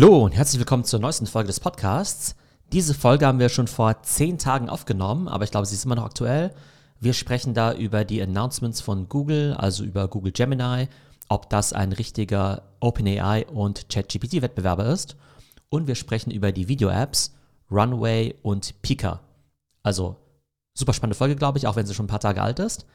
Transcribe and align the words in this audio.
Hallo 0.00 0.24
und 0.24 0.30
herzlich 0.30 0.60
willkommen 0.60 0.84
zur 0.84 1.00
neuesten 1.00 1.26
Folge 1.26 1.48
des 1.48 1.58
Podcasts. 1.58 2.36
Diese 2.72 2.94
Folge 2.94 3.26
haben 3.26 3.40
wir 3.40 3.48
schon 3.48 3.66
vor 3.66 4.00
zehn 4.04 4.38
Tagen 4.38 4.68
aufgenommen, 4.68 5.26
aber 5.26 5.42
ich 5.42 5.50
glaube, 5.50 5.66
sie 5.66 5.74
ist 5.74 5.84
immer 5.84 5.96
noch 5.96 6.04
aktuell. 6.04 6.54
Wir 7.00 7.12
sprechen 7.14 7.52
da 7.52 7.72
über 7.72 8.04
die 8.04 8.22
Announcements 8.22 8.80
von 8.80 9.08
Google, 9.08 9.54
also 9.54 9.82
über 9.82 10.06
Google 10.06 10.30
Gemini, 10.30 10.86
ob 11.28 11.50
das 11.50 11.72
ein 11.72 11.90
richtiger 11.90 12.62
OpenAI 12.78 13.46
und 13.48 13.88
ChatGPT-Wettbewerber 13.88 14.86
ist. 14.86 15.16
Und 15.68 15.88
wir 15.88 15.96
sprechen 15.96 16.30
über 16.30 16.52
die 16.52 16.68
Video-Apps 16.68 17.34
Runway 17.68 18.36
und 18.42 18.80
Pika. 18.82 19.18
Also 19.82 20.14
super 20.74 20.92
spannende 20.92 21.18
Folge, 21.18 21.34
glaube 21.34 21.58
ich, 21.58 21.66
auch 21.66 21.74
wenn 21.74 21.86
sie 21.86 21.94
schon 21.94 22.04
ein 22.04 22.10
paar 22.10 22.20
Tage 22.20 22.40
alt 22.40 22.60
ist. 22.60 22.86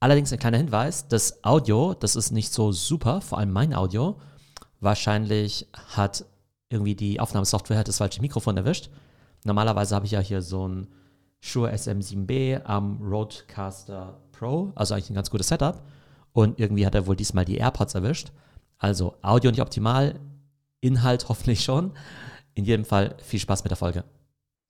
Allerdings 0.00 0.32
ein 0.32 0.40
kleiner 0.40 0.58
Hinweis, 0.58 1.06
das 1.06 1.44
Audio, 1.44 1.94
das 1.94 2.16
ist 2.16 2.32
nicht 2.32 2.52
so 2.52 2.72
super, 2.72 3.20
vor 3.20 3.38
allem 3.38 3.52
mein 3.52 3.72
Audio. 3.72 4.16
Wahrscheinlich 4.80 5.68
hat 5.94 6.24
irgendwie 6.70 6.94
die 6.94 7.20
Aufnahmesoftware 7.20 7.84
das 7.84 7.98
falsche 7.98 8.22
Mikrofon 8.22 8.56
erwischt. 8.56 8.88
Normalerweise 9.44 9.94
habe 9.94 10.06
ich 10.06 10.12
ja 10.12 10.20
hier 10.20 10.40
so 10.40 10.66
ein 10.66 10.86
Shure 11.40 11.72
SM7B 11.72 12.64
am 12.64 13.02
Roadcaster 13.02 14.20
Pro, 14.32 14.72
also 14.74 14.94
eigentlich 14.94 15.10
ein 15.10 15.14
ganz 15.14 15.30
gutes 15.30 15.48
Setup. 15.48 15.82
Und 16.32 16.60
irgendwie 16.60 16.86
hat 16.86 16.94
er 16.94 17.06
wohl 17.06 17.16
diesmal 17.16 17.44
die 17.44 17.56
AirPods 17.56 17.94
erwischt. 17.94 18.30
Also 18.78 19.16
Audio 19.20 19.50
nicht 19.50 19.60
optimal, 19.60 20.20
Inhalt 20.80 21.28
hoffentlich 21.28 21.64
schon. 21.64 21.92
In 22.54 22.64
jedem 22.64 22.84
Fall 22.84 23.16
viel 23.22 23.40
Spaß 23.40 23.64
mit 23.64 23.70
der 23.70 23.76
Folge. 23.76 24.04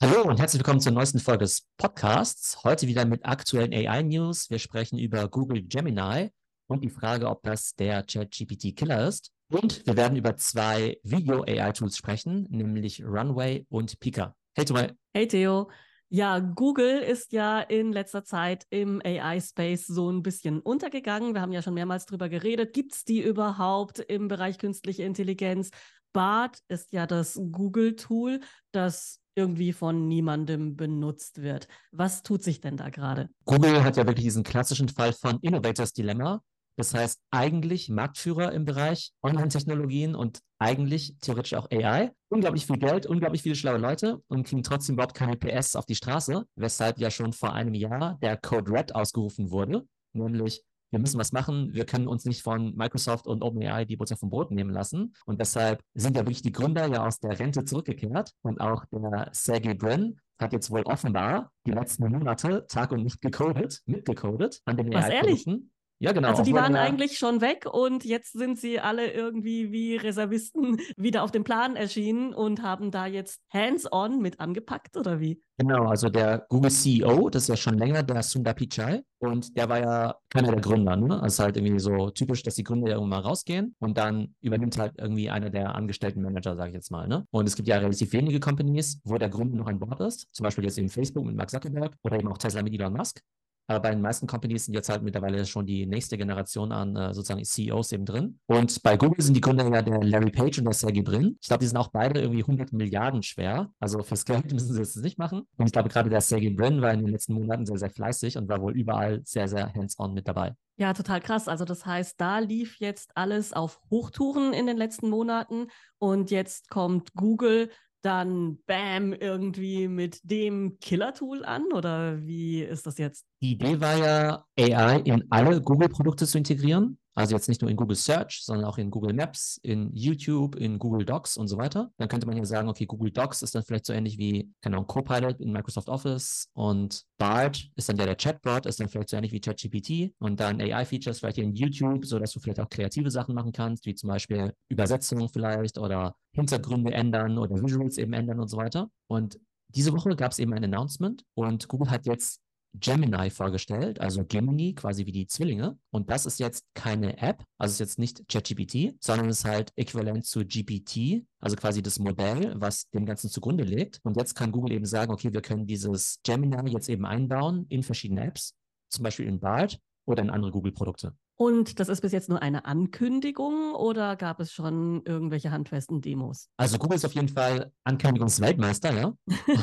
Hallo 0.02 0.22
und 0.22 0.40
herzlich 0.40 0.60
willkommen 0.60 0.80
zur 0.80 0.92
neuesten 0.92 1.18
Folge 1.18 1.44
des 1.44 1.66
Podcasts. 1.76 2.64
Heute 2.64 2.86
wieder 2.86 3.04
mit 3.04 3.26
aktuellen 3.26 3.74
AI-News. 3.74 4.48
Wir 4.48 4.58
sprechen 4.58 4.98
über 4.98 5.28
Google 5.28 5.62
Gemini 5.62 6.30
und 6.66 6.82
die 6.82 6.88
Frage, 6.88 7.28
ob 7.28 7.42
das 7.42 7.74
der 7.74 8.02
ChatGPT-Killer 8.02 9.06
ist. 9.06 9.32
Und 9.50 9.84
wir 9.84 9.96
werden 9.96 10.16
über 10.16 10.36
zwei 10.36 10.98
Video-AI-Tools 11.02 11.96
sprechen, 11.96 12.46
nämlich 12.50 13.04
Runway 13.04 13.66
und 13.68 13.98
Pika. 13.98 14.36
Hey 14.54 14.64
Thomas. 14.64 14.92
Hey 15.12 15.26
Theo. 15.26 15.68
Ja, 16.08 16.38
Google 16.38 16.98
ist 17.00 17.32
ja 17.32 17.60
in 17.60 17.92
letzter 17.92 18.24
Zeit 18.24 18.64
im 18.70 19.00
AI-Space 19.04 19.86
so 19.86 20.10
ein 20.10 20.22
bisschen 20.22 20.60
untergegangen. 20.60 21.34
Wir 21.34 21.40
haben 21.40 21.52
ja 21.52 21.62
schon 21.62 21.74
mehrmals 21.74 22.06
drüber 22.06 22.28
geredet. 22.28 22.72
Gibt 22.72 22.94
es 22.94 23.04
die 23.04 23.20
überhaupt 23.22 23.98
im 23.98 24.28
Bereich 24.28 24.58
künstliche 24.58 25.02
Intelligenz? 25.02 25.70
BART 26.12 26.58
ist 26.68 26.92
ja 26.92 27.06
das 27.06 27.40
Google-Tool, 27.50 28.40
das 28.70 29.20
irgendwie 29.34 29.72
von 29.72 30.06
niemandem 30.06 30.76
benutzt 30.76 31.42
wird. 31.42 31.66
Was 31.92 32.22
tut 32.22 32.42
sich 32.42 32.60
denn 32.60 32.76
da 32.76 32.88
gerade? 32.88 33.28
Google 33.44 33.82
hat 33.82 33.96
ja 33.96 34.06
wirklich 34.06 34.24
diesen 34.24 34.42
klassischen 34.42 34.88
Fall 34.88 35.12
von 35.12 35.38
Innovators 35.40 35.92
Dilemma. 35.92 36.42
Das 36.80 36.94
heißt, 36.94 37.20
eigentlich 37.30 37.90
Marktführer 37.90 38.52
im 38.52 38.64
Bereich 38.64 39.12
Online-Technologien 39.22 40.14
und 40.14 40.40
eigentlich 40.58 41.14
theoretisch 41.20 41.52
auch 41.52 41.70
AI. 41.70 42.10
Unglaublich 42.30 42.64
viel 42.64 42.78
Geld, 42.78 43.04
unglaublich 43.04 43.42
viele 43.42 43.54
schlaue 43.54 43.76
Leute 43.76 44.22
und 44.28 44.46
kriegen 44.46 44.62
trotzdem 44.62 44.94
überhaupt 44.94 45.14
keine 45.14 45.36
PS 45.36 45.76
auf 45.76 45.84
die 45.84 45.94
Straße, 45.94 46.46
weshalb 46.56 46.98
ja 46.98 47.10
schon 47.10 47.34
vor 47.34 47.52
einem 47.52 47.74
Jahr 47.74 48.16
der 48.22 48.38
Code 48.38 48.72
Red 48.72 48.94
ausgerufen 48.94 49.50
wurde, 49.50 49.86
nämlich 50.14 50.64
wir 50.90 50.98
müssen 50.98 51.20
was 51.20 51.32
machen, 51.32 51.74
wir 51.74 51.84
können 51.84 52.08
uns 52.08 52.24
nicht 52.24 52.42
von 52.42 52.74
Microsoft 52.74 53.26
und 53.26 53.42
OpenAI 53.42 53.84
die 53.84 53.96
Butter 53.96 54.16
vom 54.16 54.30
Brot 54.30 54.50
nehmen 54.50 54.70
lassen. 54.70 55.14
Und 55.24 55.38
deshalb 55.38 55.84
sind 55.94 56.16
ja 56.16 56.22
wirklich 56.22 56.42
die 56.42 56.50
Gründer 56.50 56.86
ja 56.86 57.06
aus 57.06 57.20
der 57.20 57.38
Rente 57.38 57.64
zurückgekehrt. 57.64 58.32
Und 58.42 58.60
auch 58.60 58.84
der 58.90 59.28
Sergey 59.30 59.74
Brin 59.74 60.18
hat 60.40 60.52
jetzt 60.52 60.68
wohl 60.70 60.82
offenbar 60.82 61.52
die 61.64 61.70
letzten 61.70 62.10
Monate 62.10 62.66
Tag 62.66 62.90
und 62.90 63.04
Nacht 63.04 63.20
gecodet, 63.20 63.82
mitgecodet 63.86 64.62
an 64.64 64.78
den 64.78 64.92
AI-Produkten. 64.92 65.70
Ja, 66.02 66.12
genau. 66.12 66.28
Also 66.28 66.42
die 66.42 66.54
waren 66.54 66.76
eigentlich 66.76 67.18
schon 67.18 67.42
weg 67.42 67.66
und 67.70 68.06
jetzt 68.06 68.32
sind 68.32 68.58
sie 68.58 68.80
alle 68.80 69.12
irgendwie 69.12 69.70
wie 69.70 69.96
Reservisten 69.96 70.78
wieder 70.96 71.22
auf 71.22 71.30
dem 71.30 71.44
Plan 71.44 71.76
erschienen 71.76 72.32
und 72.32 72.62
haben 72.62 72.90
da 72.90 73.04
jetzt 73.04 73.42
hands-on 73.52 74.18
mit 74.22 74.40
angepackt 74.40 74.96
oder 74.96 75.20
wie? 75.20 75.42
Genau, 75.58 75.88
also 75.88 76.08
der 76.08 76.46
Google 76.48 76.70
CEO, 76.70 77.28
das 77.28 77.42
ist 77.42 77.48
ja 77.48 77.56
schon 77.56 77.76
länger, 77.76 78.02
der 78.02 78.22
Sundar 78.22 78.54
Pichai 78.54 79.02
und 79.18 79.54
der 79.58 79.68
war 79.68 79.78
ja 79.78 80.16
keiner 80.30 80.52
der 80.52 80.62
Gründer. 80.62 80.96
Ne? 80.96 81.22
Also 81.22 81.42
halt 81.42 81.58
irgendwie 81.58 81.78
so 81.78 82.08
typisch, 82.08 82.42
dass 82.42 82.54
die 82.54 82.64
Gründer 82.64 82.88
ja 82.88 82.94
irgendwann 82.94 83.22
mal 83.22 83.28
rausgehen 83.28 83.76
und 83.78 83.98
dann 83.98 84.34
übernimmt 84.40 84.78
halt 84.78 84.94
irgendwie 84.96 85.28
einer 85.28 85.50
der 85.50 85.74
angestellten 85.74 86.22
Manager, 86.22 86.56
sage 86.56 86.70
ich 86.70 86.76
jetzt 86.76 86.90
mal. 86.90 87.08
Ne? 87.08 87.26
Und 87.30 87.46
es 87.46 87.56
gibt 87.56 87.68
ja 87.68 87.76
relativ 87.76 88.14
wenige 88.14 88.40
Companies, 88.40 89.02
wo 89.04 89.18
der 89.18 89.28
Gründer 89.28 89.58
noch 89.58 89.66
ein 89.66 89.78
Bord 89.78 90.00
ist. 90.00 90.28
Zum 90.32 90.44
Beispiel 90.44 90.64
jetzt 90.64 90.78
eben 90.78 90.88
Facebook 90.88 91.26
mit 91.26 91.36
Mark 91.36 91.50
Zuckerberg 91.50 91.94
oder 92.04 92.18
eben 92.18 92.28
auch 92.28 92.38
Tesla 92.38 92.62
mit 92.62 92.72
Elon 92.72 92.94
Musk. 92.94 93.20
Aber 93.70 93.78
bei 93.78 93.90
den 93.90 94.00
meisten 94.00 94.26
Companies 94.26 94.64
sind 94.64 94.74
jetzt 94.74 94.88
halt 94.88 95.04
mittlerweile 95.04 95.46
schon 95.46 95.64
die 95.64 95.86
nächste 95.86 96.18
Generation 96.18 96.72
an 96.72 96.96
äh, 96.96 97.14
sozusagen 97.14 97.44
CEOs 97.44 97.92
eben 97.92 98.04
drin. 98.04 98.40
Und 98.46 98.82
bei 98.82 98.96
Google 98.96 99.22
sind 99.22 99.34
die 99.34 99.40
Gründer 99.40 99.72
ja 99.72 99.80
der 99.80 100.02
Larry 100.02 100.32
Page 100.32 100.58
und 100.58 100.64
der 100.64 100.74
Sergey 100.74 101.02
Brin. 101.02 101.38
Ich 101.40 101.46
glaube, 101.46 101.60
die 101.60 101.68
sind 101.68 101.76
auch 101.76 101.86
beide 101.92 102.20
irgendwie 102.20 102.40
100 102.40 102.72
Milliarden 102.72 103.22
schwer. 103.22 103.70
Also 103.78 104.02
fürs 104.02 104.24
Geld 104.24 104.52
müssen 104.52 104.74
sie 104.74 104.82
es 104.82 104.96
nicht 104.96 105.18
machen. 105.18 105.46
Und 105.56 105.66
ich 105.66 105.72
glaube, 105.72 105.88
gerade 105.88 106.10
der 106.10 106.20
Sergey 106.20 106.50
Brin 106.50 106.82
war 106.82 106.92
in 106.92 106.98
den 106.98 107.10
letzten 107.10 107.34
Monaten 107.34 107.64
sehr, 107.64 107.78
sehr 107.78 107.90
fleißig 107.90 108.36
und 108.36 108.48
war 108.48 108.60
wohl 108.60 108.76
überall 108.76 109.20
sehr, 109.24 109.46
sehr 109.46 109.72
hands-on 109.72 110.14
mit 110.14 110.26
dabei. 110.26 110.56
Ja, 110.76 110.92
total 110.92 111.20
krass. 111.20 111.46
Also 111.46 111.64
das 111.64 111.86
heißt, 111.86 112.20
da 112.20 112.40
lief 112.40 112.80
jetzt 112.80 113.16
alles 113.16 113.52
auf 113.52 113.80
Hochtouren 113.88 114.52
in 114.52 114.66
den 114.66 114.78
letzten 114.78 115.08
Monaten 115.10 115.68
und 115.98 116.32
jetzt 116.32 116.70
kommt 116.70 117.14
Google 117.14 117.70
dann 118.02 118.58
bam 118.66 119.12
irgendwie 119.12 119.88
mit 119.88 120.20
dem 120.22 120.78
Killer-Tool 120.80 121.44
an 121.44 121.64
oder 121.72 122.24
wie 122.26 122.62
ist 122.62 122.86
das 122.86 122.98
jetzt? 122.98 123.26
Die 123.42 123.52
Idee 123.52 123.80
war 123.80 123.96
ja, 123.96 124.44
AI 124.58 125.00
in 125.00 125.24
alle 125.30 125.60
Google-Produkte 125.60 126.26
zu 126.26 126.38
integrieren. 126.38 126.98
Also 127.20 127.34
jetzt 127.34 127.48
nicht 127.50 127.60
nur 127.60 127.70
in 127.70 127.76
Google 127.76 127.96
Search, 127.96 128.40
sondern 128.42 128.64
auch 128.64 128.78
in 128.78 128.90
Google 128.90 129.12
Maps, 129.12 129.60
in 129.62 129.94
YouTube, 129.94 130.56
in 130.56 130.78
Google 130.78 131.04
Docs 131.04 131.36
und 131.36 131.48
so 131.48 131.58
weiter. 131.58 131.92
Dann 131.98 132.08
könnte 132.08 132.26
man 132.26 132.34
ja 132.34 132.46
sagen, 132.46 132.66
okay, 132.70 132.86
Google 132.86 133.10
Docs 133.10 133.42
ist 133.42 133.54
dann 133.54 133.62
vielleicht 133.62 133.84
so 133.84 133.92
ähnlich 133.92 134.16
wie, 134.16 134.50
keine 134.62 134.76
Ahnung, 134.76 134.86
Copilot 134.86 135.38
in 135.38 135.52
Microsoft 135.52 135.90
Office 135.90 136.48
und 136.54 137.02
BART 137.18 137.68
ist 137.76 137.90
dann 137.90 137.98
der, 137.98 138.06
der 138.06 138.16
Chatbot, 138.16 138.64
ist 138.64 138.80
dann 138.80 138.88
vielleicht 138.88 139.10
so 139.10 139.18
ähnlich 139.18 139.32
wie 139.32 139.40
ChatGPT 139.40 140.14
und 140.18 140.40
dann 140.40 140.62
AI-Features 140.62 141.18
vielleicht 141.18 141.36
in 141.36 141.54
YouTube, 141.54 142.06
sodass 142.06 142.32
du 142.32 142.40
vielleicht 142.40 142.60
auch 142.60 142.70
kreative 142.70 143.10
Sachen 143.10 143.34
machen 143.34 143.52
kannst, 143.52 143.84
wie 143.84 143.94
zum 143.94 144.08
Beispiel 144.08 144.54
Übersetzungen 144.70 145.28
vielleicht 145.28 145.76
oder 145.76 146.16
Hintergründe 146.32 146.94
ändern 146.94 147.36
oder 147.36 147.62
Visuals 147.62 147.98
eben 147.98 148.14
ändern 148.14 148.40
und 148.40 148.48
so 148.48 148.56
weiter. 148.56 148.88
Und 149.08 149.38
diese 149.68 149.92
Woche 149.92 150.16
gab 150.16 150.32
es 150.32 150.38
eben 150.38 150.54
ein 150.54 150.64
Announcement 150.64 151.22
und 151.34 151.68
Google 151.68 151.90
hat 151.90 152.06
jetzt 152.06 152.40
Gemini 152.74 153.30
vorgestellt, 153.30 154.00
also 154.00 154.24
Gemini 154.24 154.74
quasi 154.74 155.06
wie 155.06 155.12
die 155.12 155.26
Zwillinge. 155.26 155.78
Und 155.90 156.10
das 156.10 156.26
ist 156.26 156.38
jetzt 156.38 156.64
keine 156.74 157.18
App, 157.18 157.44
also 157.58 157.72
ist 157.72 157.80
jetzt 157.80 157.98
nicht 157.98 158.28
ChatGPT, 158.28 158.94
sondern 159.00 159.28
ist 159.28 159.44
halt 159.44 159.72
äquivalent 159.76 160.24
zu 160.24 160.44
GPT, 160.44 161.24
also 161.40 161.56
quasi 161.56 161.82
das 161.82 161.98
Modell, 161.98 162.54
was 162.56 162.88
dem 162.90 163.06
Ganzen 163.06 163.28
zugrunde 163.28 163.64
liegt. 163.64 164.00
Und 164.04 164.16
jetzt 164.16 164.34
kann 164.34 164.52
Google 164.52 164.72
eben 164.72 164.86
sagen, 164.86 165.12
okay, 165.12 165.32
wir 165.32 165.42
können 165.42 165.66
dieses 165.66 166.20
Gemini 166.22 166.70
jetzt 166.70 166.88
eben 166.88 167.06
einbauen 167.06 167.66
in 167.68 167.82
verschiedene 167.82 168.24
Apps, 168.24 168.54
zum 168.88 169.02
Beispiel 169.02 169.26
in 169.26 169.40
BART 169.40 169.78
oder 170.06 170.22
in 170.22 170.30
andere 170.30 170.52
Google-Produkte. 170.52 171.14
Und 171.40 171.80
das 171.80 171.88
ist 171.88 172.02
bis 172.02 172.12
jetzt 172.12 172.28
nur 172.28 172.42
eine 172.42 172.66
Ankündigung 172.66 173.74
oder 173.74 174.14
gab 174.14 174.40
es 174.40 174.52
schon 174.52 175.00
irgendwelche 175.06 175.50
handfesten 175.50 176.02
Demos? 176.02 176.50
Also 176.58 176.76
Google 176.76 176.96
ist 176.96 177.06
auf 177.06 177.14
jeden 177.14 177.30
Fall 177.30 177.72
Ankündigungsweltmeister, 177.84 178.92
ja. 178.92 179.14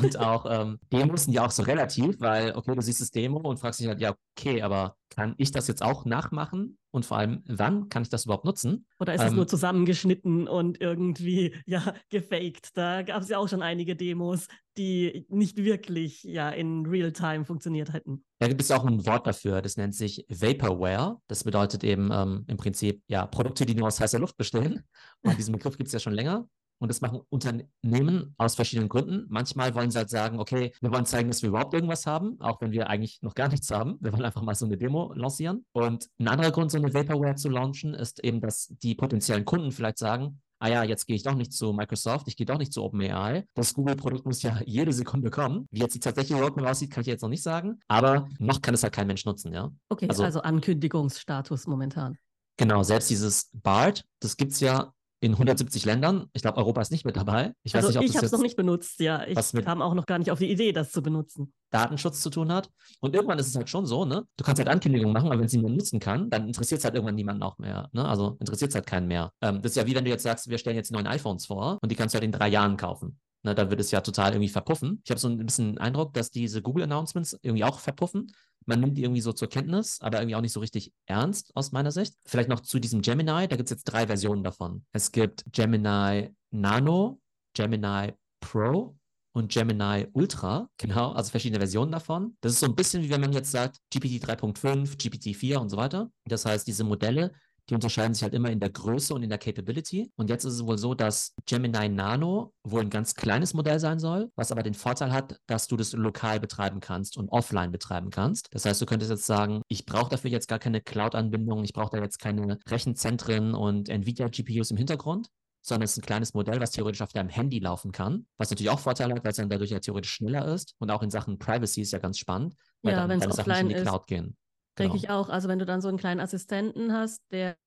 Und 0.01 0.17
auch 0.19 0.47
ähm, 0.49 0.79
Demos 0.91 1.25
sind 1.25 1.33
ja 1.33 1.45
auch 1.45 1.51
so 1.51 1.61
relativ, 1.61 2.19
weil, 2.19 2.55
okay, 2.55 2.73
du 2.73 2.81
siehst 2.81 3.01
das 3.01 3.11
Demo 3.11 3.37
und 3.47 3.59
fragst 3.59 3.79
dich 3.79 3.87
halt, 3.87 4.01
ja, 4.01 4.15
okay, 4.35 4.63
aber 4.63 4.95
kann 5.09 5.35
ich 5.37 5.51
das 5.51 5.67
jetzt 5.67 5.81
auch 5.81 6.05
nachmachen? 6.05 6.77
Und 6.91 7.05
vor 7.05 7.17
allem, 7.17 7.43
wann 7.45 7.89
kann 7.89 8.01
ich 8.01 8.09
das 8.09 8.25
überhaupt 8.25 8.45
nutzen? 8.45 8.85
Oder 8.99 9.13
ist 9.13 9.21
ähm, 9.21 9.27
es 9.27 9.33
nur 9.33 9.47
zusammengeschnitten 9.47 10.47
und 10.47 10.81
irgendwie, 10.81 11.55
ja, 11.65 11.93
gefaked? 12.09 12.75
Da 12.75 13.03
gab 13.03 13.21
es 13.21 13.29
ja 13.29 13.37
auch 13.37 13.47
schon 13.47 13.61
einige 13.61 13.95
Demos, 13.95 14.47
die 14.77 15.25
nicht 15.29 15.57
wirklich, 15.57 16.23
ja, 16.23 16.49
in 16.49 16.85
Real-Time 16.85 17.45
funktioniert 17.45 17.93
hätten. 17.93 18.23
Da 18.39 18.47
gibt 18.47 18.61
es 18.61 18.71
auch 18.71 18.85
ein 18.85 19.05
Wort 19.05 19.27
dafür, 19.27 19.61
das 19.61 19.77
nennt 19.77 19.95
sich 19.95 20.25
Vaporware. 20.29 21.19
Das 21.27 21.43
bedeutet 21.43 21.83
eben 21.83 22.09
ähm, 22.11 22.45
im 22.47 22.57
Prinzip, 22.57 23.01
ja, 23.07 23.25
Produkte, 23.25 23.65
die 23.65 23.75
nur 23.75 23.87
aus 23.87 23.99
heißer 23.99 24.19
Luft 24.19 24.37
bestehen. 24.37 24.83
Und 25.21 25.37
diesen 25.37 25.53
Begriff 25.53 25.77
gibt 25.77 25.87
es 25.87 25.93
ja 25.93 25.99
schon 25.99 26.13
länger. 26.13 26.47
Und 26.79 26.89
das 26.89 27.01
machen 27.01 27.21
Unternehmen 27.29 28.35
aus 28.37 28.55
verschiedenen 28.55 28.89
Gründen. 28.89 29.25
Manchmal 29.29 29.73
wollen 29.75 29.91
sie 29.91 29.97
halt 29.97 30.09
sagen, 30.09 30.39
okay, 30.39 30.71
wir 30.81 30.91
wollen 30.91 31.05
zeigen, 31.05 31.29
dass 31.29 31.41
wir 31.41 31.49
überhaupt 31.49 31.73
irgendwas 31.73 32.05
haben, 32.05 32.39
auch 32.39 32.61
wenn 32.61 32.71
wir 32.71 32.89
eigentlich 32.89 33.21
noch 33.21 33.33
gar 33.35 33.47
nichts 33.47 33.71
haben. 33.71 33.97
Wir 33.99 34.13
wollen 34.13 34.25
einfach 34.25 34.41
mal 34.41 34.55
so 34.55 34.65
eine 34.65 34.77
Demo 34.77 35.13
lancieren. 35.13 35.65
Und 35.71 36.07
ein 36.19 36.27
anderer 36.27 36.51
Grund, 36.51 36.71
so 36.71 36.77
eine 36.77 36.93
Vaporware 36.93 37.35
zu 37.35 37.49
launchen, 37.49 37.93
ist 37.93 38.23
eben, 38.23 38.41
dass 38.41 38.73
die 38.81 38.95
potenziellen 38.95 39.45
Kunden 39.45 39.71
vielleicht 39.71 39.97
sagen, 39.97 40.41
ah 40.59 40.69
ja, 40.69 40.83
jetzt 40.83 41.05
gehe 41.05 41.15
ich 41.15 41.23
doch 41.23 41.35
nicht 41.35 41.53
zu 41.53 41.73
Microsoft, 41.73 42.27
ich 42.27 42.35
gehe 42.35 42.45
doch 42.45 42.57
nicht 42.57 42.73
zu 42.73 42.83
OpenAI. 42.83 43.45
Das 43.53 43.73
Google-Produkt 43.73 44.25
muss 44.25 44.41
ja 44.41 44.59
jede 44.65 44.93
Sekunde 44.93 45.29
kommen. 45.29 45.67
Wie 45.71 45.79
jetzt 45.79 45.95
die 45.95 45.99
tatsächliche 45.99 46.41
Roadmap 46.41 46.67
aussieht, 46.67 46.91
kann 46.91 47.01
ich 47.01 47.07
jetzt 47.07 47.21
noch 47.21 47.29
nicht 47.29 47.43
sagen. 47.43 47.79
Aber 47.87 48.27
noch 48.39 48.61
kann 48.61 48.73
es 48.73 48.83
halt 48.83 48.93
kein 48.93 49.07
Mensch 49.07 49.25
nutzen, 49.25 49.53
ja. 49.53 49.71
Okay, 49.89 50.07
also, 50.09 50.23
also 50.23 50.41
Ankündigungsstatus 50.41 51.67
momentan. 51.67 52.17
Genau, 52.57 52.81
selbst 52.81 53.09
dieses 53.09 53.51
BART, 53.53 54.03
das 54.19 54.35
gibt 54.35 54.53
es 54.53 54.59
ja 54.59 54.91
in 55.19 55.31
170 55.31 55.85
Ländern. 55.85 56.27
Ich 56.33 56.41
glaube, 56.41 56.57
Europa 56.57 56.81
ist 56.81 56.91
nicht 56.91 57.05
mit 57.05 57.15
dabei. 57.15 57.53
Ich 57.63 57.75
also 57.75 57.89
ich 57.89 58.15
habe 58.15 58.25
es 58.25 58.31
noch 58.31 58.41
nicht 58.41 58.55
benutzt, 58.55 58.99
ja. 58.99 59.25
Ich 59.25 59.51
kam 59.65 59.81
auch 59.81 59.93
noch 59.93 60.05
gar 60.05 60.19
nicht 60.19 60.31
auf 60.31 60.39
die 60.39 60.51
Idee, 60.51 60.71
das 60.71 60.91
zu 60.91 61.01
benutzen. 61.01 61.53
Datenschutz 61.71 62.21
zu 62.21 62.29
tun 62.29 62.51
hat. 62.51 62.69
Und 63.01 63.15
irgendwann 63.15 63.39
ist 63.39 63.47
es 63.47 63.55
halt 63.55 63.69
schon 63.69 63.85
so, 63.85 64.05
ne? 64.05 64.25
Du 64.37 64.43
kannst 64.43 64.59
halt 64.59 64.69
Ankündigungen 64.69 65.13
machen, 65.13 65.31
aber 65.31 65.39
wenn 65.39 65.47
sie 65.47 65.57
niemand 65.57 65.77
nutzen 65.77 65.99
kann, 65.99 66.29
dann 66.29 66.47
interessiert 66.47 66.79
es 66.79 66.85
halt 66.85 66.95
irgendwann 66.95 67.15
niemanden 67.15 67.43
auch 67.43 67.57
mehr. 67.57 67.89
Ne? 67.91 68.07
Also 68.07 68.37
interessiert 68.39 68.69
es 68.69 68.75
halt 68.75 68.85
keinen 68.85 69.07
mehr. 69.07 69.31
Ähm, 69.41 69.61
das 69.61 69.71
ist 69.71 69.75
ja 69.75 69.87
wie 69.87 69.95
wenn 69.95 70.05
du 70.05 70.11
jetzt 70.11 70.23
sagst, 70.23 70.49
wir 70.49 70.57
stellen 70.57 70.75
jetzt 70.75 70.89
die 70.89 70.93
neuen 70.93 71.07
iPhones 71.07 71.45
vor 71.47 71.79
und 71.81 71.91
die 71.91 71.95
kannst 71.95 72.13
du 72.13 72.17
halt 72.17 72.25
in 72.25 72.31
drei 72.31 72.47
Jahren 72.47 72.77
kaufen. 72.77 73.19
Ne, 73.43 73.53
da 73.55 73.69
wird 73.69 73.79
es 73.79 73.91
ja 73.91 74.01
total 74.01 74.33
irgendwie 74.33 74.49
verpuffen. 74.49 75.01
Ich 75.05 75.11
habe 75.11 75.19
so 75.19 75.27
ein 75.27 75.37
bisschen 75.45 75.73
den 75.73 75.77
Eindruck, 75.77 76.13
dass 76.13 76.31
diese 76.31 76.61
Google-Announcements 76.61 77.37
irgendwie 77.41 77.63
auch 77.63 77.79
verpuffen. 77.79 78.31
Man 78.65 78.81
nimmt 78.81 78.97
die 78.97 79.03
irgendwie 79.03 79.21
so 79.21 79.31
zur 79.31 79.47
Kenntnis, 79.47 80.01
aber 80.01 80.19
irgendwie 80.19 80.35
auch 80.35 80.41
nicht 80.41 80.51
so 80.51 80.59
richtig 80.59 80.91
ernst 81.05 81.55
aus 81.55 81.71
meiner 81.71 81.91
Sicht. 81.91 82.15
Vielleicht 82.25 82.49
noch 82.49 82.59
zu 82.59 82.79
diesem 82.79 83.01
Gemini, 83.01 83.47
da 83.47 83.55
gibt 83.55 83.65
es 83.65 83.69
jetzt 83.69 83.85
drei 83.85 84.07
Versionen 84.07 84.43
davon. 84.43 84.85
Es 84.91 85.11
gibt 85.11 85.45
Gemini 85.53 86.35
Nano, 86.51 87.21
Gemini 87.53 88.13
Pro 88.39 88.97
und 89.33 89.51
Gemini 89.51 90.07
Ultra, 90.13 90.67
genau, 90.77 91.11
also 91.11 91.29
verschiedene 91.31 91.59
Versionen 91.59 91.91
davon. 91.91 92.35
Das 92.41 92.53
ist 92.53 92.59
so 92.59 92.65
ein 92.65 92.75
bisschen 92.75 93.03
wie 93.03 93.09
wenn 93.09 93.21
man 93.21 93.33
jetzt 93.33 93.51
sagt 93.51 93.77
GPT 93.91 94.23
3.5, 94.23 94.97
GPT 94.97 95.35
4 95.35 95.61
und 95.61 95.69
so 95.69 95.77
weiter. 95.77 96.11
Das 96.25 96.45
heißt, 96.45 96.67
diese 96.67 96.83
Modelle 96.83 97.31
die 97.69 97.75
unterscheiden 97.75 98.13
sich 98.13 98.23
halt 98.23 98.33
immer 98.33 98.49
in 98.49 98.59
der 98.59 98.69
Größe 98.69 99.13
und 99.13 99.23
in 99.23 99.29
der 99.29 99.37
Capability. 99.37 100.11
Und 100.15 100.29
jetzt 100.29 100.45
ist 100.45 100.53
es 100.53 100.65
wohl 100.65 100.77
so, 100.77 100.93
dass 100.93 101.33
Gemini 101.45 101.89
Nano 101.89 102.53
wohl 102.63 102.81
ein 102.81 102.89
ganz 102.89 103.15
kleines 103.15 103.53
Modell 103.53 103.79
sein 103.79 103.99
soll, 103.99 104.31
was 104.35 104.51
aber 104.51 104.63
den 104.63 104.73
Vorteil 104.73 105.11
hat, 105.11 105.37
dass 105.47 105.67
du 105.67 105.75
das 105.75 105.93
lokal 105.93 106.39
betreiben 106.39 106.79
kannst 106.79 107.17
und 107.17 107.29
offline 107.29 107.71
betreiben 107.71 108.09
kannst. 108.09 108.47
Das 108.51 108.65
heißt, 108.65 108.81
du 108.81 108.85
könntest 108.85 109.11
jetzt 109.11 109.25
sagen, 109.25 109.61
ich 109.67 109.85
brauche 109.85 110.09
dafür 110.09 110.31
jetzt 110.31 110.47
gar 110.47 110.59
keine 110.59 110.81
Cloud-Anbindung, 110.81 111.63
ich 111.63 111.73
brauche 111.73 111.95
da 111.95 112.01
jetzt 112.01 112.19
keine 112.19 112.57
Rechenzentren 112.67 113.53
und 113.53 113.89
Nvidia-GPUs 113.89 114.71
im 114.71 114.77
Hintergrund, 114.77 115.27
sondern 115.61 115.83
es 115.83 115.91
ist 115.91 115.97
ein 115.97 116.05
kleines 116.05 116.33
Modell, 116.33 116.61
was 116.61 116.71
theoretisch 116.71 117.01
auf 117.01 117.11
deinem 117.11 117.29
Handy 117.29 117.59
laufen 117.59 117.91
kann, 117.91 118.25
was 118.37 118.49
natürlich 118.49 118.69
auch 118.69 118.79
Vorteile 118.79 119.15
hat, 119.15 119.23
weil 119.23 119.31
es 119.31 119.37
dann 119.37 119.49
dadurch 119.49 119.71
ja 119.71 119.79
theoretisch 119.79 120.13
schneller 120.13 120.45
ist 120.45 120.75
und 120.79 120.89
auch 120.89 121.03
in 121.03 121.09
Sachen 121.09 121.37
Privacy 121.37 121.81
ist 121.81 121.91
ja 121.91 121.99
ganz 121.99 122.17
spannend, 122.17 122.55
weil 122.81 122.93
ja, 122.93 123.05
dann 123.05 123.19
deine 123.19 123.33
Sachen 123.33 123.51
nicht 123.51 123.61
in 123.61 123.69
die 123.69 123.75
Cloud 123.75 124.01
ist. 124.01 124.07
gehen. 124.07 124.37
Denke 124.77 124.93
genau. 124.93 125.03
ich 125.03 125.09
auch. 125.09 125.29
Also 125.29 125.47
wenn 125.47 125.59
du 125.59 125.65
dann 125.65 125.81
so 125.81 125.87
einen 125.87 125.97
kleinen 125.97 126.19
Assistenten 126.19 126.93
hast, 126.93 127.21
der 127.31 127.57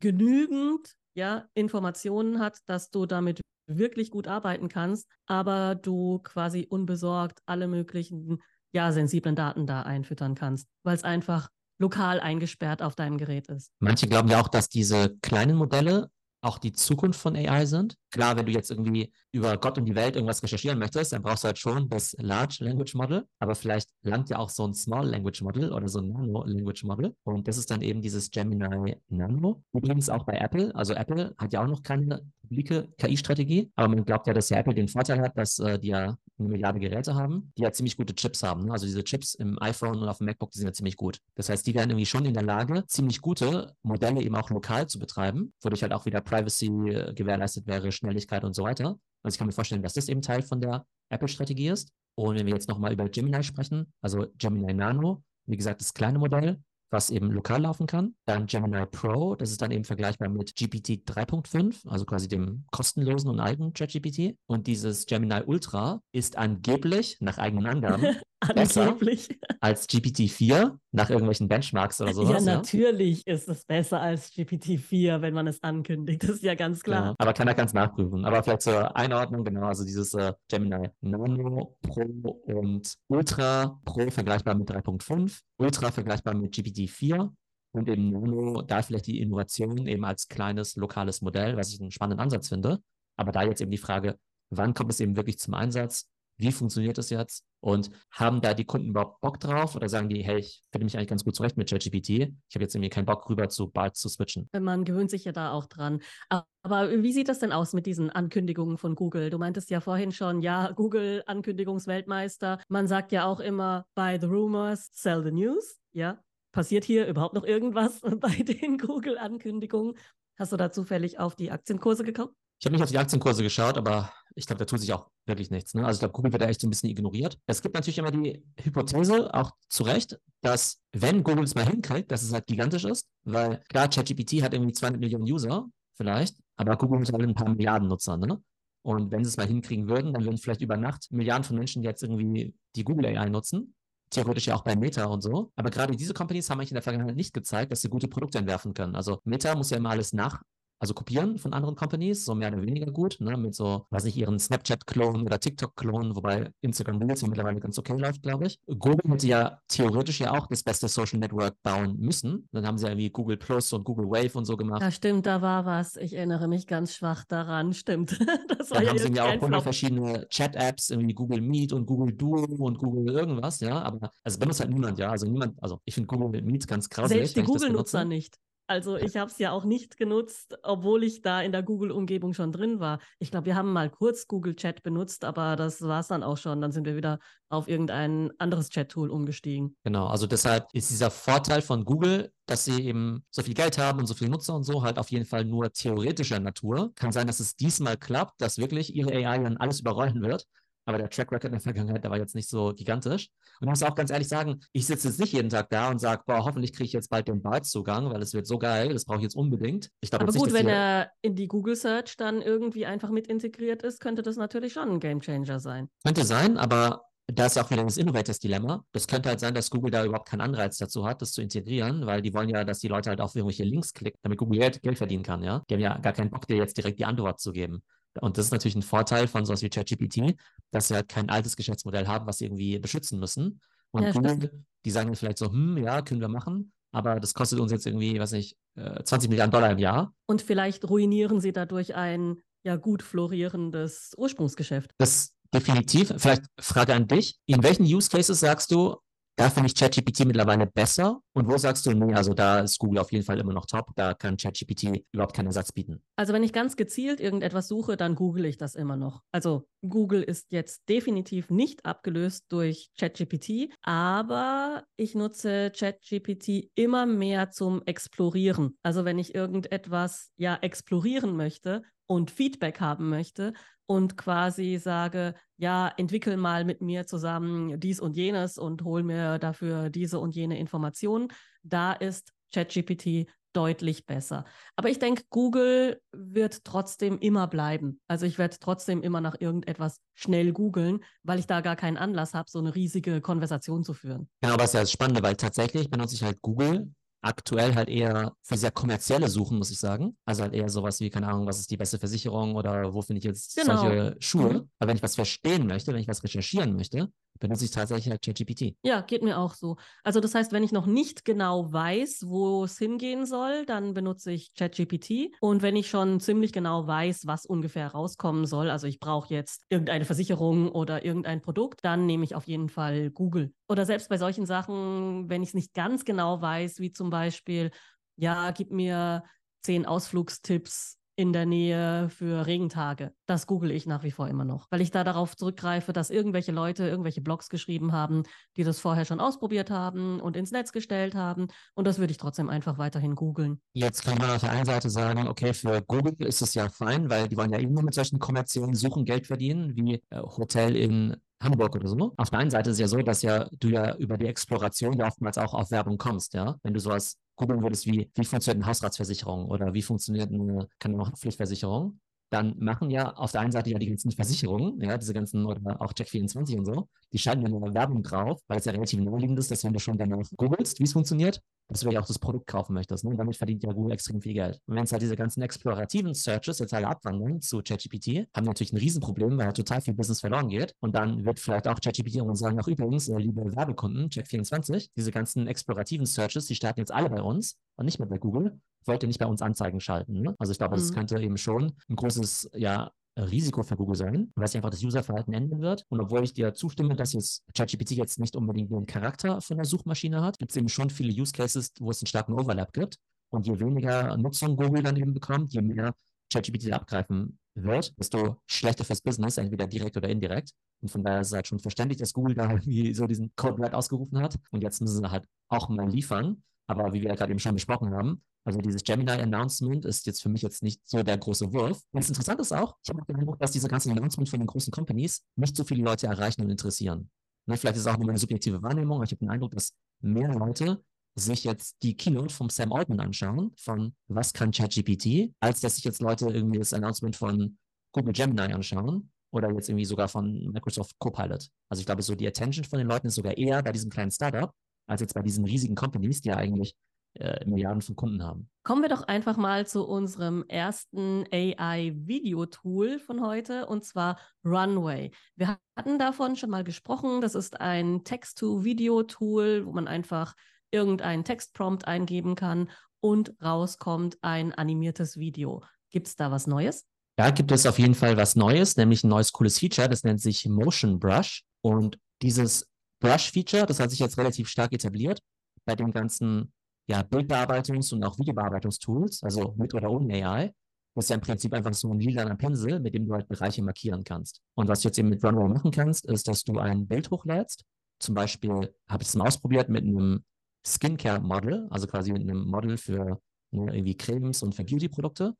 genügend 0.00 0.94
ja, 1.14 1.46
Informationen 1.54 2.38
hat, 2.38 2.60
dass 2.66 2.90
du 2.90 3.06
damit 3.06 3.40
wirklich 3.66 4.10
gut 4.10 4.26
arbeiten 4.26 4.68
kannst, 4.68 5.08
aber 5.26 5.74
du 5.74 6.18
quasi 6.20 6.66
unbesorgt 6.68 7.40
alle 7.46 7.68
möglichen 7.68 8.42
ja, 8.72 8.92
sensiblen 8.92 9.36
Daten 9.36 9.66
da 9.66 9.82
einfüttern 9.82 10.34
kannst, 10.34 10.66
weil 10.82 10.96
es 10.96 11.04
einfach 11.04 11.48
lokal 11.78 12.20
eingesperrt 12.20 12.82
auf 12.82 12.94
deinem 12.94 13.18
Gerät 13.18 13.48
ist. 13.48 13.70
Manche 13.80 14.08
glauben 14.08 14.28
ja 14.28 14.40
auch, 14.40 14.48
dass 14.48 14.68
diese 14.68 15.16
kleinen 15.20 15.56
Modelle 15.56 16.10
auch 16.42 16.58
die 16.58 16.72
Zukunft 16.72 17.20
von 17.20 17.36
AI 17.36 17.66
sind. 17.66 17.96
Klar, 18.10 18.36
wenn 18.36 18.46
du 18.46 18.52
jetzt 18.52 18.70
irgendwie 18.70 19.12
über 19.30 19.56
Gott 19.56 19.78
und 19.78 19.86
die 19.86 19.94
Welt 19.94 20.16
irgendwas 20.16 20.42
recherchieren 20.42 20.78
möchtest, 20.78 21.12
dann 21.12 21.22
brauchst 21.22 21.44
du 21.44 21.46
halt 21.46 21.58
schon 21.58 21.88
das 21.88 22.14
Large 22.18 22.58
Language 22.60 22.94
Model, 22.94 23.26
aber 23.38 23.54
vielleicht 23.54 23.88
langt 24.02 24.28
ja 24.28 24.38
auch 24.38 24.50
so 24.50 24.66
ein 24.66 24.74
Small 24.74 25.08
Language 25.08 25.40
Model 25.42 25.72
oder 25.72 25.88
so 25.88 26.00
ein 26.00 26.08
Nano 26.08 26.44
Language 26.44 26.84
Model. 26.84 27.14
Und 27.24 27.48
das 27.48 27.56
ist 27.56 27.70
dann 27.70 27.80
eben 27.80 28.02
dieses 28.02 28.30
Gemini 28.30 28.96
Nano. 29.08 29.62
Übrigens 29.72 30.10
auch 30.10 30.24
bei 30.24 30.34
Apple. 30.34 30.74
Also 30.74 30.94
Apple 30.94 31.34
hat 31.38 31.52
ja 31.52 31.62
auch 31.62 31.68
noch 31.68 31.82
keine 31.82 32.22
publike 32.42 32.88
KI-Strategie, 32.98 33.70
aber 33.76 33.88
man 33.88 34.04
glaubt 34.04 34.26
ja, 34.26 34.34
dass 34.34 34.50
ja 34.50 34.58
Apple 34.58 34.74
den 34.74 34.88
Vorteil 34.88 35.20
hat, 35.20 35.36
dass 35.38 35.58
äh, 35.58 35.78
die 35.78 35.88
ja 35.88 36.16
eine 36.38 36.48
Milliarde 36.48 36.80
Geräte 36.80 37.14
haben, 37.14 37.52
die 37.56 37.62
ja 37.62 37.72
ziemlich 37.72 37.96
gute 37.96 38.14
Chips 38.14 38.42
haben. 38.42 38.66
Ne? 38.66 38.72
Also 38.72 38.86
diese 38.86 39.04
Chips 39.04 39.34
im 39.34 39.60
iPhone 39.62 39.98
und 39.98 40.08
auf 40.08 40.18
dem 40.18 40.26
MacBook, 40.26 40.50
die 40.50 40.58
sind 40.58 40.66
ja 40.68 40.72
ziemlich 40.72 40.96
gut. 40.96 41.20
Das 41.34 41.48
heißt, 41.48 41.66
die 41.66 41.74
werden 41.74 41.90
irgendwie 41.90 42.06
schon 42.06 42.24
in 42.24 42.34
der 42.34 42.42
Lage, 42.42 42.84
ziemlich 42.86 43.20
gute 43.20 43.74
Modelle 43.82 44.20
eben 44.22 44.34
auch 44.36 44.50
lokal 44.50 44.86
zu 44.86 44.98
betreiben, 44.98 45.52
wodurch 45.62 45.82
halt 45.82 45.92
auch 45.92 46.04
wieder 46.04 46.20
Privacy 46.32 46.66
äh, 46.66 47.12
gewährleistet 47.12 47.66
wäre, 47.66 47.92
Schnelligkeit 47.92 48.44
und 48.44 48.54
so 48.54 48.62
weiter. 48.62 48.98
Also 49.22 49.34
ich 49.34 49.38
kann 49.38 49.46
mir 49.46 49.52
vorstellen, 49.52 49.82
dass 49.82 49.92
das 49.94 50.08
eben 50.08 50.22
Teil 50.22 50.42
von 50.42 50.60
der 50.60 50.86
Apple-Strategie 51.10 51.68
ist. 51.68 51.90
Und 52.14 52.36
wenn 52.36 52.46
wir 52.46 52.54
jetzt 52.54 52.68
nochmal 52.68 52.92
über 52.92 53.08
Gemini 53.08 53.42
sprechen, 53.42 53.92
also 54.00 54.26
Gemini 54.38 54.72
Nano, 54.74 55.22
wie 55.46 55.56
gesagt, 55.56 55.80
das 55.80 55.92
kleine 55.92 56.18
Modell, 56.18 56.60
was 56.90 57.10
eben 57.10 57.30
lokal 57.30 57.62
laufen 57.62 57.86
kann. 57.86 58.14
Dann 58.26 58.46
Gemini 58.46 58.84
Pro, 58.86 59.34
das 59.34 59.50
ist 59.50 59.62
dann 59.62 59.70
eben 59.70 59.84
vergleichbar 59.84 60.28
mit 60.28 60.54
GPT 60.54 61.08
3.5, 61.08 61.88
also 61.88 62.04
quasi 62.04 62.28
dem 62.28 62.64
kostenlosen 62.70 63.30
und 63.30 63.40
eigenen 63.40 63.72
ChatGPT. 63.72 64.36
Und 64.46 64.66
dieses 64.66 65.06
Gemini 65.06 65.42
Ultra 65.46 66.02
ist 66.12 66.36
angeblich, 66.36 67.18
nach 67.20 67.38
eigenen 67.38 67.66
Angaben, 67.66 68.16
Angeblich. 68.42 69.38
als 69.60 69.88
GPT-4 69.88 70.76
nach 70.92 71.10
irgendwelchen 71.10 71.48
Benchmarks 71.48 72.00
oder 72.00 72.12
sowas. 72.12 72.44
Ja, 72.44 72.54
natürlich 72.56 73.22
ja? 73.26 73.34
ist 73.34 73.48
es 73.48 73.64
besser 73.64 74.00
als 74.00 74.32
GPT-4, 74.32 75.20
wenn 75.20 75.34
man 75.34 75.46
es 75.46 75.62
ankündigt. 75.62 76.22
Das 76.22 76.30
ist 76.30 76.42
ja 76.42 76.54
ganz 76.54 76.82
klar. 76.82 77.06
Ja, 77.06 77.14
aber 77.18 77.32
keiner 77.32 77.54
kann 77.54 77.66
es 77.66 77.72
nachprüfen. 77.72 78.24
Aber 78.24 78.42
vielleicht 78.42 78.62
zur 78.62 78.96
Einordnung, 78.96 79.44
genau, 79.44 79.66
also 79.66 79.84
dieses 79.84 80.14
äh, 80.14 80.32
Gemini 80.48 80.90
Nano 81.00 81.76
Pro 81.82 82.42
und 82.46 82.94
Ultra 83.08 83.78
Pro 83.84 84.10
vergleichbar 84.10 84.54
mit 84.54 84.70
3.5, 84.70 85.40
Ultra 85.58 85.90
vergleichbar 85.90 86.34
mit 86.34 86.54
GPT-4 86.54 87.30
und 87.72 87.88
eben 87.88 88.10
Nano, 88.10 88.62
da 88.62 88.82
vielleicht 88.82 89.06
die 89.06 89.20
Innovation 89.20 89.86
eben 89.86 90.04
als 90.04 90.28
kleines 90.28 90.76
lokales 90.76 91.22
Modell, 91.22 91.56
was 91.56 91.72
ich 91.72 91.80
einen 91.80 91.90
spannenden 91.90 92.20
Ansatz 92.20 92.48
finde. 92.48 92.80
Aber 93.16 93.32
da 93.32 93.42
jetzt 93.42 93.60
eben 93.60 93.70
die 93.70 93.78
Frage, 93.78 94.18
wann 94.50 94.74
kommt 94.74 94.90
es 94.90 95.00
eben 95.00 95.16
wirklich 95.16 95.38
zum 95.38 95.54
Einsatz? 95.54 96.08
Wie 96.36 96.52
funktioniert 96.52 96.98
das 96.98 97.10
jetzt? 97.10 97.44
Und 97.60 97.90
haben 98.10 98.40
da 98.40 98.54
die 98.54 98.64
Kunden 98.64 98.90
überhaupt 98.90 99.20
Bock 99.20 99.38
drauf 99.38 99.76
oder 99.76 99.88
sagen 99.88 100.08
die, 100.08 100.22
hey, 100.22 100.38
ich 100.38 100.62
finde 100.72 100.84
mich 100.84 100.96
eigentlich 100.96 101.08
ganz 101.08 101.24
gut 101.24 101.36
zurecht 101.36 101.56
mit 101.56 101.70
ChatGPT. 101.70 102.08
Ich 102.08 102.54
habe 102.54 102.64
jetzt 102.64 102.74
irgendwie 102.74 102.90
keinen 102.90 103.06
Bock 103.06 103.28
rüber 103.30 103.48
zu 103.48 103.68
bald 103.68 103.96
zu 103.96 104.08
switchen. 104.08 104.48
Man 104.58 104.84
gewöhnt 104.84 105.10
sich 105.10 105.24
ja 105.24 105.32
da 105.32 105.52
auch 105.52 105.66
dran. 105.66 106.00
Aber 106.28 106.90
wie 107.02 107.12
sieht 107.12 107.28
das 107.28 107.38
denn 107.38 107.52
aus 107.52 107.72
mit 107.72 107.86
diesen 107.86 108.10
Ankündigungen 108.10 108.78
von 108.78 108.94
Google? 108.94 109.30
Du 109.30 109.38
meintest 109.38 109.70
ja 109.70 109.80
vorhin 109.80 110.10
schon, 110.10 110.42
ja, 110.42 110.72
Google 110.72 111.22
Ankündigungsweltmeister. 111.26 112.60
Man 112.68 112.88
sagt 112.88 113.12
ja 113.12 113.26
auch 113.26 113.40
immer, 113.40 113.86
buy 113.94 114.18
the 114.20 114.26
rumors, 114.26 114.90
sell 114.92 115.22
the 115.22 115.30
news. 115.30 115.78
Ja, 115.92 116.18
passiert 116.52 116.84
hier 116.84 117.06
überhaupt 117.06 117.34
noch 117.34 117.44
irgendwas 117.44 118.00
bei 118.20 118.42
den 118.42 118.78
Google-Ankündigungen? 118.78 119.94
Hast 120.38 120.52
du 120.52 120.56
da 120.56 120.72
zufällig 120.72 121.18
auf 121.18 121.36
die 121.36 121.50
Aktienkurse 121.50 122.04
gekommen? 122.04 122.32
Ich 122.58 122.66
habe 122.66 122.76
nicht 122.76 122.82
auf 122.82 122.90
die 122.90 122.98
Aktienkurse 122.98 123.42
geschaut, 123.42 123.76
aber 123.76 124.12
ich 124.34 124.46
glaube, 124.46 124.58
da 124.58 124.64
tut 124.64 124.80
sich 124.80 124.92
auch 124.92 125.08
wirklich 125.26 125.50
nichts. 125.50 125.74
Ne? 125.74 125.84
Also 125.84 125.96
ich 125.96 126.00
glaube, 126.00 126.12
Google 126.12 126.32
wird 126.32 126.42
da 126.42 126.48
echt 126.48 126.60
so 126.60 126.66
ein 126.66 126.70
bisschen 126.70 126.90
ignoriert. 126.90 127.38
Es 127.46 127.62
gibt 127.62 127.74
natürlich 127.74 127.98
immer 127.98 128.10
die 128.10 128.42
Hypothese, 128.60 129.32
auch 129.34 129.52
zu 129.68 129.82
Recht, 129.82 130.18
dass 130.40 130.80
wenn 130.92 131.22
Google 131.22 131.44
es 131.44 131.54
mal 131.54 131.66
hinkriegt, 131.66 132.10
dass 132.10 132.22
es 132.22 132.32
halt 132.32 132.46
gigantisch 132.46 132.84
ist, 132.84 133.08
weil 133.24 133.62
klar, 133.68 133.88
ChatGPT 133.88 134.42
hat 134.42 134.54
irgendwie 134.54 134.72
200 134.72 135.00
Millionen 135.00 135.24
User 135.24 135.66
vielleicht, 135.94 136.36
aber 136.56 136.76
Google 136.76 137.00
hat 137.00 137.12
halt 137.12 137.22
ein 137.22 137.34
paar 137.34 137.48
Milliarden 137.48 137.88
Nutzer. 137.88 138.16
Ne? 138.16 138.42
Und 138.82 139.12
wenn 139.12 139.24
sie 139.24 139.28
es 139.28 139.36
mal 139.36 139.46
hinkriegen 139.46 139.88
würden, 139.88 140.12
dann 140.12 140.24
würden 140.24 140.38
vielleicht 140.38 140.60
über 140.60 140.76
Nacht 140.76 141.10
Milliarden 141.10 141.44
von 141.44 141.56
Menschen 141.56 141.82
jetzt 141.82 142.02
irgendwie 142.02 142.54
die 142.74 142.84
Google 142.84 143.06
AI 143.06 143.28
nutzen. 143.28 143.74
Theoretisch 144.10 144.46
ja 144.46 144.56
auch 144.56 144.62
bei 144.62 144.76
Meta 144.76 145.06
und 145.06 145.22
so. 145.22 145.52
Aber 145.56 145.70
gerade 145.70 145.96
diese 145.96 146.12
Companies 146.12 146.50
haben 146.50 146.58
eigentlich 146.58 146.72
in 146.72 146.74
der 146.74 146.82
Vergangenheit 146.82 147.16
nicht 147.16 147.32
gezeigt, 147.32 147.72
dass 147.72 147.80
sie 147.80 147.88
gute 147.88 148.08
Produkte 148.08 148.38
entwerfen 148.38 148.74
können. 148.74 148.94
Also 148.94 149.20
Meta 149.24 149.54
muss 149.54 149.70
ja 149.70 149.78
immer 149.78 149.90
alles 149.90 150.12
nach 150.12 150.42
also 150.82 150.94
kopieren 150.94 151.38
von 151.38 151.52
anderen 151.52 151.76
Companies, 151.76 152.24
so 152.24 152.34
mehr 152.34 152.48
oder 152.48 152.60
weniger 152.60 152.90
gut, 152.90 153.18
ne, 153.20 153.36
mit 153.36 153.54
so, 153.54 153.86
weiß 153.90 154.02
nicht, 154.02 154.16
ihren 154.16 154.40
Snapchat-Klonen 154.40 155.22
oder 155.22 155.38
TikTok-Klonen, 155.38 156.16
wobei 156.16 156.50
Instagram 156.60 157.00
Reels 157.00 157.20
ja 157.20 157.28
mittlerweile 157.28 157.60
ganz 157.60 157.78
okay 157.78 157.96
läuft, 157.96 158.20
glaube 158.20 158.46
ich. 158.46 158.58
Google 158.66 159.12
hätte 159.12 159.28
ja 159.28 159.60
theoretisch 159.68 160.18
ja 160.18 160.32
auch 160.32 160.48
das 160.48 160.64
beste 160.64 160.88
Social 160.88 161.20
Network 161.20 161.54
bauen 161.62 161.96
müssen. 162.00 162.48
Dann 162.50 162.66
haben 162.66 162.78
sie 162.78 162.86
ja 162.86 162.90
irgendwie 162.90 163.10
Google 163.10 163.36
Plus 163.36 163.72
und 163.72 163.84
Google 163.84 164.06
Wave 164.06 164.36
und 164.36 164.44
so 164.44 164.56
gemacht. 164.56 164.82
Ja, 164.82 164.90
stimmt, 164.90 165.24
da 165.24 165.40
war 165.40 165.64
was. 165.66 165.94
Ich 165.94 166.14
erinnere 166.14 166.48
mich 166.48 166.66
ganz 166.66 166.92
schwach 166.96 167.24
daran, 167.26 167.74
stimmt. 167.74 168.18
das 168.58 168.72
war 168.72 168.78
Dann 168.78 168.84
ja 168.84 168.90
haben 168.90 168.98
sie 168.98 169.12
ja 169.12 169.24
auch 169.24 169.30
100 169.34 169.62
verschiedene 169.62 170.28
Chat-Apps, 170.30 170.90
irgendwie 170.90 171.14
Google 171.14 171.42
Meet 171.42 171.74
und 171.74 171.86
Google 171.86 172.12
Duo 172.12 172.42
und 172.58 172.78
Google 172.78 173.14
irgendwas, 173.14 173.60
ja, 173.60 173.80
aber 173.82 174.10
also 174.24 174.36
benutzt 174.36 174.58
halt 174.58 174.70
niemand, 174.70 174.98
ja, 174.98 175.10
also 175.10 175.26
niemand, 175.26 175.62
also 175.62 175.78
ich 175.84 175.94
finde 175.94 176.08
Google 176.08 176.42
Meet 176.42 176.66
ganz 176.66 176.88
krass. 176.88 177.08
Selbst 177.08 177.36
die 177.36 177.42
Google-Nutzer 177.42 178.04
nicht. 178.04 178.36
Also 178.72 178.96
ich 178.96 179.18
habe 179.18 179.30
es 179.30 179.36
ja 179.38 179.52
auch 179.52 179.64
nicht 179.64 179.98
genutzt, 179.98 180.56
obwohl 180.62 181.04
ich 181.04 181.20
da 181.20 181.42
in 181.42 181.52
der 181.52 181.62
Google-Umgebung 181.62 182.32
schon 182.32 182.52
drin 182.52 182.80
war. 182.80 183.00
Ich 183.18 183.30
glaube, 183.30 183.44
wir 183.44 183.54
haben 183.54 183.70
mal 183.70 183.90
kurz 183.90 184.26
Google 184.26 184.56
Chat 184.56 184.82
benutzt, 184.82 185.24
aber 185.24 185.56
das 185.56 185.82
war 185.82 186.00
es 186.00 186.08
dann 186.08 186.22
auch 186.22 186.38
schon. 186.38 186.62
Dann 186.62 186.72
sind 186.72 186.86
wir 186.86 186.96
wieder 186.96 187.18
auf 187.50 187.68
irgendein 187.68 188.30
anderes 188.38 188.70
Chat-Tool 188.70 189.10
umgestiegen. 189.10 189.76
Genau, 189.84 190.06
also 190.06 190.26
deshalb 190.26 190.68
ist 190.72 190.88
dieser 190.88 191.10
Vorteil 191.10 191.60
von 191.60 191.84
Google, 191.84 192.32
dass 192.46 192.64
sie 192.64 192.82
eben 192.82 193.26
so 193.30 193.42
viel 193.42 193.52
Geld 193.52 193.76
haben 193.76 193.98
und 193.98 194.06
so 194.06 194.14
viele 194.14 194.30
Nutzer 194.30 194.54
und 194.54 194.64
so, 194.64 194.82
halt 194.82 194.98
auf 194.98 195.10
jeden 195.10 195.26
Fall 195.26 195.44
nur 195.44 195.70
theoretischer 195.70 196.40
Natur. 196.40 196.92
Kann 196.94 197.12
sein, 197.12 197.26
dass 197.26 197.40
es 197.40 197.56
diesmal 197.56 197.98
klappt, 197.98 198.40
dass 198.40 198.56
wirklich 198.56 198.96
ihre 198.96 199.12
AI 199.12 199.38
dann 199.38 199.58
alles 199.58 199.80
überrollen 199.80 200.22
wird 200.22 200.46
aber 200.84 200.98
der 200.98 201.10
Track 201.10 201.30
Record 201.30 201.46
in 201.46 201.52
der 201.52 201.60
Vergangenheit, 201.60 202.02
der 202.04 202.10
war 202.10 202.18
jetzt 202.18 202.34
nicht 202.34 202.48
so 202.48 202.72
gigantisch. 202.74 203.28
Und 203.60 203.66
ich 203.66 203.70
muss 203.70 203.82
auch 203.82 203.94
ganz 203.94 204.10
ehrlich 204.10 204.28
sagen, 204.28 204.60
ich 204.72 204.86
sitze 204.86 205.08
jetzt 205.08 205.20
nicht 205.20 205.32
jeden 205.32 205.48
Tag 205.48 205.70
da 205.70 205.90
und 205.90 206.00
sage, 206.00 206.22
boah, 206.26 206.44
hoffentlich 206.44 206.72
kriege 206.72 206.84
ich 206.84 206.92
jetzt 206.92 207.10
bald 207.10 207.28
den 207.28 207.42
Bart-Zugang, 207.42 208.10
weil 208.10 208.22
es 208.22 208.34
wird 208.34 208.46
so 208.46 208.58
geil, 208.58 208.92
das 208.92 209.04
brauche 209.04 209.18
ich 209.18 209.24
jetzt 209.24 209.36
unbedingt. 209.36 209.90
Ich 210.00 210.12
aber 210.12 210.26
gut, 210.26 210.34
nicht, 210.34 210.52
wenn 210.52 210.68
er 210.68 211.10
in 211.22 211.34
die 211.34 211.48
Google 211.48 211.76
Search 211.76 212.16
dann 212.16 212.42
irgendwie 212.42 212.86
einfach 212.86 213.10
mit 213.10 213.26
integriert 213.26 213.82
ist, 213.82 214.00
könnte 214.00 214.22
das 214.22 214.36
natürlich 214.36 214.72
schon 214.72 214.90
ein 214.90 215.00
Gamechanger 215.00 215.60
sein. 215.60 215.88
Könnte 216.04 216.24
sein, 216.24 216.56
aber 216.56 217.02
da 217.28 217.46
ist 217.46 217.56
ja 217.56 217.64
auch 217.64 217.70
wieder 217.70 217.84
das 217.84 217.96
Innovators-Dilemma. 217.96 218.84
Das 218.92 219.06
könnte 219.06 219.28
halt 219.28 219.40
sein, 219.40 219.54
dass 219.54 219.70
Google 219.70 219.90
da 219.90 220.04
überhaupt 220.04 220.28
keinen 220.28 220.40
Anreiz 220.40 220.76
dazu 220.76 221.06
hat, 221.06 221.22
das 221.22 221.32
zu 221.32 221.40
integrieren, 221.40 222.06
weil 222.06 222.20
die 222.20 222.34
wollen 222.34 222.48
ja, 222.48 222.64
dass 222.64 222.80
die 222.80 222.88
Leute 222.88 223.10
halt 223.10 223.20
auf 223.20 223.34
irgendwelche 223.34 223.64
Links 223.64 223.94
klicken, 223.94 224.18
damit 224.22 224.38
Google 224.38 224.58
Geld, 224.58 224.82
Geld 224.82 224.98
verdienen 224.98 225.22
kann, 225.22 225.42
ja. 225.42 225.62
Die 225.70 225.74
haben 225.74 225.80
ja 225.80 225.96
gar 225.98 226.12
keinen 226.12 226.30
Bock, 226.30 226.46
dir 226.46 226.56
jetzt 226.56 226.76
direkt 226.76 226.98
die 226.98 227.04
Antwort 227.04 227.40
zu 227.40 227.52
geben. 227.52 227.82
Und 228.20 228.36
das 228.36 228.46
ist 228.46 228.52
natürlich 228.52 228.74
ein 228.74 228.82
Vorteil 228.82 229.26
von 229.26 229.44
sowas 229.44 229.62
wie 229.62 229.70
ChatGPT, 229.70 230.36
dass 230.70 230.88
sie 230.88 230.94
halt 230.94 231.08
kein 231.08 231.30
altes 231.30 231.56
Geschäftsmodell 231.56 232.06
haben, 232.06 232.26
was 232.26 232.38
sie 232.38 232.46
irgendwie 232.46 232.78
beschützen 232.78 233.18
müssen. 233.18 233.60
Und 233.90 234.04
ja, 234.04 234.12
Google, 234.12 234.64
die 234.84 234.90
sagen 234.90 235.14
vielleicht 235.14 235.38
so, 235.38 235.50
hm, 235.50 235.78
ja, 235.78 236.02
können 236.02 236.20
wir 236.20 236.28
machen, 236.28 236.72
aber 236.92 237.20
das 237.20 237.34
kostet 237.34 237.58
uns 237.60 237.72
jetzt 237.72 237.86
irgendwie, 237.86 238.18
weiß 238.18 238.32
nicht, 238.32 238.56
20 238.76 239.24
äh, 239.24 239.28
Milliarden 239.28 239.52
Dollar 239.52 239.70
im 239.70 239.78
Jahr. 239.78 240.14
Und 240.26 240.42
vielleicht 240.42 240.88
ruinieren 240.88 241.40
sie 241.40 241.52
dadurch 241.52 241.94
ein 241.94 242.36
ja 242.64 242.76
gut 242.76 243.02
florierendes 243.02 244.12
Ursprungsgeschäft. 244.16 244.92
Das 244.98 245.34
definitiv. 245.52 246.12
Vielleicht 246.16 246.44
Frage 246.58 246.94
an 246.94 247.08
dich. 247.08 247.38
In 247.46 247.62
welchen 247.62 247.84
Use 247.84 248.08
Cases 248.08 248.38
sagst 248.38 248.70
du, 248.70 248.96
da 249.36 249.48
finde 249.48 249.68
ich 249.68 249.74
ChatGPT 249.74 250.26
mittlerweile 250.26 250.66
besser. 250.66 251.20
Und 251.32 251.48
wo 251.48 251.56
sagst 251.56 251.86
du, 251.86 251.92
nee, 251.92 252.12
also 252.12 252.34
da 252.34 252.60
ist 252.60 252.78
Google 252.78 252.98
auf 252.98 253.12
jeden 253.12 253.24
Fall 253.24 253.40
immer 253.40 253.52
noch 253.52 253.66
top. 253.66 253.90
Da 253.96 254.14
kann 254.14 254.36
ChatGPT 254.36 255.04
überhaupt 255.12 255.34
keinen 255.34 255.46
Ersatz 255.46 255.72
bieten. 255.72 256.02
Also 256.16 256.32
wenn 256.32 256.42
ich 256.42 256.52
ganz 256.52 256.76
gezielt 256.76 257.20
irgendetwas 257.20 257.68
suche, 257.68 257.96
dann 257.96 258.14
google 258.14 258.44
ich 258.44 258.58
das 258.58 258.74
immer 258.74 258.96
noch. 258.96 259.22
Also 259.32 259.66
Google 259.80 260.22
ist 260.22 260.52
jetzt 260.52 260.88
definitiv 260.88 261.50
nicht 261.50 261.84
abgelöst 261.86 262.44
durch 262.50 262.90
ChatGPT, 262.98 263.72
aber 263.82 264.84
ich 264.96 265.14
nutze 265.14 265.70
ChatGPT 265.70 266.70
immer 266.74 267.06
mehr 267.06 267.50
zum 267.50 267.82
Explorieren. 267.86 268.78
Also 268.82 269.04
wenn 269.04 269.18
ich 269.18 269.34
irgendetwas 269.34 270.30
ja 270.36 270.56
explorieren 270.60 271.36
möchte 271.36 271.82
und 272.06 272.30
Feedback 272.30 272.80
haben 272.80 273.08
möchte, 273.08 273.54
und 273.86 274.16
quasi 274.16 274.78
sage, 274.78 275.34
ja, 275.56 275.92
entwickel 275.96 276.36
mal 276.36 276.64
mit 276.64 276.80
mir 276.80 277.06
zusammen 277.06 277.78
dies 277.78 278.00
und 278.00 278.16
jenes 278.16 278.58
und 278.58 278.84
hol 278.84 279.02
mir 279.02 279.38
dafür 279.38 279.90
diese 279.90 280.18
und 280.18 280.34
jene 280.34 280.58
Informationen. 280.58 281.28
Da 281.62 281.92
ist 281.92 282.32
ChatGPT 282.52 283.28
deutlich 283.52 284.06
besser. 284.06 284.44
Aber 284.76 284.88
ich 284.88 284.98
denke, 284.98 285.24
Google 285.30 286.00
wird 286.12 286.64
trotzdem 286.64 287.18
immer 287.18 287.46
bleiben. 287.46 288.00
Also 288.08 288.26
ich 288.26 288.38
werde 288.38 288.56
trotzdem 288.58 289.02
immer 289.02 289.20
nach 289.20 289.36
irgendetwas 289.38 290.00
schnell 290.14 290.52
googeln, 290.52 291.04
weil 291.22 291.38
ich 291.38 291.46
da 291.46 291.60
gar 291.60 291.76
keinen 291.76 291.96
Anlass 291.96 292.34
habe, 292.34 292.50
so 292.50 292.58
eine 292.58 292.74
riesige 292.74 293.20
Konversation 293.20 293.84
zu 293.84 293.94
führen. 293.94 294.28
Ja, 294.42 294.54
aber 294.54 294.64
es 294.64 294.70
ist 294.70 294.74
ja 294.74 294.80
das 294.80 294.92
Spannende, 294.92 295.22
weil 295.22 295.36
tatsächlich 295.36 295.90
benutze 295.90 296.14
ich 296.14 296.22
halt 296.22 296.40
Google 296.40 296.92
aktuell 297.22 297.74
halt 297.74 297.88
eher 297.88 298.36
für 298.42 298.56
sehr 298.56 298.72
kommerzielle 298.72 299.28
Suchen, 299.28 299.58
muss 299.58 299.70
ich 299.70 299.78
sagen. 299.78 300.16
Also 300.24 300.42
halt 300.42 300.54
eher 300.54 300.68
sowas 300.68 301.00
wie, 301.00 301.08
keine 301.08 301.28
Ahnung, 301.28 301.46
was 301.46 301.60
ist 301.60 301.70
die 301.70 301.76
beste 301.76 301.98
Versicherung 301.98 302.56
oder 302.56 302.92
wo 302.92 303.00
finde 303.00 303.18
ich 303.18 303.24
jetzt 303.24 303.56
genau. 303.56 303.80
solche 303.80 304.16
Schuhe. 304.18 304.52
Mhm. 304.52 304.70
Aber 304.78 304.88
wenn 304.88 304.96
ich 304.96 305.02
was 305.02 305.14
verstehen 305.14 305.66
möchte, 305.66 305.92
wenn 305.92 306.00
ich 306.00 306.08
was 306.08 306.22
recherchieren 306.22 306.74
möchte, 306.74 307.10
benutze 307.42 307.64
ich 307.64 307.72
tatsächlich 307.72 308.08
halt 308.08 308.22
ChatGPT. 308.24 308.76
Ja, 308.82 309.00
geht 309.00 309.22
mir 309.22 309.36
auch 309.36 309.54
so. 309.54 309.76
Also 310.04 310.20
das 310.20 310.34
heißt, 310.34 310.52
wenn 310.52 310.62
ich 310.62 310.70
noch 310.70 310.86
nicht 310.86 311.24
genau 311.24 311.72
weiß, 311.72 312.24
wo 312.28 312.64
es 312.64 312.78
hingehen 312.78 313.26
soll, 313.26 313.66
dann 313.66 313.94
benutze 313.94 314.30
ich 314.30 314.54
ChatGPT. 314.54 315.34
Und 315.40 315.60
wenn 315.60 315.74
ich 315.74 315.90
schon 315.90 316.20
ziemlich 316.20 316.52
genau 316.52 316.86
weiß, 316.86 317.26
was 317.26 317.44
ungefähr 317.44 317.88
rauskommen 317.88 318.46
soll, 318.46 318.70
also 318.70 318.86
ich 318.86 319.00
brauche 319.00 319.34
jetzt 319.34 319.64
irgendeine 319.68 320.04
Versicherung 320.04 320.70
oder 320.70 321.04
irgendein 321.04 321.42
Produkt, 321.42 321.80
dann 321.82 322.06
nehme 322.06 322.24
ich 322.24 322.36
auf 322.36 322.46
jeden 322.46 322.68
Fall 322.68 323.10
Google. 323.10 323.52
Oder 323.68 323.86
selbst 323.86 324.08
bei 324.08 324.18
solchen 324.18 324.46
Sachen, 324.46 325.28
wenn 325.28 325.42
ich 325.42 325.50
es 325.50 325.54
nicht 325.54 325.74
ganz 325.74 326.04
genau 326.04 326.40
weiß, 326.40 326.78
wie 326.78 326.92
zum 326.92 327.10
Beispiel, 327.10 327.72
ja, 328.16 328.52
gib 328.52 328.70
mir 328.70 329.24
zehn 329.62 329.84
Ausflugstipps 329.84 331.01
in 331.16 331.32
der 331.32 331.46
Nähe 331.46 332.08
für 332.08 332.46
Regentage. 332.46 333.12
Das 333.26 333.46
google 333.46 333.70
ich 333.70 333.86
nach 333.86 334.02
wie 334.02 334.10
vor 334.10 334.28
immer 334.28 334.44
noch, 334.44 334.66
weil 334.70 334.80
ich 334.80 334.90
da 334.90 335.04
darauf 335.04 335.36
zurückgreife, 335.36 335.92
dass 335.92 336.10
irgendwelche 336.10 336.52
Leute 336.52 336.88
irgendwelche 336.88 337.20
Blogs 337.20 337.48
geschrieben 337.48 337.92
haben, 337.92 338.22
die 338.56 338.64
das 338.64 338.78
vorher 338.78 339.04
schon 339.04 339.20
ausprobiert 339.20 339.70
haben 339.70 340.20
und 340.20 340.36
ins 340.36 340.52
Netz 340.52 340.72
gestellt 340.72 341.14
haben. 341.14 341.48
Und 341.74 341.86
das 341.86 341.98
würde 341.98 342.12
ich 342.12 342.18
trotzdem 342.18 342.48
einfach 342.48 342.78
weiterhin 342.78 343.14
googeln. 343.14 343.60
Jetzt 343.74 344.04
kann 344.04 344.18
man 344.18 344.30
auf 344.30 344.40
der 344.40 344.52
einen 344.52 344.64
Seite 344.64 344.90
sagen, 344.90 345.28
okay, 345.28 345.52
für 345.52 345.82
Google 345.82 346.14
ist 346.26 346.42
es 346.42 346.54
ja 346.54 346.68
fein, 346.68 347.10
weil 347.10 347.28
die 347.28 347.36
wollen 347.36 347.52
ja 347.52 347.58
eben 347.58 347.74
nur 347.74 347.82
mit 347.82 347.94
solchen 347.94 348.18
kommerziellen 348.18 348.74
Suchen 348.74 349.04
Geld 349.04 349.26
verdienen, 349.26 349.76
wie 349.76 350.02
äh, 350.10 350.18
Hotel 350.18 350.76
in 350.76 351.16
Hamburg 351.42 351.74
oder 351.76 351.88
so. 351.88 352.12
Auf 352.16 352.30
der 352.30 352.38
einen 352.38 352.50
Seite 352.50 352.70
ist 352.70 352.74
es 352.76 352.80
ja 352.80 352.88
so, 352.88 352.98
dass 352.98 353.22
ja 353.22 353.48
du 353.52 353.68
ja 353.68 353.94
über 353.96 354.18
die 354.18 354.26
Exploration 354.26 354.98
ja 354.98 355.06
oftmals 355.06 355.38
auch 355.38 355.54
auf 355.54 355.70
Werbung 355.70 355.98
kommst, 355.98 356.34
ja. 356.34 356.56
Wenn 356.62 356.74
du 356.74 356.80
sowas 356.80 357.18
googeln 357.36 357.62
würdest, 357.62 357.86
wie, 357.86 358.10
wie 358.14 358.24
funktioniert 358.24 358.62
eine 358.62 358.66
Hausratsversicherung 358.66 359.46
oder 359.46 359.74
wie 359.74 359.82
funktioniert 359.82 360.30
eine, 360.30 360.68
keine 360.78 361.04
Pflichtversicherung, 361.16 361.98
dann 362.32 362.54
machen 362.58 362.90
ja 362.90 363.12
auf 363.14 363.32
der 363.32 363.42
einen 363.42 363.52
Seite 363.52 363.70
ja 363.70 363.78
die 363.78 363.88
ganzen 363.88 364.10
Versicherungen, 364.10 364.80
ja, 364.80 364.96
diese 364.96 365.12
ganzen, 365.12 365.44
oder 365.44 365.80
auch 365.80 365.92
Check24 365.92 366.56
und 366.56 366.64
so, 366.64 366.88
die 367.12 367.18
schalten 367.18 367.42
dann 367.44 367.54
eine 367.54 367.74
Werbung 367.74 368.02
drauf, 368.02 368.40
weil 368.48 368.58
es 368.58 368.64
ja 368.64 368.72
relativ 368.72 369.00
naheliegend 369.00 369.38
ist, 369.38 369.50
dass 369.50 369.64
wenn 369.64 369.72
du 369.72 369.78
schon 369.78 369.98
danach 369.98 370.24
googelst, 370.36 370.78
wie 370.78 370.84
es 370.84 370.92
funktioniert, 370.92 371.40
dass 371.68 371.80
du 371.80 371.90
ja 371.90 372.00
auch 372.00 372.06
das 372.06 372.18
Produkt 372.18 372.46
kaufen 372.46 372.74
möchtest. 372.74 373.04
Ne? 373.04 373.10
Und 373.10 373.18
damit 373.18 373.36
verdient 373.36 373.62
ja 373.62 373.72
Google 373.72 373.92
extrem 373.92 374.20
viel 374.20 374.34
Geld. 374.34 374.58
Und 374.66 374.76
wenn 374.76 374.84
es 374.84 374.92
halt 374.92 375.02
diese 375.02 375.16
ganzen 375.16 375.42
explorativen 375.42 376.14
Searches 376.14 376.58
jetzt 376.58 376.72
alle 376.74 376.88
abwandeln 376.88 377.40
zu 377.40 377.62
ChatGPT, 377.62 378.28
haben 378.34 378.44
natürlich 378.44 378.72
ein 378.72 378.78
Riesenproblem, 378.78 379.36
weil 379.36 379.46
halt 379.46 379.56
total 379.56 379.80
viel 379.80 379.94
Business 379.94 380.20
verloren 380.20 380.48
geht. 380.48 380.74
Und 380.80 380.94
dann 380.94 381.24
wird 381.24 381.38
vielleicht 381.38 381.68
auch 381.68 381.80
ChatGPT 381.80 382.20
und 382.20 382.36
sagen, 382.36 382.58
ach 382.60 382.68
übrigens, 382.68 383.08
äh, 383.08 383.18
liebe 383.18 383.54
Werbekunden, 383.54 384.08
Check24, 384.08 384.88
diese 384.96 385.10
ganzen 385.10 385.46
explorativen 385.46 386.06
Searches, 386.06 386.46
die 386.46 386.54
starten 386.54 386.80
jetzt 386.80 386.92
alle 386.92 387.10
bei 387.10 387.22
uns 387.22 387.58
und 387.76 387.84
nicht 387.84 387.98
mehr 387.98 388.08
bei 388.08 388.18
Google. 388.18 388.58
Wollt 388.86 389.02
ihr 389.02 389.06
nicht 389.06 389.18
bei 389.18 389.26
uns 389.26 389.42
Anzeigen 389.42 389.80
schalten? 389.80 390.20
Ne? 390.20 390.34
Also 390.38 390.52
ich 390.52 390.58
glaube, 390.58 390.76
mhm. 390.76 390.80
das 390.80 390.92
könnte 390.92 391.20
eben 391.20 391.36
schon 391.36 391.72
ein 391.88 391.96
großes, 391.96 392.50
ja, 392.54 392.90
Risiko 393.18 393.62
für 393.62 393.76
Google 393.76 393.96
sein, 393.96 394.32
weil 394.36 394.46
sich 394.48 394.56
einfach 394.56 394.70
das 394.70 394.82
Userverhalten 394.82 395.34
ändern 395.34 395.60
wird. 395.60 395.84
Und 395.88 396.00
obwohl 396.00 396.24
ich 396.24 396.32
dir 396.32 396.54
zustimme, 396.54 396.96
dass 396.96 397.12
jetzt 397.12 397.44
ChatGPT 397.54 397.92
jetzt 397.92 398.18
nicht 398.18 398.36
unbedingt 398.36 398.70
den 398.70 398.86
Charakter 398.86 399.40
von 399.40 399.58
der 399.58 399.66
Suchmaschine 399.66 400.22
hat, 400.22 400.38
gibt 400.38 400.52
es 400.52 400.56
eben 400.56 400.68
schon 400.68 400.88
viele 400.88 401.12
Use 401.12 401.32
Cases, 401.32 401.72
wo 401.78 401.90
es 401.90 402.00
einen 402.00 402.06
starken 402.06 402.32
Overlap 402.32 402.72
gibt. 402.72 402.96
Und 403.30 403.46
je 403.46 403.58
weniger 403.58 404.16
Nutzung 404.16 404.56
Google 404.56 404.82
dann 404.82 404.96
eben 404.96 405.14
bekommt, 405.14 405.52
je 405.52 405.62
mehr 405.62 405.94
ChatGPT 406.32 406.72
abgreifen 406.72 407.38
wird, 407.54 407.98
desto 407.98 408.38
schlechter 408.46 408.84
fürs 408.84 409.02
Business, 409.02 409.36
entweder 409.36 409.66
direkt 409.66 409.96
oder 409.96 410.08
indirekt. 410.08 410.52
Und 410.80 410.90
von 410.90 411.04
daher 411.04 411.20
ist 411.20 411.28
es 411.28 411.34
halt 411.34 411.46
schon 411.46 411.58
verständlich, 411.58 411.98
dass 411.98 412.12
Google 412.12 412.34
da 412.34 412.50
irgendwie 412.50 412.94
so 412.94 413.06
diesen 413.06 413.34
Code 413.36 413.62
Red 413.62 413.74
ausgerufen 413.74 414.18
hat. 414.18 414.38
Und 414.50 414.62
jetzt 414.62 414.80
müssen 414.80 415.02
sie 415.02 415.10
halt 415.10 415.26
auch 415.48 415.68
mal 415.68 415.88
liefern. 415.88 416.42
Aber 416.66 416.92
wie 416.92 417.02
wir 417.02 417.10
ja 417.10 417.14
gerade 417.14 417.32
eben 417.32 417.38
schon 417.38 417.54
besprochen 417.54 417.92
haben, 417.94 418.22
also 418.44 418.58
dieses 418.60 418.82
Gemini-Announcement 418.82 419.84
ist 419.84 420.06
jetzt 420.06 420.22
für 420.22 420.28
mich 420.28 420.42
jetzt 420.42 420.62
nicht 420.62 420.80
so 420.84 421.02
der 421.02 421.16
große 421.16 421.52
Wurf. 421.52 421.80
Und 421.92 422.02
das 422.02 422.08
Interessante 422.08 422.42
ist 422.42 422.52
auch, 422.52 422.76
ich 422.82 422.90
habe 422.90 423.04
den 423.06 423.16
Eindruck, 423.16 423.38
dass 423.38 423.52
diese 423.52 423.68
ganzen 423.68 423.92
Announcements 423.92 424.30
von 424.30 424.40
den 424.40 424.46
großen 424.46 424.72
Companies 424.72 425.22
nicht 425.36 425.56
so 425.56 425.64
viele 425.64 425.84
Leute 425.84 426.08
erreichen 426.08 426.42
und 426.42 426.50
interessieren. 426.50 427.10
Ne, 427.46 427.56
vielleicht 427.56 427.76
ist 427.76 427.82
es 427.82 427.86
auch 427.86 427.96
nur 427.96 428.06
meine 428.06 428.18
subjektive 428.18 428.62
Wahrnehmung, 428.62 428.96
aber 428.96 429.04
ich 429.04 429.10
habe 429.10 429.20
den 429.20 429.30
Eindruck, 429.30 429.52
dass 429.52 429.72
mehr 430.00 430.32
Leute 430.32 430.82
sich 431.14 431.44
jetzt 431.44 431.76
die 431.82 431.96
Keynote 431.96 432.34
vom 432.34 432.48
Sam 432.48 432.72
Altman 432.72 433.00
anschauen, 433.00 433.52
von 433.56 433.94
was 434.08 434.32
kann 434.32 434.50
ChatGPT, 434.50 435.34
als 435.40 435.60
dass 435.60 435.76
sich 435.76 435.84
jetzt 435.84 436.00
Leute 436.00 436.26
irgendwie 436.28 436.58
das 436.58 436.72
Announcement 436.72 437.16
von 437.16 437.58
Google 437.92 438.12
Gemini 438.12 438.52
anschauen 438.52 439.10
oder 439.30 439.52
jetzt 439.52 439.68
irgendwie 439.68 439.84
sogar 439.84 440.08
von 440.08 440.50
Microsoft 440.52 440.98
Copilot. 440.98 441.48
Also 441.68 441.80
ich 441.80 441.86
glaube, 441.86 442.02
so 442.02 442.14
die 442.14 442.26
Attention 442.26 442.64
von 442.64 442.78
den 442.78 442.88
Leuten 442.88 443.08
ist 443.08 443.16
sogar 443.16 443.36
eher 443.36 443.62
bei 443.62 443.72
diesem 443.72 443.90
kleinen 443.90 444.10
Startup, 444.10 444.52
als 444.86 445.00
jetzt 445.00 445.14
bei 445.14 445.22
diesen 445.22 445.44
riesigen 445.44 445.74
Companies, 445.74 446.22
die 446.22 446.28
ja 446.28 446.36
eigentlich 446.36 446.74
äh, 447.14 447.44
Milliarden 447.44 447.82
von 447.82 447.96
Kunden 447.96 448.22
haben. 448.22 448.48
Kommen 448.62 448.82
wir 448.82 448.88
doch 448.88 449.02
einfach 449.02 449.36
mal 449.36 449.66
zu 449.66 449.86
unserem 449.86 450.44
ersten 450.48 451.24
AI-Video-Tool 451.32 452.98
von 452.98 453.20
heute, 453.26 453.66
und 453.66 453.84
zwar 453.84 454.18
Runway. 454.44 455.10
Wir 455.36 455.58
hatten 455.76 455.98
davon 455.98 456.36
schon 456.36 456.50
mal 456.50 456.64
gesprochen. 456.64 457.20
Das 457.20 457.34
ist 457.34 457.60
ein 457.60 458.04
Text-to-Video-Tool, 458.04 459.66
wo 459.66 459.72
man 459.72 459.88
einfach 459.88 460.34
irgendeinen 460.70 461.24
Textprompt 461.24 461.86
eingeben 461.86 462.34
kann 462.34 462.70
und 463.00 463.34
rauskommt 463.42 464.18
ein 464.22 464.52
animiertes 464.54 465.18
Video. 465.18 465.62
Gibt 465.90 466.06
es 466.06 466.16
da 466.16 466.30
was 466.30 466.46
Neues? 466.46 466.86
Da 467.16 467.30
gibt 467.30 467.52
es 467.52 467.66
auf 467.66 467.78
jeden 467.78 467.94
Fall 467.94 468.16
was 468.16 468.36
Neues, 468.36 468.76
nämlich 468.76 469.04
ein 469.04 469.08
neues 469.08 469.32
cooles 469.32 469.58
Feature, 469.58 469.88
das 469.88 470.02
nennt 470.02 470.20
sich 470.20 470.48
Motion 470.48 470.98
Brush. 470.98 471.44
Und 471.60 471.98
dieses 472.22 472.70
Brush-Feature, 473.00 473.66
das 473.66 473.80
hat 473.80 473.90
sich 473.90 473.98
jetzt 473.98 474.16
relativ 474.16 474.48
stark 474.48 474.72
etabliert 474.72 475.20
bei 475.66 475.76
den 475.76 475.92
ganzen 475.92 476.52
ja, 476.86 477.00
Bildbearbeitungs- 477.00 477.92
und 477.94 478.04
auch 478.04 478.18
Videobearbeitungstools, 478.18 479.22
also 479.22 479.54
mit 479.56 479.74
oder 479.74 479.90
ohne 479.90 480.14
AI. 480.14 480.52
Das 480.94 481.06
ist 481.06 481.08
ja 481.08 481.14
im 481.14 481.22
Prinzip 481.22 481.54
einfach 481.54 481.72
so 481.72 481.90
ein 481.90 482.00
lilaner 482.00 482.36
Pinsel, 482.36 482.80
mit 482.80 482.94
dem 482.94 483.06
du 483.06 483.14
halt 483.14 483.26
Bereiche 483.28 483.62
markieren 483.62 484.04
kannst. 484.04 484.42
Und 484.54 484.68
was 484.68 484.80
du 484.80 484.88
jetzt 484.88 484.98
eben 484.98 485.08
mit 485.08 485.24
Runway 485.24 485.48
machen 485.48 485.70
kannst, 485.70 486.04
ist, 486.06 486.28
dass 486.28 486.44
du 486.44 486.58
ein 486.58 486.86
Bild 486.86 487.10
hochlädst. 487.10 487.64
Zum 487.98 488.14
Beispiel 488.14 488.74
habe 488.88 489.02
ich 489.02 489.08
es 489.08 489.14
mal 489.14 489.26
ausprobiert 489.26 489.68
mit 489.68 489.84
einem 489.84 490.24
Skincare-Model, 490.66 491.68
also 491.70 491.86
quasi 491.86 492.12
mit 492.12 492.22
einem 492.22 492.46
Model 492.46 492.76
für 492.76 493.20
ne, 493.52 493.74
irgendwie 493.74 493.96
Cremes 493.96 494.42
und 494.42 494.54
für 494.54 494.64
Beauty-Produkte. 494.64 495.34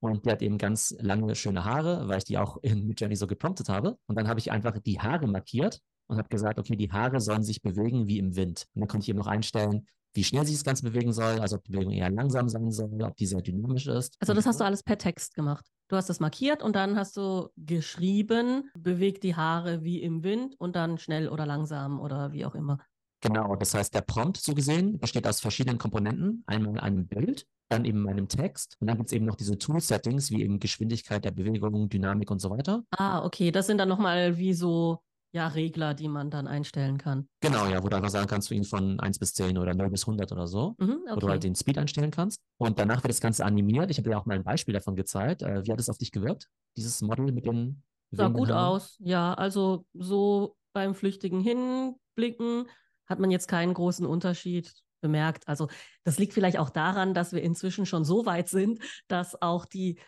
Und 0.00 0.24
die 0.24 0.30
hat 0.30 0.42
eben 0.42 0.58
ganz 0.58 0.94
lange, 1.00 1.34
schöne 1.34 1.64
Haare, 1.64 2.06
weil 2.06 2.18
ich 2.18 2.24
die 2.24 2.38
auch 2.38 2.58
in 2.62 2.86
Midjourney 2.86 3.16
so 3.16 3.26
gepromptet 3.26 3.68
habe. 3.68 3.96
Und 4.06 4.16
dann 4.16 4.28
habe 4.28 4.40
ich 4.40 4.52
einfach 4.52 4.78
die 4.78 5.00
Haare 5.00 5.26
markiert 5.26 5.80
und 6.06 6.18
habe 6.18 6.28
gesagt, 6.28 6.58
okay, 6.58 6.76
die 6.76 6.92
Haare 6.92 7.20
sollen 7.20 7.42
sich 7.42 7.62
bewegen 7.62 8.06
wie 8.06 8.18
im 8.18 8.36
Wind. 8.36 8.66
Und 8.74 8.80
dann 8.80 8.88
konnte 8.88 9.04
ich 9.04 9.08
eben 9.08 9.18
noch 9.18 9.26
einstellen, 9.26 9.86
wie 10.14 10.24
schnell 10.24 10.46
sich 10.46 10.56
das 10.56 10.64
Ganze 10.64 10.82
bewegen 10.82 11.12
soll, 11.12 11.40
also 11.40 11.56
ob 11.56 11.64
die 11.64 11.72
Bewegung 11.72 11.92
eher 11.92 12.10
langsam 12.10 12.48
sein 12.48 12.70
soll, 12.70 13.02
ob 13.02 13.16
die 13.16 13.26
sehr 13.26 13.40
dynamisch 13.40 13.86
ist. 13.86 14.16
Also 14.20 14.34
das 14.34 14.46
hast 14.46 14.60
du 14.60 14.64
alles 14.64 14.82
per 14.82 14.98
Text 14.98 15.34
gemacht? 15.34 15.64
Du 15.88 15.96
hast 15.96 16.10
es 16.10 16.20
markiert 16.20 16.62
und 16.62 16.76
dann 16.76 16.96
hast 16.96 17.16
du 17.16 17.48
geschrieben, 17.56 18.70
bewegt 18.78 19.22
die 19.22 19.36
Haare 19.36 19.82
wie 19.84 20.02
im 20.02 20.22
Wind 20.22 20.54
und 20.58 20.76
dann 20.76 20.98
schnell 20.98 21.28
oder 21.28 21.46
langsam 21.46 22.00
oder 22.00 22.32
wie 22.32 22.44
auch 22.44 22.54
immer. 22.54 22.78
Genau, 23.20 23.56
das 23.56 23.74
heißt, 23.74 23.94
der 23.94 24.02
Prompt 24.02 24.36
so 24.36 24.54
gesehen 24.54 24.98
besteht 24.98 25.26
aus 25.26 25.40
verschiedenen 25.40 25.78
Komponenten. 25.78 26.44
Einmal 26.46 26.78
einem 26.78 27.06
Bild, 27.06 27.46
dann 27.68 27.84
eben 27.84 28.02
meinem 28.02 28.28
Text 28.28 28.76
und 28.80 28.86
dann 28.86 28.96
gibt 28.96 29.08
es 29.08 29.12
eben 29.12 29.24
noch 29.24 29.34
diese 29.34 29.58
Tool-Settings 29.58 30.30
wie 30.30 30.42
eben 30.42 30.60
Geschwindigkeit 30.60 31.24
der 31.24 31.32
Bewegung, 31.32 31.88
Dynamik 31.88 32.30
und 32.30 32.40
so 32.40 32.50
weiter. 32.50 32.84
Ah, 32.90 33.24
okay, 33.24 33.50
das 33.50 33.66
sind 33.66 33.78
dann 33.78 33.88
nochmal 33.88 34.38
wie 34.38 34.54
so 34.54 35.00
ja, 35.32 35.48
Regler, 35.48 35.94
die 35.94 36.08
man 36.08 36.30
dann 36.30 36.46
einstellen 36.46 36.98
kann. 36.98 37.28
Genau, 37.40 37.66
ja, 37.66 37.82
wo 37.82 37.88
du 37.88 37.96
einfach 37.96 38.10
sagen 38.10 38.26
kannst, 38.26 38.50
du 38.50 38.54
ihn 38.54 38.64
von 38.64 38.98
1 38.98 39.18
bis 39.18 39.34
10 39.34 39.58
oder 39.58 39.74
0 39.74 39.90
bis 39.90 40.02
100 40.02 40.32
oder 40.32 40.46
so, 40.46 40.74
mhm, 40.78 41.00
okay. 41.04 41.14
wo 41.14 41.20
du 41.20 41.28
halt 41.28 41.44
den 41.44 41.54
Speed 41.54 41.78
einstellen 41.78 42.10
kannst. 42.10 42.40
Und 42.56 42.78
danach 42.78 43.02
wird 43.02 43.10
das 43.10 43.20
Ganze 43.20 43.44
animiert. 43.44 43.90
Ich 43.90 43.98
habe 43.98 44.08
dir 44.08 44.18
auch 44.18 44.26
mal 44.26 44.34
ein 44.34 44.44
Beispiel 44.44 44.74
davon 44.74 44.96
gezeigt. 44.96 45.42
Äh, 45.42 45.66
wie 45.66 45.72
hat 45.72 45.80
es 45.80 45.88
auf 45.88 45.98
dich 45.98 46.12
gewirkt, 46.12 46.48
dieses 46.76 47.02
Model 47.02 47.32
mit 47.32 47.46
den 47.46 47.82
Sah 48.10 48.28
gut 48.28 48.50
aus, 48.50 48.96
ja. 49.00 49.34
Also 49.34 49.84
so 49.92 50.56
beim 50.72 50.94
flüchtigen 50.94 51.40
Hinblicken 51.40 52.66
hat 53.06 53.18
man 53.18 53.30
jetzt 53.30 53.48
keinen 53.48 53.74
großen 53.74 54.06
Unterschied 54.06 54.72
bemerkt. 55.00 55.46
Also 55.46 55.68
das 56.04 56.18
liegt 56.18 56.32
vielleicht 56.32 56.58
auch 56.58 56.70
daran, 56.70 57.14
dass 57.14 57.32
wir 57.32 57.42
inzwischen 57.42 57.86
schon 57.86 58.04
so 58.04 58.26
weit 58.26 58.48
sind, 58.48 58.80
dass 59.08 59.40
auch 59.40 59.66
die 59.66 59.98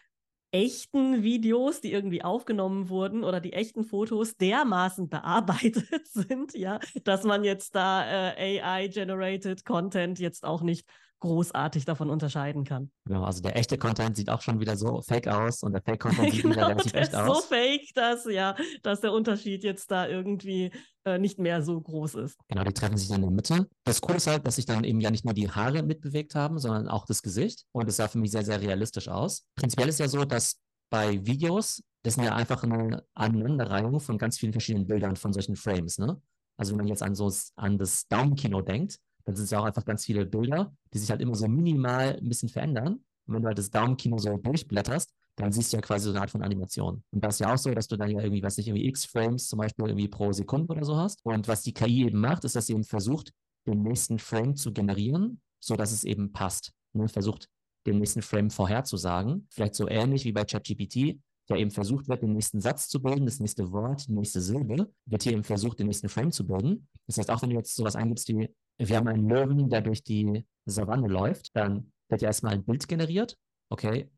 echten 0.52 1.22
Videos, 1.22 1.80
die 1.80 1.92
irgendwie 1.92 2.22
aufgenommen 2.22 2.88
wurden 2.88 3.24
oder 3.24 3.40
die 3.40 3.52
echten 3.52 3.84
Fotos 3.84 4.36
dermaßen 4.36 5.08
bearbeitet 5.08 6.06
sind, 6.08 6.54
ja, 6.54 6.80
dass 7.04 7.24
man 7.24 7.44
jetzt 7.44 7.74
da 7.74 8.32
äh, 8.34 8.60
AI-generated 8.60 9.64
Content 9.64 10.18
jetzt 10.18 10.44
auch 10.44 10.62
nicht 10.62 10.88
großartig 11.20 11.84
davon 11.84 12.10
unterscheiden 12.10 12.64
kann. 12.64 12.90
Genau, 13.04 13.24
also 13.24 13.40
der 13.40 13.56
echte 13.56 13.78
Content 13.78 14.16
sieht 14.16 14.30
auch 14.30 14.40
schon 14.40 14.58
wieder 14.58 14.76
so 14.76 15.02
fake 15.02 15.28
aus 15.28 15.62
und 15.62 15.72
der 15.72 15.82
Fake-Content 15.82 16.30
sieht 16.32 16.42
genau, 16.42 16.54
wieder 16.54 16.68
relativ 16.68 16.94
echt 16.94 17.14
aus. 17.14 17.42
So 17.42 17.54
fake, 17.54 17.88
dass 17.94 18.24
ja, 18.24 18.56
dass 18.82 19.00
der 19.00 19.12
Unterschied 19.12 19.62
jetzt 19.62 19.90
da 19.90 20.08
irgendwie 20.08 20.72
äh, 21.04 21.18
nicht 21.18 21.38
mehr 21.38 21.62
so 21.62 21.80
groß 21.80 22.14
ist. 22.16 22.38
Genau, 22.48 22.64
die 22.64 22.72
treffen 22.72 22.96
sich 22.96 23.08
dann 23.08 23.22
in 23.22 23.28
der 23.28 23.30
Mitte. 23.30 23.68
Das 23.84 24.00
Coole 24.00 24.16
ist 24.16 24.26
halt, 24.26 24.46
dass 24.46 24.56
sich 24.56 24.66
dann 24.66 24.84
eben 24.84 25.00
ja 25.00 25.10
nicht 25.10 25.24
nur 25.24 25.34
die 25.34 25.50
Haare 25.50 25.82
mitbewegt 25.82 26.34
haben, 26.34 26.58
sondern 26.58 26.88
auch 26.88 27.06
das 27.06 27.22
Gesicht. 27.22 27.64
Und 27.72 27.88
es 27.88 27.96
sah 27.96 28.08
für 28.08 28.18
mich 28.18 28.30
sehr, 28.30 28.44
sehr 28.44 28.60
realistisch 28.60 29.08
aus. 29.08 29.46
Prinzipiell 29.54 29.88
ist 29.88 30.00
ja 30.00 30.08
so, 30.08 30.24
dass 30.24 30.58
bei 30.90 31.24
Videos, 31.24 31.82
das 32.02 32.14
sind 32.14 32.24
ja 32.24 32.34
einfach 32.34 32.64
eine 32.64 33.04
Aneinanderreihung 33.14 34.00
von 34.00 34.18
ganz 34.18 34.38
vielen 34.38 34.52
verschiedenen 34.52 34.86
Bildern 34.86 35.16
von 35.16 35.32
solchen 35.32 35.56
Frames, 35.56 35.98
ne? 35.98 36.20
Also 36.56 36.72
wenn 36.72 36.78
man 36.78 36.88
jetzt 36.88 37.02
an 37.02 37.14
so 37.14 37.32
an 37.56 37.78
das 37.78 38.06
Daumenkino 38.08 38.60
denkt, 38.60 38.98
dann 39.24 39.36
sind 39.36 39.44
es 39.44 39.50
ja 39.50 39.60
auch 39.60 39.64
einfach 39.64 39.84
ganz 39.84 40.04
viele 40.04 40.26
Bilder, 40.26 40.74
die 40.92 40.98
sich 40.98 41.10
halt 41.10 41.20
immer 41.20 41.34
so 41.34 41.48
minimal 41.48 42.16
ein 42.16 42.28
bisschen 42.28 42.48
verändern. 42.48 43.04
Und 43.26 43.34
wenn 43.34 43.42
du 43.42 43.48
halt 43.48 43.58
das 43.58 43.70
Daumenkino 43.70 44.18
so 44.18 44.36
durchblätterst, 44.36 45.12
dann 45.36 45.52
siehst 45.52 45.72
du 45.72 45.76
ja 45.76 45.80
quasi 45.80 46.04
so 46.04 46.10
eine 46.10 46.20
Art 46.20 46.30
von 46.30 46.42
Animation. 46.42 47.02
Und 47.10 47.24
das 47.24 47.36
ist 47.36 47.40
ja 47.40 47.52
auch 47.52 47.58
so, 47.58 47.70
dass 47.70 47.88
du 47.88 47.96
dann 47.96 48.10
ja 48.10 48.20
irgendwie, 48.20 48.42
weiß 48.42 48.56
nicht, 48.58 48.68
irgendwie 48.68 48.88
x 48.88 49.06
Frames 49.06 49.48
zum 49.48 49.58
Beispiel 49.58 49.86
irgendwie 49.86 50.08
pro 50.08 50.32
Sekunde 50.32 50.72
oder 50.72 50.84
so 50.84 50.96
hast. 50.96 51.20
Und 51.24 51.48
was 51.48 51.62
die 51.62 51.72
KI 51.72 52.06
eben 52.06 52.20
macht, 52.20 52.44
ist, 52.44 52.56
dass 52.56 52.66
sie 52.66 52.72
eben 52.72 52.84
versucht, 52.84 53.32
den 53.66 53.82
nächsten 53.82 54.18
Frame 54.18 54.56
zu 54.56 54.72
generieren, 54.72 55.40
so 55.60 55.76
dass 55.76 55.92
es 55.92 56.04
eben 56.04 56.32
passt. 56.32 56.72
Ne? 56.92 57.08
Versucht, 57.08 57.48
den 57.86 57.98
nächsten 57.98 58.22
Frame 58.22 58.50
vorherzusagen. 58.50 59.46
Vielleicht 59.50 59.74
so 59.74 59.88
ähnlich 59.88 60.24
wie 60.24 60.32
bei 60.32 60.44
ChatGPT, 60.44 61.18
der 61.50 61.58
eben 61.58 61.70
versucht 61.70 62.08
wird, 62.08 62.22
den 62.22 62.32
nächsten 62.32 62.60
Satz 62.60 62.88
zu 62.88 63.02
bilden, 63.02 63.26
das 63.26 63.40
nächste 63.40 63.70
Wort, 63.72 64.08
die 64.08 64.12
nächste 64.12 64.40
Silbe, 64.40 64.90
wird 65.06 65.22
hier 65.22 65.32
eben 65.32 65.44
versucht, 65.44 65.78
den 65.78 65.86
nächsten 65.86 66.08
Frame 66.08 66.32
zu 66.32 66.46
bilden. 66.46 66.88
Das 67.06 67.18
heißt, 67.18 67.30
auch 67.30 67.42
wenn 67.42 67.50
du 67.50 67.56
jetzt 67.56 67.74
sowas 67.74 67.96
eingibst 67.96 68.28
wie, 68.28 68.48
wir 68.78 68.96
haben 68.96 69.08
einen 69.08 69.28
Löwen, 69.28 69.68
der 69.68 69.82
durch 69.82 70.02
die 70.02 70.46
Savanne 70.64 71.08
läuft, 71.08 71.54
dann 71.54 71.92
wird 72.08 72.22
ja 72.22 72.28
erstmal 72.28 72.54
ein 72.54 72.64
Bild 72.64 72.88
generiert. 72.88 73.36
Okay, 73.70 74.10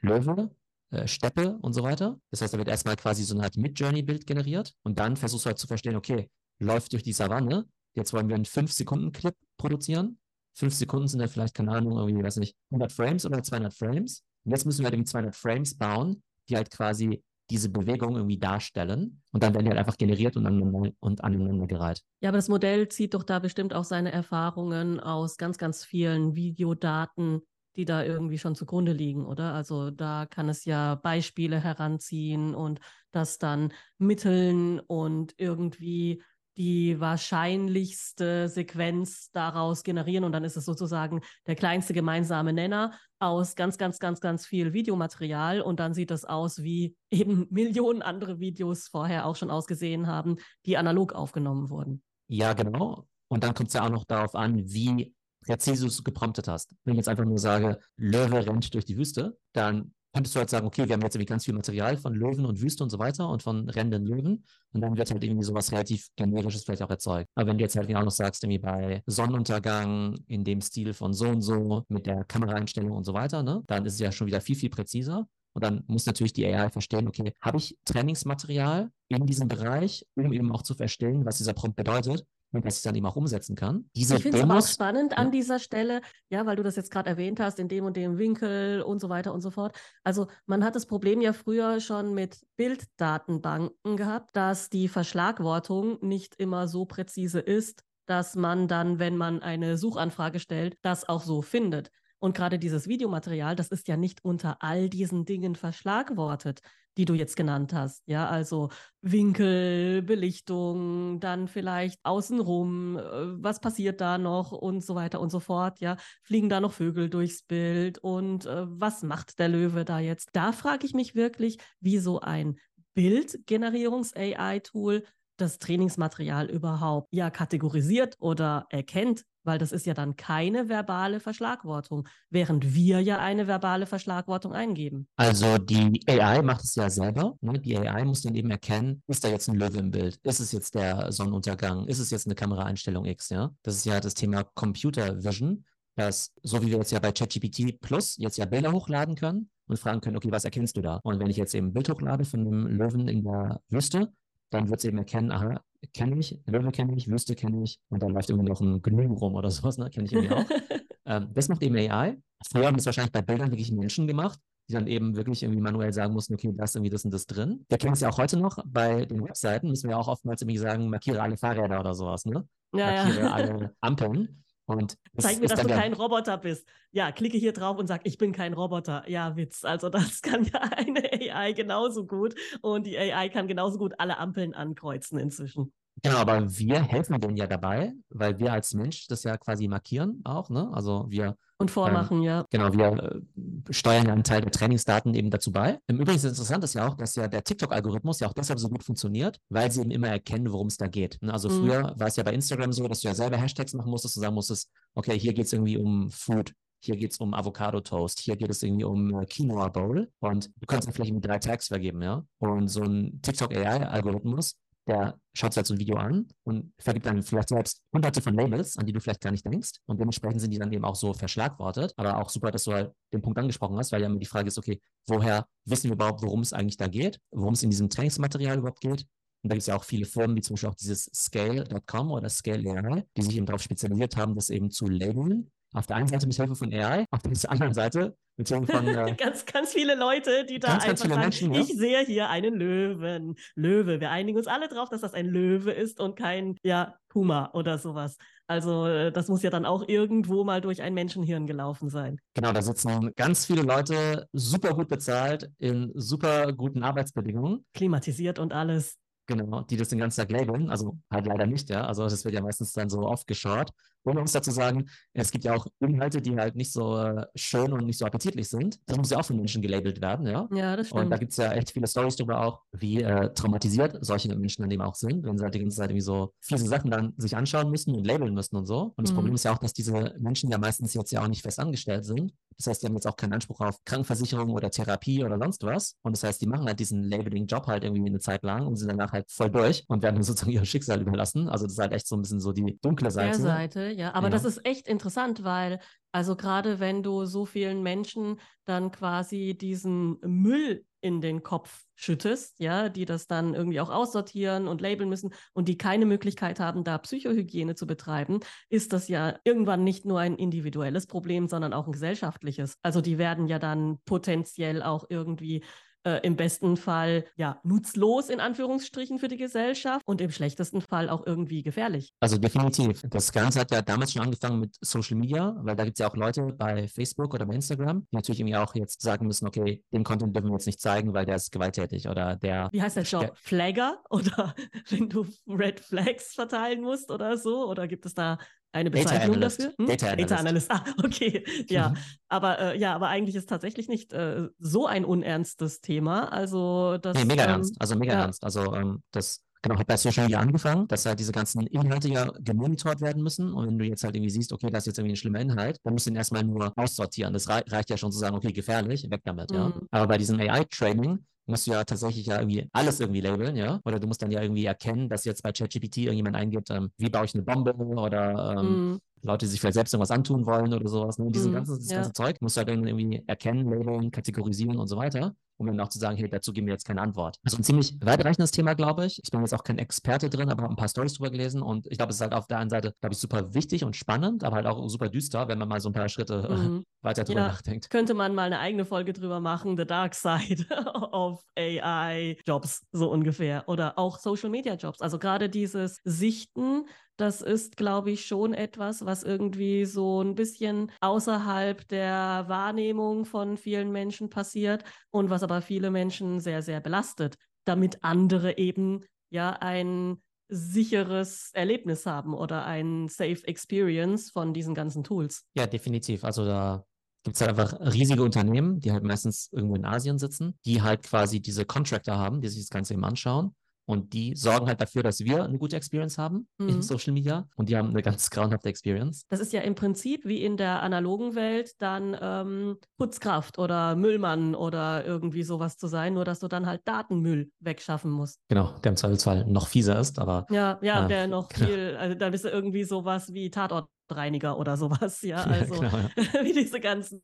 Löwe, 0.00 0.50
äh, 0.90 1.06
Steppe 1.06 1.58
und 1.62 1.72
so 1.72 1.82
weiter. 1.82 2.18
Das 2.30 2.42
heißt, 2.42 2.54
da 2.54 2.58
wird 2.58 2.68
erstmal 2.68 2.96
quasi 2.96 3.24
so 3.24 3.34
eine 3.34 3.44
Art 3.44 3.56
Mid-Journey-Bild 3.56 4.26
generiert 4.26 4.74
und 4.82 4.98
dann 4.98 5.16
versuchst 5.16 5.46
du 5.46 5.48
halt 5.48 5.58
zu 5.58 5.66
verstehen, 5.66 5.96
okay, 5.96 6.30
läuft 6.58 6.92
durch 6.92 7.02
die 7.02 7.12
Savanne. 7.12 7.66
Jetzt 7.94 8.12
wollen 8.12 8.28
wir 8.28 8.34
einen 8.34 8.44
5-Sekunden-Clip 8.44 9.34
produzieren. 9.56 10.18
5 10.54 10.74
Sekunden 10.74 11.08
sind 11.08 11.20
dann 11.20 11.28
vielleicht, 11.28 11.54
keine 11.54 11.72
Ahnung, 11.72 11.96
irgendwie, 11.96 12.22
weiß 12.22 12.36
nicht, 12.36 12.56
100 12.70 12.92
Frames 12.92 13.24
oder 13.24 13.42
200 13.42 13.72
Frames. 13.72 14.22
Und 14.44 14.52
jetzt 14.52 14.66
müssen 14.66 14.80
wir 14.80 14.86
halt 14.86 14.94
irgendwie 14.94 15.10
200 15.10 15.34
Frames 15.34 15.76
bauen, 15.76 16.22
die 16.48 16.56
halt 16.56 16.70
quasi 16.70 17.22
diese 17.50 17.68
Bewegung 17.68 18.16
irgendwie 18.16 18.38
darstellen. 18.38 19.22
Und 19.30 19.42
dann 19.42 19.52
werden 19.52 19.64
die 19.64 19.70
halt 19.70 19.78
einfach 19.78 19.96
generiert 19.96 20.36
und 20.36 20.46
aneinander, 20.46 20.90
und 21.00 21.22
aneinander 21.22 21.66
gereiht. 21.66 22.02
Ja, 22.20 22.30
aber 22.30 22.38
das 22.38 22.48
Modell 22.48 22.88
zieht 22.88 23.14
doch 23.14 23.22
da 23.24 23.38
bestimmt 23.38 23.74
auch 23.74 23.84
seine 23.84 24.12
Erfahrungen 24.12 25.00
aus 25.00 25.36
ganz, 25.36 25.58
ganz 25.58 25.84
vielen 25.84 26.34
Videodaten, 26.34 27.42
die 27.76 27.84
da 27.84 28.04
irgendwie 28.04 28.38
schon 28.38 28.54
zugrunde 28.54 28.92
liegen, 28.92 29.26
oder? 29.26 29.54
Also 29.54 29.90
da 29.90 30.26
kann 30.26 30.48
es 30.48 30.64
ja 30.64 30.94
Beispiele 30.94 31.60
heranziehen 31.60 32.54
und 32.54 32.80
das 33.12 33.38
dann 33.38 33.72
mitteln 33.98 34.80
und 34.80 35.34
irgendwie 35.36 36.22
die 36.56 37.00
wahrscheinlichste 37.00 38.48
Sequenz 38.48 39.30
daraus 39.32 39.82
generieren 39.82 40.24
und 40.24 40.32
dann 40.32 40.44
ist 40.44 40.56
es 40.56 40.64
sozusagen 40.64 41.20
der 41.46 41.54
kleinste 41.54 41.94
gemeinsame 41.94 42.52
Nenner 42.52 42.92
aus 43.18 43.54
ganz, 43.54 43.78
ganz, 43.78 43.98
ganz, 43.98 44.20
ganz 44.20 44.46
viel 44.46 44.72
Videomaterial 44.72 45.60
und 45.60 45.80
dann 45.80 45.94
sieht 45.94 46.10
das 46.10 46.24
aus, 46.24 46.62
wie 46.62 46.96
eben 47.10 47.46
Millionen 47.50 48.02
andere 48.02 48.40
Videos 48.40 48.88
vorher 48.88 49.26
auch 49.26 49.36
schon 49.36 49.50
ausgesehen 49.50 50.06
haben, 50.06 50.36
die 50.66 50.76
analog 50.76 51.12
aufgenommen 51.12 51.70
wurden. 51.70 52.02
Ja, 52.28 52.52
genau. 52.52 53.06
Und 53.28 53.44
dann 53.44 53.54
kommt 53.54 53.68
es 53.68 53.74
ja 53.74 53.84
auch 53.84 53.90
noch 53.90 54.04
darauf 54.04 54.34
an, 54.34 54.70
wie 54.72 55.14
präzise 55.42 55.82
du 55.82 55.88
es 55.88 56.04
gepromptet 56.04 56.48
hast. 56.48 56.74
Wenn 56.84 56.94
ich 56.94 56.98
jetzt 56.98 57.08
einfach 57.08 57.24
nur 57.24 57.38
sage, 57.38 57.78
Löwe 57.96 58.46
rennt 58.46 58.72
durch 58.74 58.84
die 58.84 58.96
Wüste, 58.96 59.38
dann 59.52 59.94
könntest 60.12 60.34
du 60.34 60.40
halt 60.40 60.50
sagen, 60.50 60.66
okay, 60.66 60.86
wir 60.86 60.94
haben 60.94 61.00
jetzt 61.02 61.14
irgendwie 61.14 61.30
ganz 61.30 61.44
viel 61.44 61.54
Material 61.54 61.96
von 61.96 62.14
Löwen 62.14 62.44
und 62.44 62.60
Wüste 62.60 62.82
und 62.84 62.90
so 62.90 62.98
weiter 62.98 63.28
und 63.28 63.42
von 63.42 63.68
rennenden 63.68 64.04
Löwen. 64.06 64.44
Und 64.72 64.80
dann 64.80 64.96
wird 64.96 65.10
halt 65.10 65.24
irgendwie 65.24 65.44
sowas 65.44 65.72
relativ 65.72 66.08
generisches 66.16 66.64
vielleicht 66.64 66.82
auch 66.82 66.90
erzeugt. 66.90 67.28
Aber 67.34 67.48
wenn 67.48 67.58
du 67.58 67.64
jetzt 67.64 67.76
halt 67.76 67.88
genau 67.88 68.02
noch 68.02 68.10
sagst, 68.10 68.44
irgendwie 68.44 68.58
bei 68.58 69.02
Sonnenuntergang 69.06 70.18
in 70.26 70.44
dem 70.44 70.60
Stil 70.60 70.92
von 70.92 71.12
so 71.12 71.28
und 71.28 71.42
so 71.42 71.84
mit 71.88 72.06
der 72.06 72.24
Kameraeinstellung 72.24 72.92
und 72.92 73.04
so 73.04 73.14
weiter, 73.14 73.42
ne, 73.42 73.62
dann 73.66 73.86
ist 73.86 73.94
es 73.94 74.00
ja 74.00 74.12
schon 74.12 74.26
wieder 74.26 74.40
viel, 74.40 74.56
viel 74.56 74.70
präziser. 74.70 75.26
Und 75.54 75.64
dann 75.64 75.84
muss 75.86 76.06
natürlich 76.06 76.32
die 76.32 76.46
AI 76.46 76.70
verstehen, 76.70 77.08
okay, 77.08 77.34
habe 77.42 77.58
ich 77.58 77.76
Trainingsmaterial 77.84 78.90
in 79.08 79.26
diesem 79.26 79.48
Bereich, 79.48 80.06
um 80.14 80.32
eben 80.32 80.50
auch 80.50 80.62
zu 80.62 80.74
verstehen, 80.74 81.26
was 81.26 81.38
dieser 81.38 81.52
Prompt 81.52 81.76
bedeutet 81.76 82.24
und 82.52 82.64
dass 82.64 82.76
ich 82.76 82.82
dann 82.82 82.94
eben 82.94 83.06
auch 83.06 83.16
umsetzen 83.16 83.56
kann. 83.56 83.88
Diese 83.96 84.16
ich 84.16 84.22
finde 84.22 84.38
es 84.38 84.50
auch 84.50 84.66
spannend 84.66 85.12
ja. 85.12 85.18
an 85.18 85.30
dieser 85.30 85.58
Stelle, 85.58 86.02
ja, 86.28 86.44
weil 86.46 86.56
du 86.56 86.62
das 86.62 86.76
jetzt 86.76 86.90
gerade 86.90 87.08
erwähnt 87.08 87.40
hast, 87.40 87.58
in 87.58 87.68
dem 87.68 87.84
und 87.84 87.96
dem 87.96 88.18
Winkel 88.18 88.82
und 88.82 89.00
so 89.00 89.08
weiter 89.08 89.32
und 89.32 89.40
so 89.40 89.50
fort. 89.50 89.76
Also 90.04 90.28
man 90.46 90.64
hat 90.64 90.76
das 90.76 90.86
Problem 90.86 91.20
ja 91.20 91.32
früher 91.32 91.80
schon 91.80 92.14
mit 92.14 92.40
Bilddatenbanken 92.56 93.96
gehabt, 93.96 94.36
dass 94.36 94.68
die 94.68 94.88
Verschlagwortung 94.88 95.98
nicht 96.02 96.34
immer 96.36 96.68
so 96.68 96.84
präzise 96.84 97.40
ist, 97.40 97.82
dass 98.06 98.36
man 98.36 98.68
dann, 98.68 98.98
wenn 98.98 99.16
man 99.16 99.42
eine 99.42 99.78
Suchanfrage 99.78 100.38
stellt, 100.38 100.76
das 100.82 101.08
auch 101.08 101.22
so 101.22 101.40
findet. 101.40 101.90
Und 102.22 102.36
gerade 102.36 102.60
dieses 102.60 102.86
Videomaterial, 102.86 103.56
das 103.56 103.66
ist 103.68 103.88
ja 103.88 103.96
nicht 103.96 104.24
unter 104.24 104.62
all 104.62 104.88
diesen 104.88 105.24
Dingen 105.24 105.56
verschlagwortet, 105.56 106.60
die 106.96 107.04
du 107.04 107.14
jetzt 107.14 107.36
genannt 107.36 107.74
hast. 107.74 108.04
Ja, 108.06 108.28
also 108.28 108.68
Winkel, 109.00 110.02
Belichtung, 110.02 111.18
dann 111.18 111.48
vielleicht 111.48 111.98
außenrum, 112.04 112.96
äh, 112.96 113.02
was 113.42 113.58
passiert 113.58 114.00
da 114.00 114.18
noch 114.18 114.52
und 114.52 114.84
so 114.84 114.94
weiter 114.94 115.20
und 115.20 115.30
so 115.30 115.40
fort. 115.40 115.80
Ja, 115.80 115.96
fliegen 116.22 116.48
da 116.48 116.60
noch 116.60 116.72
Vögel 116.72 117.10
durchs 117.10 117.42
Bild 117.42 117.98
und 117.98 118.46
äh, 118.46 118.66
was 118.68 119.02
macht 119.02 119.40
der 119.40 119.48
Löwe 119.48 119.84
da 119.84 119.98
jetzt? 119.98 120.28
Da 120.32 120.52
frage 120.52 120.86
ich 120.86 120.94
mich 120.94 121.16
wirklich, 121.16 121.58
wie 121.80 121.98
so 121.98 122.20
ein 122.20 122.56
Bildgenerierungs-AI-Tool 122.94 125.02
das 125.38 125.58
Trainingsmaterial 125.58 126.48
überhaupt 126.48 127.08
ja 127.10 127.30
kategorisiert 127.30 128.14
oder 128.20 128.66
erkennt, 128.70 129.24
weil 129.44 129.58
das 129.58 129.72
ist 129.72 129.86
ja 129.86 129.94
dann 129.94 130.16
keine 130.16 130.68
verbale 130.68 131.20
Verschlagwortung, 131.20 132.08
während 132.30 132.74
wir 132.74 133.00
ja 133.00 133.18
eine 133.18 133.46
verbale 133.46 133.86
Verschlagwortung 133.86 134.52
eingeben. 134.52 135.08
Also 135.16 135.58
die 135.58 136.00
AI 136.08 136.42
macht 136.42 136.64
es 136.64 136.74
ja 136.74 136.88
selber. 136.90 137.36
Ne? 137.40 137.58
Die 137.58 137.76
AI 137.76 138.04
muss 138.04 138.22
dann 138.22 138.34
eben 138.34 138.50
erkennen, 138.50 139.02
ist 139.06 139.24
da 139.24 139.28
jetzt 139.28 139.48
ein 139.48 139.56
Löwe 139.56 139.78
im 139.78 139.90
Bild? 139.90 140.18
Ist 140.22 140.40
es 140.40 140.52
jetzt 140.52 140.74
der 140.74 141.10
Sonnenuntergang? 141.12 141.86
Ist 141.86 141.98
es 141.98 142.10
jetzt 142.10 142.26
eine 142.26 142.34
Kameraeinstellung 142.34 143.04
X? 143.04 143.30
Ja, 143.30 143.50
das 143.62 143.76
ist 143.76 143.86
ja 143.86 144.00
das 144.00 144.14
Thema 144.14 144.44
Computer 144.54 145.22
Vision, 145.22 145.64
dass 145.96 146.32
so 146.42 146.62
wie 146.62 146.70
wir 146.70 146.78
jetzt 146.78 146.92
ja 146.92 146.98
bei 146.98 147.12
ChatGPT 147.12 147.80
Plus 147.80 148.16
jetzt 148.18 148.38
ja 148.38 148.46
Bilder 148.46 148.72
hochladen 148.72 149.14
können 149.14 149.50
und 149.66 149.78
fragen 149.78 150.00
können, 150.00 150.16
okay, 150.16 150.30
was 150.30 150.44
erkennst 150.44 150.76
du 150.76 150.80
da? 150.80 151.00
Und 151.02 151.18
wenn 151.18 151.30
ich 151.30 151.36
jetzt 151.36 151.54
eben 151.54 151.68
ein 151.68 151.72
Bild 151.72 151.88
hochlade 151.88 152.24
von 152.24 152.40
einem 152.40 152.66
Löwen 152.66 153.08
in 153.08 153.24
der 153.24 153.60
Wüste, 153.68 154.12
dann 154.50 154.68
wird 154.68 154.80
es 154.80 154.84
eben 154.84 154.98
erkennen, 154.98 155.32
aha, 155.32 155.62
kenne 155.94 156.18
ich, 156.18 156.40
Löwe 156.46 156.70
kenne 156.70 156.94
ich, 156.96 157.08
Wüste 157.08 157.34
kenne 157.34 157.62
ich 157.62 157.78
und 157.88 158.02
dann 158.02 158.12
läuft 158.12 158.30
irgendwie 158.30 158.48
noch 158.48 158.60
ein 158.60 158.82
Gnu 158.82 159.14
rum 159.14 159.34
oder 159.34 159.50
sowas, 159.50 159.78
ne? 159.78 159.90
kenne 159.90 160.06
ich 160.06 160.12
irgendwie 160.12 160.34
auch. 160.34 160.44
ähm, 161.06 161.28
das 161.34 161.48
macht 161.48 161.62
eben 161.62 161.76
AI. 161.76 162.18
Früher 162.50 162.66
haben 162.66 162.76
das 162.76 162.86
wahrscheinlich 162.86 163.12
bei 163.12 163.22
Bildern 163.22 163.50
wirklich 163.50 163.72
Menschen 163.72 164.06
gemacht, 164.06 164.38
die 164.68 164.74
dann 164.74 164.86
eben 164.86 165.16
wirklich 165.16 165.42
irgendwie 165.42 165.60
manuell 165.60 165.92
sagen 165.92 166.12
mussten, 166.12 166.34
okay, 166.34 166.52
da 166.54 166.64
ist 166.64 166.76
irgendwie 166.76 166.90
das 166.90 167.04
und 167.04 167.12
das 167.12 167.26
drin. 167.26 167.64
Wir 167.68 167.78
kennen 167.78 167.94
es 167.94 168.00
ja 168.00 168.08
auch 168.08 168.18
heute 168.18 168.36
noch, 168.38 168.58
bei 168.66 169.06
den 169.06 169.24
Webseiten 169.24 169.68
müssen 169.68 169.88
wir 169.88 169.98
auch 169.98 170.08
oftmals 170.08 170.42
irgendwie 170.42 170.58
sagen, 170.58 170.88
markiere 170.88 171.20
alle 171.20 171.36
Fahrräder 171.36 171.80
oder 171.80 171.94
sowas, 171.94 172.24
ne? 172.24 172.46
Ja, 172.74 172.86
markiere 172.92 173.20
ja. 173.20 173.32
alle 173.32 173.76
Ampeln. 173.80 174.41
Und 174.66 174.96
Zeig 175.18 175.40
mir, 175.40 175.48
dass 175.48 175.60
du 175.60 175.68
kein 175.68 175.92
Roboter 175.92 176.38
bist. 176.38 176.68
Ja, 176.92 177.10
klicke 177.10 177.36
hier 177.36 177.52
drauf 177.52 177.78
und 177.78 177.86
sag, 177.86 178.02
ich 178.04 178.16
bin 178.16 178.32
kein 178.32 178.52
Roboter. 178.52 179.08
Ja, 179.08 179.36
Witz. 179.36 179.64
Also 179.64 179.88
das 179.88 180.22
kann 180.22 180.44
ja 180.44 180.60
eine 180.76 181.02
AI 181.12 181.52
genauso 181.52 182.06
gut 182.06 182.34
und 182.60 182.86
die 182.86 182.96
AI 182.96 183.28
kann 183.28 183.48
genauso 183.48 183.78
gut 183.78 183.94
alle 183.98 184.18
Ampeln 184.18 184.54
ankreuzen 184.54 185.18
inzwischen. 185.18 185.72
Genau, 186.02 186.16
aber 186.16 186.48
wir 186.58 186.82
helfen 186.82 187.20
denen 187.20 187.36
ja 187.36 187.46
dabei, 187.46 187.92
weil 188.08 188.38
wir 188.38 188.52
als 188.52 188.72
Mensch 188.74 189.06
das 189.08 189.24
ja 189.24 189.36
quasi 189.36 189.68
markieren 189.68 190.20
auch, 190.24 190.48
ne? 190.48 190.70
Also 190.72 191.06
wir 191.08 191.36
und 191.62 191.70
vormachen, 191.70 192.18
ähm, 192.18 192.22
ja. 192.22 192.44
Genau, 192.50 192.72
wir 192.72 192.86
äh, 192.86 193.72
steuern 193.72 194.06
ja 194.06 194.12
einen 194.12 194.24
Teil 194.24 194.42
der 194.42 194.52
Trainingsdaten 194.52 195.14
eben 195.14 195.30
dazu 195.30 195.52
bei. 195.52 195.78
Im 195.86 196.00
Übrigen 196.00 196.16
ist 196.16 196.24
interessant 196.24 196.62
ist 196.64 196.74
ja 196.74 196.88
auch, 196.88 196.94
dass 196.94 197.16
ja 197.16 197.28
der 197.28 197.42
TikTok-Algorithmus 197.42 198.20
ja 198.20 198.28
auch 198.28 198.32
deshalb 198.32 198.58
so 198.58 198.68
gut 198.68 198.84
funktioniert, 198.84 199.38
weil 199.48 199.70
sie 199.70 199.80
eben 199.80 199.90
immer 199.90 200.08
erkennen, 200.08 200.52
worum 200.52 200.66
es 200.66 200.76
da 200.76 200.86
geht. 200.86 201.18
Ne? 201.22 201.32
Also 201.32 201.48
mhm. 201.48 201.60
früher 201.60 201.94
war 201.96 202.08
es 202.08 202.16
ja 202.16 202.22
bei 202.22 202.34
Instagram 202.34 202.72
so, 202.72 202.86
dass 202.86 203.00
du 203.00 203.08
ja 203.08 203.14
selber 203.14 203.36
Hashtags 203.36 203.74
machen 203.74 203.90
musstest 203.90 204.16
und 204.16 204.22
sagen 204.22 204.34
musstest, 204.34 204.70
okay, 204.94 205.18
hier 205.18 205.32
geht 205.32 205.46
es 205.46 205.52
irgendwie 205.52 205.78
um 205.78 206.10
Food, 206.10 206.52
hier 206.84 206.96
geht 206.96 207.12
es 207.12 207.18
um 207.18 207.32
Avocado 207.32 207.80
Toast, 207.80 208.20
hier 208.20 208.36
geht 208.36 208.50
es 208.50 208.62
irgendwie 208.62 208.84
um 208.84 209.20
äh, 209.20 209.26
Quinoa 209.26 209.68
Bowl 209.68 210.10
und 210.20 210.50
du 210.56 210.66
kannst 210.66 210.86
ja 210.88 210.92
vielleicht 210.92 211.10
irgendwie 211.10 211.26
drei 211.26 211.38
Tags 211.38 211.68
vergeben, 211.68 212.02
ja. 212.02 212.24
Und 212.38 212.68
so 212.68 212.82
ein 212.82 213.20
TikTok 213.22 213.54
AI-Algorithmus 213.54 214.56
der 214.86 215.18
schaut 215.34 215.52
sich 215.52 215.58
halt 215.58 215.66
so 215.66 215.74
ein 215.74 215.80
Video 215.80 215.96
an 215.96 216.28
und 216.44 216.72
vergibt 216.78 217.06
dann 217.06 217.22
vielleicht 217.22 217.48
selbst 217.48 217.80
hunderte 217.92 218.20
von 218.20 218.34
Labels, 218.34 218.76
an 218.76 218.86
die 218.86 218.92
du 218.92 219.00
vielleicht 219.00 219.20
gar 219.20 219.30
nicht 219.30 219.44
denkst. 219.44 219.72
Und 219.86 220.00
dementsprechend 220.00 220.40
sind 220.40 220.50
die 220.50 220.58
dann 220.58 220.72
eben 220.72 220.84
auch 220.84 220.96
so 220.96 221.14
verschlagwortet. 221.14 221.92
Aber 221.96 222.18
auch 222.18 222.28
super, 222.28 222.50
dass 222.50 222.64
du 222.64 222.72
halt 222.72 222.92
den 223.12 223.22
Punkt 223.22 223.38
angesprochen 223.38 223.78
hast, 223.78 223.92
weil 223.92 224.00
ja 224.00 224.06
immer 224.06 224.18
die 224.18 224.26
Frage 224.26 224.48
ist, 224.48 224.58
okay, 224.58 224.80
woher 225.06 225.46
wissen 225.64 225.84
wir 225.84 225.94
überhaupt, 225.94 226.22
worum 226.22 226.40
es 226.40 226.52
eigentlich 226.52 226.76
da 226.76 226.88
geht, 226.88 227.18
worum 227.30 227.54
es 227.54 227.62
in 227.62 227.70
diesem 227.70 227.88
Trainingsmaterial 227.88 228.58
überhaupt 228.58 228.80
geht? 228.80 229.06
Und 229.44 229.50
da 229.50 229.54
gibt 229.54 229.62
es 229.62 229.66
ja 229.66 229.76
auch 229.76 229.84
viele 229.84 230.06
Firmen, 230.06 230.36
wie 230.36 230.40
zum 230.40 230.54
Beispiel 230.54 230.68
auch 230.68 230.74
dieses 230.74 231.10
Scale.com 231.14 232.10
oder 232.10 232.28
Scale 232.28 232.70
AI, 232.70 233.04
die 233.16 233.22
sich 233.22 233.36
eben 233.36 233.46
darauf 233.46 233.62
spezialisiert 233.62 234.16
haben, 234.16 234.34
das 234.34 234.50
eben 234.50 234.70
zu 234.70 234.86
labeln. 234.86 235.50
Auf 235.74 235.86
der 235.86 235.96
einen 235.96 236.06
Seite 236.06 236.26
mit 236.26 236.36
Hilfe 236.36 236.54
von 236.54 236.72
AI, 236.72 237.06
auf 237.10 237.22
der 237.22 237.50
anderen 237.50 237.74
Seite 237.74 238.16
von. 238.46 238.66
Äh, 238.92 239.14
ganz, 239.14 239.46
ganz 239.46 239.72
viele 239.72 239.94
Leute, 239.94 240.44
die 240.44 240.58
da 240.58 240.68
ganz, 240.68 240.84
einfach 240.84 241.08
ganz 241.08 241.38
sagen, 241.38 241.50
Menschen, 241.50 241.54
ich 241.54 241.68
sehe 241.76 242.04
hier 242.04 242.28
einen 242.28 242.54
Löwen. 242.54 243.36
Löwe. 243.54 244.00
Wir 244.00 244.10
einigen 244.10 244.36
uns 244.36 244.46
alle 244.46 244.68
drauf, 244.68 244.88
dass 244.88 245.00
das 245.00 245.14
ein 245.14 245.26
Löwe 245.26 245.72
ist 245.72 246.00
und 246.00 246.16
kein, 246.16 246.56
ja, 246.62 246.96
Puma 247.08 247.50
oder 247.52 247.78
sowas. 247.78 248.16
Also 248.46 248.86
äh, 248.86 249.12
das 249.12 249.28
muss 249.28 249.42
ja 249.42 249.50
dann 249.50 249.64
auch 249.64 249.86
irgendwo 249.88 250.44
mal 250.44 250.60
durch 250.60 250.82
ein 250.82 250.94
Menschenhirn 250.94 251.46
gelaufen 251.46 251.88
sein. 251.88 252.18
Genau, 252.34 252.52
da 252.52 252.62
sitzen 252.62 253.12
ganz 253.16 253.46
viele 253.46 253.62
Leute, 253.62 254.26
super 254.32 254.74
gut 254.74 254.88
bezahlt, 254.88 255.50
in 255.58 255.90
super 255.94 256.52
guten 256.52 256.82
Arbeitsbedingungen. 256.82 257.64
Klimatisiert 257.74 258.38
und 258.38 258.52
alles. 258.52 258.96
Genau, 259.26 259.62
die 259.62 259.76
das 259.76 259.88
den 259.88 260.00
ganzen 260.00 260.20
Tag 260.20 260.30
labeln, 260.32 260.68
also 260.68 260.98
halt 261.10 261.26
leider 261.26 261.46
nicht, 261.46 261.70
ja. 261.70 261.86
Also 261.86 262.02
das 262.04 262.24
wird 262.24 262.34
ja 262.34 262.42
meistens 262.42 262.72
dann 262.72 262.90
so 262.90 263.02
oft 263.02 263.26
geschaut. 263.26 263.70
Und 264.04 264.14
man 264.14 264.22
muss 264.22 264.32
dazu 264.32 264.50
sagen, 264.50 264.88
es 265.12 265.30
gibt 265.30 265.44
ja 265.44 265.54
auch 265.54 265.66
Inhalte, 265.80 266.20
die 266.20 266.36
halt 266.36 266.56
nicht 266.56 266.72
so 266.72 266.98
äh, 266.98 267.26
schön 267.34 267.72
und 267.72 267.86
nicht 267.86 267.98
so 267.98 268.06
appetitlich 268.06 268.48
sind. 268.48 268.78
Das 268.86 268.96
muss 268.96 269.10
ja 269.10 269.18
auch 269.18 269.24
von 269.24 269.36
Menschen 269.36 269.62
gelabelt 269.62 270.00
werden, 270.00 270.26
ja. 270.26 270.48
Ja, 270.52 270.76
das 270.76 270.88
stimmt. 270.88 271.04
Und 271.04 271.10
da 271.10 271.16
gibt 271.16 271.32
es 271.32 271.36
ja 271.36 271.52
echt 271.52 271.70
viele 271.70 271.86
Stories 271.86 272.16
darüber 272.16 272.44
auch, 272.44 272.62
wie 272.72 273.02
äh, 273.02 273.32
traumatisiert 273.32 273.98
solche 274.00 274.34
Menschen 274.34 274.62
dann 274.62 274.70
eben 274.70 274.82
auch 274.82 274.94
sind, 274.94 275.24
wenn 275.24 275.38
sie 275.38 275.44
halt 275.44 275.54
die 275.54 275.60
ganze 275.60 275.76
Zeit 275.76 275.90
irgendwie 275.90 276.02
so 276.02 276.32
fiese 276.40 276.66
Sachen 276.66 276.90
dann 276.90 277.14
sich 277.16 277.36
anschauen 277.36 277.70
müssen 277.70 277.94
und 277.94 278.06
labeln 278.06 278.34
müssen 278.34 278.56
und 278.56 278.66
so. 278.66 278.92
Und 278.96 279.06
das 279.06 279.12
mhm. 279.12 279.16
Problem 279.16 279.34
ist 279.34 279.44
ja 279.44 279.52
auch, 279.52 279.58
dass 279.58 279.72
diese 279.72 280.14
Menschen 280.18 280.50
ja 280.50 280.58
meistens 280.58 280.94
jetzt 280.94 281.12
ja 281.12 281.22
auch 281.22 281.28
nicht 281.28 281.42
fest 281.42 281.58
angestellt 281.58 282.04
sind. 282.04 282.32
Das 282.56 282.66
heißt, 282.66 282.82
die 282.82 282.86
haben 282.86 282.94
jetzt 282.94 283.06
auch 283.06 283.16
keinen 283.16 283.32
Anspruch 283.32 283.60
auf 283.60 283.82
Krankenversicherung 283.84 284.50
oder 284.50 284.70
Therapie 284.70 285.24
oder 285.24 285.38
sonst 285.38 285.62
was. 285.64 285.96
Und 286.02 286.16
das 286.16 286.22
heißt, 286.22 286.40
die 286.40 286.46
machen 286.46 286.66
halt 286.66 286.78
diesen 286.80 287.04
Labeling-Job 287.04 287.66
halt 287.66 287.84
irgendwie 287.84 288.06
eine 288.06 288.20
Zeit 288.20 288.42
lang 288.42 288.66
und 288.66 288.76
sind 288.76 288.88
danach 288.88 289.12
halt 289.12 289.30
voll 289.30 289.50
durch 289.50 289.84
und 289.88 290.02
werden 290.02 290.22
sozusagen 290.22 290.52
ihrem 290.52 290.64
Schicksal 290.64 291.00
überlassen. 291.00 291.48
Also 291.48 291.64
das 291.64 291.74
ist 291.74 291.78
halt 291.78 291.92
echt 291.92 292.06
so 292.06 292.16
ein 292.16 292.22
bisschen 292.22 292.40
so 292.40 292.52
die 292.52 292.78
dunkle 292.80 293.10
Seite. 293.10 293.38
Der 293.38 293.46
Seite, 293.46 293.91
ja. 293.92 294.14
Aber 294.14 294.28
ja. 294.28 294.32
das 294.32 294.44
ist 294.44 294.64
echt 294.64 294.88
interessant, 294.88 295.44
weil 295.44 295.80
also 296.12 296.36
gerade 296.36 296.78
wenn 296.78 297.02
du 297.02 297.24
so 297.24 297.46
vielen 297.46 297.82
Menschen 297.82 298.38
dann 298.64 298.90
quasi 298.90 299.56
diesen 299.58 300.18
Müll 300.20 300.84
in 301.00 301.20
den 301.20 301.42
Kopf 301.42 301.84
schüttest, 301.96 302.60
ja, 302.60 302.88
die 302.88 303.06
das 303.06 303.26
dann 303.26 303.54
irgendwie 303.54 303.80
auch 303.80 303.90
aussortieren 303.90 304.68
und 304.68 304.80
labeln 304.80 305.08
müssen 305.08 305.32
und 305.52 305.68
die 305.68 305.78
keine 305.78 306.06
Möglichkeit 306.06 306.60
haben, 306.60 306.84
da 306.84 306.98
Psychohygiene 306.98 307.74
zu 307.74 307.86
betreiben, 307.86 308.40
ist 308.68 308.92
das 308.92 309.08
ja 309.08 309.38
irgendwann 309.42 309.84
nicht 309.84 310.04
nur 310.04 310.20
ein 310.20 310.36
individuelles 310.36 311.06
Problem, 311.06 311.48
sondern 311.48 311.72
auch 311.72 311.86
ein 311.86 311.92
gesellschaftliches. 311.92 312.78
Also 312.82 313.00
die 313.00 313.18
werden 313.18 313.48
ja 313.48 313.58
dann 313.58 313.98
potenziell 314.04 314.82
auch 314.82 315.06
irgendwie 315.08 315.64
äh, 316.04 316.20
im 316.22 316.36
besten 316.36 316.76
Fall 316.76 317.24
ja 317.36 317.60
nutzlos 317.64 318.28
in 318.28 318.40
Anführungsstrichen 318.40 319.18
für 319.18 319.28
die 319.28 319.36
Gesellschaft 319.36 320.02
und 320.06 320.20
im 320.20 320.30
schlechtesten 320.30 320.80
Fall 320.80 321.08
auch 321.08 321.26
irgendwie 321.26 321.62
gefährlich. 321.62 322.12
Also 322.20 322.38
definitiv. 322.38 323.02
Das 323.08 323.32
Ganze 323.32 323.60
hat 323.60 323.70
ja 323.70 323.82
damals 323.82 324.12
schon 324.12 324.22
angefangen 324.22 324.60
mit 324.60 324.76
Social 324.80 325.16
Media, 325.16 325.54
weil 325.60 325.76
da 325.76 325.84
gibt 325.84 325.98
es 325.98 326.00
ja 326.00 326.10
auch 326.10 326.16
Leute 326.16 326.42
bei 326.56 326.88
Facebook 326.88 327.34
oder 327.34 327.46
bei 327.46 327.54
Instagram, 327.54 328.06
die 328.10 328.16
natürlich 328.16 328.40
irgendwie 328.40 328.56
auch 328.56 328.74
jetzt 328.74 329.02
sagen 329.02 329.26
müssen, 329.26 329.46
okay, 329.46 329.82
den 329.92 330.04
Content 330.04 330.34
dürfen 330.34 330.48
wir 330.48 330.54
jetzt 330.54 330.66
nicht 330.66 330.80
zeigen, 330.80 331.14
weil 331.14 331.26
der 331.26 331.36
ist 331.36 331.52
gewalttätig 331.52 332.08
oder 332.08 332.36
der. 332.36 332.68
Wie 332.72 332.82
heißt 332.82 332.96
der 332.96 333.04
Job? 333.04 333.32
Flagger? 333.34 333.98
Oder 334.10 334.54
wenn 334.88 335.08
du 335.08 335.26
Red 335.46 335.80
Flags 335.80 336.34
verteilen 336.34 336.82
musst 336.82 337.10
oder 337.10 337.36
so? 337.36 337.68
Oder 337.68 337.88
gibt 337.88 338.06
es 338.06 338.14
da 338.14 338.38
eine 338.72 338.90
Bezeichnung 338.90 339.40
Data 339.40 339.56
dafür? 339.56 339.72
Hm? 339.78 339.86
Data, 339.86 340.06
Analyst. 340.06 340.30
Data 340.30 340.40
Analyst. 340.40 340.70
Ah, 340.70 340.84
okay. 341.04 341.44
Ja, 341.68 341.90
mhm. 341.90 341.96
aber 342.28 342.58
äh, 342.58 342.78
ja, 342.78 342.94
aber 342.94 343.08
eigentlich 343.08 343.36
ist 343.36 343.48
tatsächlich 343.48 343.88
nicht 343.88 344.12
äh, 344.12 344.48
so 344.58 344.86
ein 344.86 345.04
unernstes 345.04 345.80
Thema. 345.80 346.32
Also 346.32 346.98
das. 346.98 347.16
Nee, 347.16 347.24
mega 347.24 347.44
ähm, 347.44 347.50
ernst. 347.50 347.76
Also 347.78 347.96
mega 347.96 348.12
ja. 348.12 348.20
ernst. 348.22 348.42
Also 348.42 348.74
ähm, 348.74 349.02
das 349.12 349.42
genau, 349.62 349.78
hat 349.78 349.86
bei 349.86 349.96
Social 349.96 350.24
Media 350.24 350.40
angefangen, 350.40 350.88
dass 350.88 351.06
halt 351.06 351.18
diese 351.20 351.32
ganzen 351.32 351.66
Inhalte 351.66 352.08
ja 352.08 352.30
gemonitort 352.40 353.00
werden 353.00 353.22
müssen. 353.22 353.52
Und 353.52 353.66
wenn 353.66 353.78
du 353.78 353.84
jetzt 353.84 354.04
halt 354.04 354.16
irgendwie 354.16 354.30
siehst, 354.30 354.52
okay, 354.52 354.70
das 354.70 354.82
ist 354.82 354.86
jetzt 354.88 354.98
irgendwie 354.98 355.14
ein 355.14 355.16
schlimmer 355.16 355.40
Inhalt, 355.40 355.78
dann 355.84 355.94
musst 355.94 356.06
du 356.06 356.10
ihn 356.10 356.16
erstmal 356.16 356.44
nur 356.44 356.72
aussortieren. 356.76 357.32
Das 357.32 357.48
reicht 357.48 357.90
ja 357.90 357.96
schon 357.96 358.12
zu 358.12 358.18
sagen, 358.18 358.36
okay, 358.36 358.52
gefährlich, 358.52 359.08
weg 359.10 359.20
damit, 359.24 359.50
mhm. 359.50 359.56
ja. 359.56 359.72
Aber 359.90 360.08
bei 360.08 360.18
diesem 360.18 360.38
AI-Training 360.40 361.24
musst 361.46 361.66
du 361.66 361.72
ja 361.72 361.84
tatsächlich 361.84 362.26
ja 362.26 362.38
irgendwie 362.38 362.68
alles 362.72 363.00
irgendwie 363.00 363.20
labeln, 363.20 363.56
ja? 363.56 363.80
Oder 363.84 363.98
du 363.98 364.06
musst 364.06 364.22
dann 364.22 364.30
ja 364.30 364.42
irgendwie 364.42 364.64
erkennen, 364.64 365.08
dass 365.08 365.24
jetzt 365.24 365.42
bei 365.42 365.52
ChatGPT 365.52 365.98
irgendjemand 365.98 366.36
eingibt, 366.36 366.70
ähm, 366.70 366.92
wie 366.98 367.10
baue 367.10 367.24
ich 367.24 367.34
eine 367.34 367.42
Bombe 367.42 367.74
oder 367.74 368.56
ähm, 368.58 368.94
mm. 368.94 369.00
Leute, 369.22 369.46
die 369.46 369.50
sich 369.50 369.60
vielleicht 369.60 369.74
selbst 369.74 369.94
irgendwas 369.94 370.10
antun 370.10 370.46
wollen 370.46 370.72
oder 370.72 370.88
sowas. 370.88 371.18
Ne? 371.18 371.30
Diesen 371.30 371.52
mm, 371.52 371.54
ganzen, 371.54 371.78
das 371.78 371.88
ja. 371.88 371.96
ganze 371.96 372.12
Zeug 372.12 372.36
musst 372.40 372.56
du 372.56 372.60
halt 372.60 372.68
irgendwie 372.68 373.22
erkennen, 373.26 373.70
labeln, 373.70 374.10
kategorisieren 374.10 374.78
und 374.78 374.88
so 374.88 374.96
weiter 374.96 375.34
um 375.62 375.66
dann 375.66 375.80
auch 375.80 375.88
zu 375.88 375.98
sagen, 375.98 376.16
hey, 376.16 376.28
dazu 376.28 376.52
geben 376.52 376.66
wir 376.66 376.74
jetzt 376.74 376.86
keine 376.86 377.00
Antwort. 377.00 377.38
Also 377.44 377.56
ein 377.56 377.64
ziemlich 377.64 377.96
weitreichendes 378.00 378.50
Thema, 378.50 378.74
glaube 378.74 379.06
ich. 379.06 379.20
Ich 379.22 379.30
bin 379.30 379.40
jetzt 379.40 379.54
auch 379.54 379.64
kein 379.64 379.78
Experte 379.78 380.28
drin, 380.28 380.50
aber 380.50 380.62
habe 380.62 380.72
ein 380.72 380.76
paar 380.76 380.88
Stories 380.88 381.14
drüber 381.14 381.30
gelesen 381.30 381.62
und 381.62 381.86
ich 381.86 381.98
glaube, 381.98 382.10
es 382.10 382.16
ist 382.16 382.22
halt 382.22 382.34
auf 382.34 382.46
der 382.46 382.58
einen 382.58 382.70
Seite, 382.70 382.94
glaube 383.00 383.14
ich, 383.14 383.18
super 383.18 383.54
wichtig 383.54 383.84
und 383.84 383.96
spannend, 383.96 384.44
aber 384.44 384.56
halt 384.56 384.66
auch 384.66 384.86
super 384.88 385.08
düster, 385.08 385.48
wenn 385.48 385.58
man 385.58 385.68
mal 385.68 385.80
so 385.80 385.88
ein 385.88 385.92
paar 385.92 386.08
Schritte 386.08 386.48
mhm. 386.48 386.84
weiter 387.02 387.24
drüber 387.24 387.40
ja, 387.40 387.48
nachdenkt. 387.48 387.90
Könnte 387.90 388.14
man 388.14 388.34
mal 388.34 388.44
eine 388.44 388.58
eigene 388.58 388.84
Folge 388.84 389.12
drüber 389.12 389.40
machen, 389.40 389.76
The 389.76 389.86
Dark 389.86 390.14
Side 390.14 390.66
of 391.12 391.42
AI 391.56 392.36
Jobs, 392.46 392.84
so 392.92 393.10
ungefähr. 393.10 393.68
Oder 393.68 393.98
auch 393.98 394.18
Social 394.18 394.50
Media 394.50 394.74
Jobs. 394.74 395.00
Also 395.00 395.18
gerade 395.18 395.48
dieses 395.48 396.00
Sichten 396.04 396.86
das 397.16 397.42
ist, 397.42 397.76
glaube 397.76 398.10
ich, 398.10 398.26
schon 398.26 398.54
etwas, 398.54 399.04
was 399.04 399.22
irgendwie 399.22 399.84
so 399.84 400.22
ein 400.22 400.34
bisschen 400.34 400.90
außerhalb 401.00 401.86
der 401.88 402.44
Wahrnehmung 402.48 403.24
von 403.24 403.56
vielen 403.56 403.92
Menschen 403.92 404.30
passiert 404.30 404.84
und 405.10 405.30
was 405.30 405.42
aber 405.42 405.62
viele 405.62 405.90
Menschen 405.90 406.40
sehr, 406.40 406.62
sehr 406.62 406.80
belastet, 406.80 407.36
damit 407.64 408.02
andere 408.02 408.58
eben 408.58 409.04
ja 409.30 409.50
ein 409.50 410.22
sicheres 410.48 411.50
Erlebnis 411.54 412.04
haben 412.06 412.34
oder 412.34 412.66
ein 412.66 413.08
Safe 413.08 413.46
Experience 413.46 414.30
von 414.30 414.52
diesen 414.52 414.74
ganzen 414.74 415.02
Tools. 415.04 415.44
Ja, 415.54 415.66
definitiv. 415.66 416.24
Also 416.24 416.44
da 416.44 416.84
gibt 417.22 417.36
es 417.36 417.40
halt 417.40 417.50
einfach 417.50 417.78
riesige 417.80 418.22
Unternehmen, 418.22 418.80
die 418.80 418.92
halt 418.92 419.04
meistens 419.04 419.48
irgendwo 419.52 419.76
in 419.76 419.84
Asien 419.84 420.18
sitzen, 420.18 420.58
die 420.66 420.82
halt 420.82 421.04
quasi 421.04 421.40
diese 421.40 421.64
Contractor 421.64 422.18
haben, 422.18 422.40
die 422.40 422.48
sich 422.48 422.62
das 422.62 422.70
Ganze 422.70 422.94
eben 422.94 423.04
anschauen 423.04 423.54
und 423.92 424.12
die 424.14 424.34
sorgen 424.34 424.66
halt 424.66 424.80
dafür, 424.80 425.02
dass 425.02 425.20
wir 425.20 425.44
eine 425.44 425.58
gute 425.58 425.76
Experience 425.76 426.16
haben 426.18 426.48
mhm. 426.58 426.68
in 426.68 426.82
Social 426.82 427.12
Media. 427.12 427.46
Und 427.56 427.68
die 427.68 427.76
haben 427.76 427.90
eine 427.90 428.02
ganz 428.02 428.30
grauenhafte 428.30 428.68
Experience. 428.68 429.26
Das 429.28 429.40
ist 429.40 429.52
ja 429.52 429.60
im 429.60 429.74
Prinzip 429.74 430.24
wie 430.24 430.42
in 430.42 430.56
der 430.56 430.82
analogen 430.82 431.34
Welt 431.34 431.72
dann 431.78 432.16
ähm, 432.20 432.78
Putzkraft 432.96 433.58
oder 433.58 433.94
Müllmann 433.96 434.54
oder 434.54 435.04
irgendwie 435.04 435.42
sowas 435.42 435.76
zu 435.76 435.86
sein, 435.86 436.14
nur 436.14 436.24
dass 436.24 436.40
du 436.40 436.48
dann 436.48 436.66
halt 436.66 436.80
Datenmüll 436.86 437.50
wegschaffen 437.60 438.10
musst. 438.10 438.40
Genau, 438.48 438.72
der 438.82 438.90
im 438.90 438.96
Zweifelsfall 438.96 439.44
noch 439.46 439.68
fieser 439.68 440.00
ist, 440.00 440.18
aber. 440.18 440.46
Ja, 440.50 440.78
ja, 440.82 441.04
äh, 441.04 441.08
der 441.08 441.26
noch 441.26 441.48
genau. 441.48 441.66
viel, 441.66 441.96
also 441.96 442.14
da 442.14 442.30
bist 442.30 442.44
du 442.44 442.48
irgendwie 442.48 442.84
sowas 442.84 443.32
wie 443.34 443.50
Tatort 443.50 443.88
Reiniger 444.10 444.58
oder 444.58 444.76
sowas, 444.76 445.22
ja, 445.22 445.36
also 445.44 445.82
ja, 445.82 445.88
genau, 445.88 446.10
ja. 446.34 446.44
wie 446.44 446.52
diese 446.52 446.80
ganzen, 446.80 447.22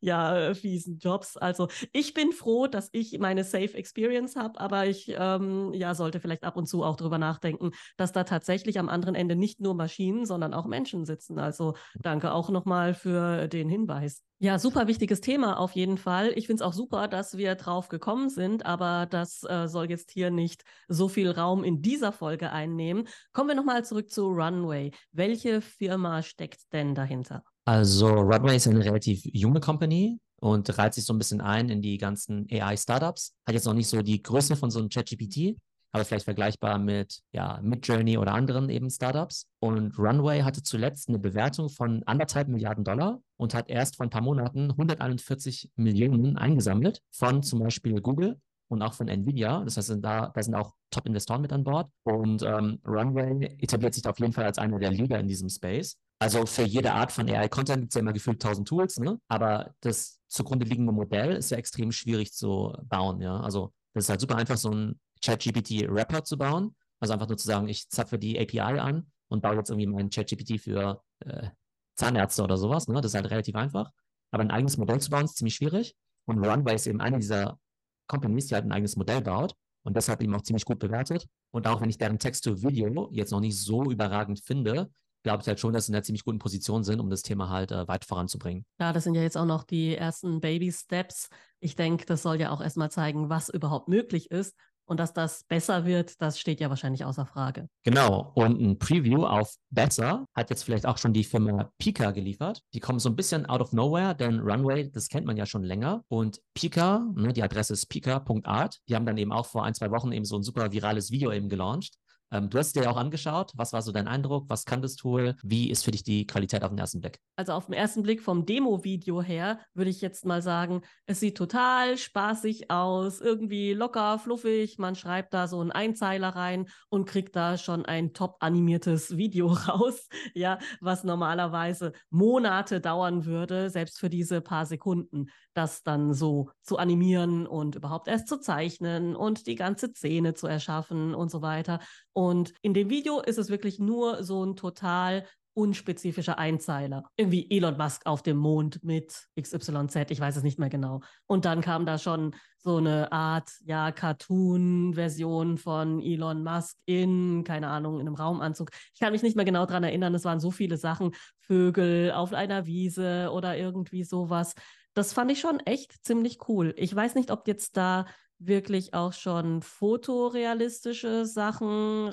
ja, 0.00 0.54
fiesen 0.54 0.98
Jobs. 0.98 1.36
Also 1.36 1.68
ich 1.92 2.14
bin 2.14 2.32
froh, 2.32 2.66
dass 2.66 2.88
ich 2.92 3.18
meine 3.18 3.44
Safe 3.44 3.74
Experience 3.74 4.36
habe, 4.36 4.60
aber 4.60 4.86
ich, 4.86 5.14
ähm, 5.16 5.72
ja, 5.74 5.94
sollte 5.94 6.20
vielleicht 6.20 6.44
ab 6.44 6.56
und 6.56 6.66
zu 6.66 6.82
auch 6.82 6.96
drüber 6.96 7.18
nachdenken, 7.18 7.70
dass 7.96 8.12
da 8.12 8.24
tatsächlich 8.24 8.78
am 8.78 8.88
anderen 8.88 9.14
Ende 9.14 9.36
nicht 9.36 9.60
nur 9.60 9.74
Maschinen, 9.74 10.24
sondern 10.26 10.54
auch 10.54 10.66
Menschen 10.66 11.04
sitzen. 11.04 11.38
Also 11.38 11.74
danke 11.94 12.32
auch 12.32 12.50
nochmal 12.50 12.94
für 12.94 13.48
den 13.48 13.68
Hinweis. 13.68 14.22
Ja, 14.42 14.58
super 14.58 14.86
wichtiges 14.86 15.20
Thema 15.20 15.58
auf 15.58 15.72
jeden 15.72 15.98
Fall. 15.98 16.32
Ich 16.34 16.46
finde 16.46 16.62
es 16.62 16.66
auch 16.66 16.72
super, 16.72 17.08
dass 17.08 17.36
wir 17.36 17.56
drauf 17.56 17.90
gekommen 17.90 18.30
sind, 18.30 18.64
aber 18.64 19.04
das 19.04 19.42
äh, 19.42 19.68
soll 19.68 19.90
jetzt 19.90 20.10
hier 20.10 20.30
nicht 20.30 20.64
so 20.88 21.10
viel 21.10 21.30
Raum 21.30 21.62
in 21.62 21.82
dieser 21.82 22.10
Folge 22.10 22.50
einnehmen. 22.50 23.06
Kommen 23.34 23.50
wir 23.50 23.54
nochmal 23.54 23.84
zurück 23.84 24.10
zu 24.10 24.28
Runway. 24.28 24.92
Welche 25.12 25.60
Firma 25.60 26.22
steckt 26.22 26.72
denn 26.72 26.94
dahinter? 26.94 27.44
Also 27.66 28.08
Runway 28.08 28.56
ist 28.56 28.66
eine 28.66 28.82
relativ 28.82 29.20
junge 29.24 29.60
Company 29.60 30.18
und 30.36 30.78
reiht 30.78 30.94
sich 30.94 31.04
so 31.04 31.12
ein 31.12 31.18
bisschen 31.18 31.42
ein 31.42 31.68
in 31.68 31.82
die 31.82 31.98
ganzen 31.98 32.46
AI-Startups. 32.50 33.34
Hat 33.46 33.54
jetzt 33.54 33.66
noch 33.66 33.74
nicht 33.74 33.88
so 33.88 34.00
die 34.00 34.22
Größe 34.22 34.56
von 34.56 34.70
so 34.70 34.78
einem 34.78 34.88
ChatGPT, 34.88 35.58
aber 35.92 36.04
vielleicht 36.04 36.24
vergleichbar 36.24 36.78
mit 36.78 37.20
ja, 37.32 37.60
Midjourney 37.62 38.18
oder 38.18 38.32
anderen 38.32 38.68
eben 38.68 38.90
Startups. 38.90 39.46
Und 39.60 39.98
Runway 39.98 40.42
hatte 40.42 40.62
zuletzt 40.62 41.08
eine 41.08 41.18
Bewertung 41.18 41.68
von 41.68 42.02
anderthalb 42.04 42.48
Milliarden 42.48 42.84
Dollar 42.84 43.20
und 43.36 43.54
hat 43.54 43.68
erst 43.68 43.96
vor 43.96 44.06
ein 44.06 44.10
paar 44.10 44.22
Monaten 44.22 44.70
141 44.70 45.70
Millionen 45.76 46.36
eingesammelt 46.36 47.00
von 47.10 47.42
zum 47.42 47.60
Beispiel 47.60 48.00
Google 48.00 48.40
und 48.68 48.82
auch 48.82 48.94
von 48.94 49.08
Nvidia. 49.08 49.64
Das 49.64 49.76
heißt, 49.76 49.96
da, 50.00 50.28
da 50.28 50.42
sind 50.42 50.54
auch 50.54 50.74
Top-Investoren 50.90 51.42
mit 51.42 51.52
an 51.52 51.64
Bord. 51.64 51.90
Und 52.04 52.42
ähm, 52.42 52.78
Runway 52.86 53.56
etabliert 53.58 53.94
sich 53.94 54.06
auf 54.06 54.18
jeden 54.20 54.32
Fall 54.32 54.44
als 54.44 54.58
einer 54.58 54.78
der 54.78 54.92
Leader 54.92 55.18
in 55.18 55.26
diesem 55.26 55.48
Space. 55.48 55.96
Also 56.20 56.46
für 56.46 56.62
jede 56.62 56.92
Art 56.92 57.10
von 57.10 57.28
AI-Content 57.28 57.80
gibt 57.80 57.92
es 57.92 57.94
ja 57.94 58.02
immer 58.02 58.12
gefühlt 58.12 58.44
1000 58.44 58.68
Tools, 58.68 58.98
ne? 58.98 59.18
aber 59.28 59.74
das 59.80 60.20
zugrunde 60.28 60.66
liegende 60.66 60.92
Modell 60.92 61.32
ist 61.36 61.50
ja 61.50 61.56
extrem 61.56 61.92
schwierig 61.92 62.32
zu 62.32 62.76
bauen. 62.84 63.22
Ja? 63.22 63.40
Also 63.40 63.72
das 63.94 64.04
ist 64.04 64.10
halt 64.10 64.20
super 64.20 64.36
einfach, 64.36 64.58
so 64.58 64.70
ein 64.70 65.00
ChatGPT-Wrapper 65.22 66.24
zu 66.24 66.38
bauen. 66.38 66.74
Also 67.00 67.14
einfach 67.14 67.28
nur 67.28 67.38
zu 67.38 67.46
sagen, 67.46 67.68
ich 67.68 67.88
zapfe 67.88 68.18
die 68.18 68.38
API 68.38 68.78
an 68.78 69.10
und 69.28 69.42
baue 69.42 69.56
jetzt 69.56 69.70
irgendwie 69.70 69.86
mein 69.86 70.10
ChatGPT 70.10 70.60
für 70.60 71.02
äh, 71.20 71.48
Zahnärzte 71.96 72.42
oder 72.42 72.56
sowas. 72.56 72.88
Ne? 72.88 73.00
Das 73.00 73.12
ist 73.12 73.14
halt 73.14 73.30
relativ 73.30 73.54
einfach. 73.56 73.90
Aber 74.30 74.42
ein 74.42 74.50
eigenes 74.50 74.76
Modell 74.76 75.00
zu 75.00 75.10
bauen, 75.10 75.24
ist 75.24 75.36
ziemlich 75.36 75.54
schwierig. 75.54 75.94
Und 76.26 76.44
Runway 76.44 76.74
ist 76.74 76.86
eben 76.86 77.00
eine 77.00 77.18
dieser 77.18 77.58
Companies, 78.06 78.46
die 78.46 78.54
halt 78.54 78.64
ein 78.64 78.72
eigenes 78.72 78.96
Modell 78.96 79.20
baut 79.20 79.54
und 79.84 79.96
deshalb 79.96 80.22
eben 80.22 80.34
auch 80.34 80.42
ziemlich 80.42 80.64
gut 80.64 80.78
bewertet. 80.78 81.26
Und 81.52 81.66
auch 81.66 81.80
wenn 81.80 81.90
ich 81.90 81.98
deren 81.98 82.18
Text-to-Video 82.18 83.08
jetzt 83.12 83.30
noch 83.30 83.40
nicht 83.40 83.58
so 83.58 83.84
überragend 83.90 84.40
finde, 84.40 84.90
glaube 85.22 85.42
ich 85.42 85.48
halt 85.48 85.60
schon, 85.60 85.72
dass 85.72 85.86
sie 85.86 85.92
in 85.92 85.96
einer 85.96 86.02
ziemlich 86.02 86.24
guten 86.24 86.38
Position 86.38 86.82
sind, 86.82 87.00
um 87.00 87.10
das 87.10 87.22
Thema 87.22 87.50
halt 87.50 87.72
äh, 87.72 87.86
weit 87.88 88.04
voranzubringen. 88.04 88.64
Ja, 88.80 88.92
das 88.92 89.04
sind 89.04 89.14
ja 89.14 89.22
jetzt 89.22 89.36
auch 89.36 89.46
noch 89.46 89.64
die 89.64 89.94
ersten 89.94 90.40
Baby-Steps. 90.40 91.28
Ich 91.60 91.76
denke, 91.76 92.06
das 92.06 92.22
soll 92.22 92.40
ja 92.40 92.50
auch 92.50 92.60
erstmal 92.60 92.90
zeigen, 92.90 93.28
was 93.28 93.48
überhaupt 93.48 93.88
möglich 93.88 94.30
ist. 94.30 94.56
Und 94.90 94.98
dass 94.98 95.12
das 95.12 95.44
besser 95.44 95.86
wird, 95.86 96.20
das 96.20 96.40
steht 96.40 96.58
ja 96.58 96.68
wahrscheinlich 96.68 97.04
außer 97.04 97.24
Frage. 97.24 97.68
Genau. 97.84 98.32
Und 98.34 98.60
ein 98.60 98.76
Preview 98.76 99.24
auf 99.24 99.54
Besser 99.70 100.26
hat 100.34 100.50
jetzt 100.50 100.64
vielleicht 100.64 100.84
auch 100.84 100.98
schon 100.98 101.12
die 101.12 101.22
Firma 101.22 101.70
Pika 101.78 102.10
geliefert. 102.10 102.64
Die 102.74 102.80
kommen 102.80 102.98
so 102.98 103.08
ein 103.08 103.14
bisschen 103.14 103.46
out 103.46 103.60
of 103.60 103.72
nowhere, 103.72 104.16
denn 104.16 104.40
Runway, 104.40 104.90
das 104.90 105.06
kennt 105.06 105.28
man 105.28 105.36
ja 105.36 105.46
schon 105.46 105.62
länger. 105.62 106.02
Und 106.08 106.40
Pika, 106.54 107.06
ne, 107.14 107.32
die 107.32 107.44
Adresse 107.44 107.74
ist 107.74 107.86
pika.art. 107.86 108.80
Die 108.88 108.96
haben 108.96 109.06
dann 109.06 109.16
eben 109.16 109.30
auch 109.30 109.46
vor 109.46 109.64
ein, 109.64 109.74
zwei 109.74 109.92
Wochen 109.92 110.10
eben 110.10 110.24
so 110.24 110.36
ein 110.36 110.42
super 110.42 110.72
virales 110.72 111.12
Video 111.12 111.30
eben 111.30 111.48
gelauncht. 111.48 111.94
Ähm, 112.32 112.48
du 112.48 112.58
hast 112.58 112.76
dir 112.76 112.84
ja 112.84 112.90
auch 112.90 112.96
angeschaut. 112.96 113.52
Was 113.56 113.72
war 113.72 113.82
so 113.82 113.92
dein 113.92 114.08
Eindruck? 114.08 114.44
Was 114.48 114.64
kann 114.64 114.82
das 114.82 114.96
Tool? 114.96 115.36
Wie 115.42 115.70
ist 115.70 115.84
für 115.84 115.90
dich 115.90 116.02
die 116.02 116.26
Qualität 116.26 116.62
auf 116.62 116.70
den 116.70 116.78
ersten 116.78 117.00
Blick? 117.00 117.18
Also 117.36 117.52
auf 117.52 117.66
den 117.66 117.74
ersten 117.74 118.02
Blick 118.02 118.22
vom 118.22 118.46
Demo-Video 118.46 119.22
her 119.22 119.60
würde 119.74 119.90
ich 119.90 120.00
jetzt 120.00 120.24
mal 120.24 120.42
sagen, 120.42 120.82
es 121.06 121.20
sieht 121.20 121.36
total 121.36 121.96
spaßig 121.96 122.70
aus, 122.70 123.20
irgendwie 123.20 123.72
locker, 123.72 124.18
fluffig. 124.18 124.78
Man 124.78 124.94
schreibt 124.94 125.34
da 125.34 125.48
so 125.48 125.60
einen 125.60 125.72
Einzeiler 125.72 126.28
rein 126.28 126.68
und 126.88 127.06
kriegt 127.06 127.34
da 127.34 127.58
schon 127.58 127.84
ein 127.84 128.12
top 128.12 128.36
animiertes 128.40 129.16
Video 129.16 129.48
raus, 129.48 130.08
ja, 130.34 130.58
was 130.80 131.04
normalerweise 131.04 131.92
Monate 132.10 132.80
dauern 132.80 133.24
würde, 133.24 133.70
selbst 133.70 133.98
für 133.98 134.10
diese 134.10 134.40
paar 134.40 134.66
Sekunden, 134.66 135.26
das 135.54 135.82
dann 135.82 136.14
so 136.14 136.50
zu 136.62 136.76
animieren 136.78 137.46
und 137.46 137.74
überhaupt 137.74 138.08
erst 138.08 138.28
zu 138.28 138.38
zeichnen 138.38 139.16
und 139.16 139.46
die 139.46 139.54
ganze 139.54 139.88
Szene 139.88 140.34
zu 140.34 140.46
erschaffen 140.46 141.14
und 141.14 141.30
so 141.30 141.42
weiter. 141.42 141.80
Und 142.12 142.52
in 142.62 142.74
dem 142.74 142.90
Video 142.90 143.20
ist 143.20 143.38
es 143.38 143.48
wirklich 143.48 143.78
nur 143.78 144.22
so 144.22 144.44
ein 144.44 144.56
total 144.56 145.26
unspezifischer 145.54 146.38
Einzeiler. 146.38 147.04
Irgendwie 147.16 147.50
Elon 147.50 147.76
Musk 147.76 148.06
auf 148.06 148.22
dem 148.22 148.36
Mond 148.36 148.82
mit 148.84 149.26
XYZ, 149.40 150.10
ich 150.10 150.20
weiß 150.20 150.36
es 150.36 150.42
nicht 150.42 150.58
mehr 150.58 150.68
genau. 150.68 151.00
Und 151.26 151.44
dann 151.44 151.60
kam 151.60 151.86
da 151.86 151.98
schon 151.98 152.34
so 152.58 152.76
eine 152.76 153.10
Art, 153.10 153.50
ja, 153.64 153.90
Cartoon-Version 153.90 155.58
von 155.58 156.00
Elon 156.00 156.42
Musk 156.42 156.76
in, 156.84 157.44
keine 157.44 157.68
Ahnung, 157.68 158.00
in 158.00 158.06
einem 158.06 158.14
Raumanzug. 158.14 158.70
Ich 158.94 159.00
kann 159.00 159.12
mich 159.12 159.22
nicht 159.22 159.36
mehr 159.36 159.44
genau 159.44 159.66
dran 159.66 159.84
erinnern, 159.84 160.14
es 160.14 160.24
waren 160.24 160.40
so 160.40 160.50
viele 160.50 160.76
Sachen, 160.76 161.12
Vögel 161.40 162.12
auf 162.12 162.32
einer 162.32 162.66
Wiese 162.66 163.30
oder 163.32 163.56
irgendwie 163.56 164.04
sowas. 164.04 164.54
Das 164.94 165.12
fand 165.12 165.30
ich 165.32 165.40
schon 165.40 165.60
echt 165.60 166.04
ziemlich 166.04 166.48
cool. 166.48 166.74
Ich 166.76 166.94
weiß 166.94 167.14
nicht, 167.14 167.30
ob 167.30 167.48
jetzt 167.48 167.76
da 167.76 168.06
wirklich 168.38 168.94
auch 168.94 169.12
schon 169.12 169.62
fotorealistische 169.62 171.26
Sachen 171.26 172.08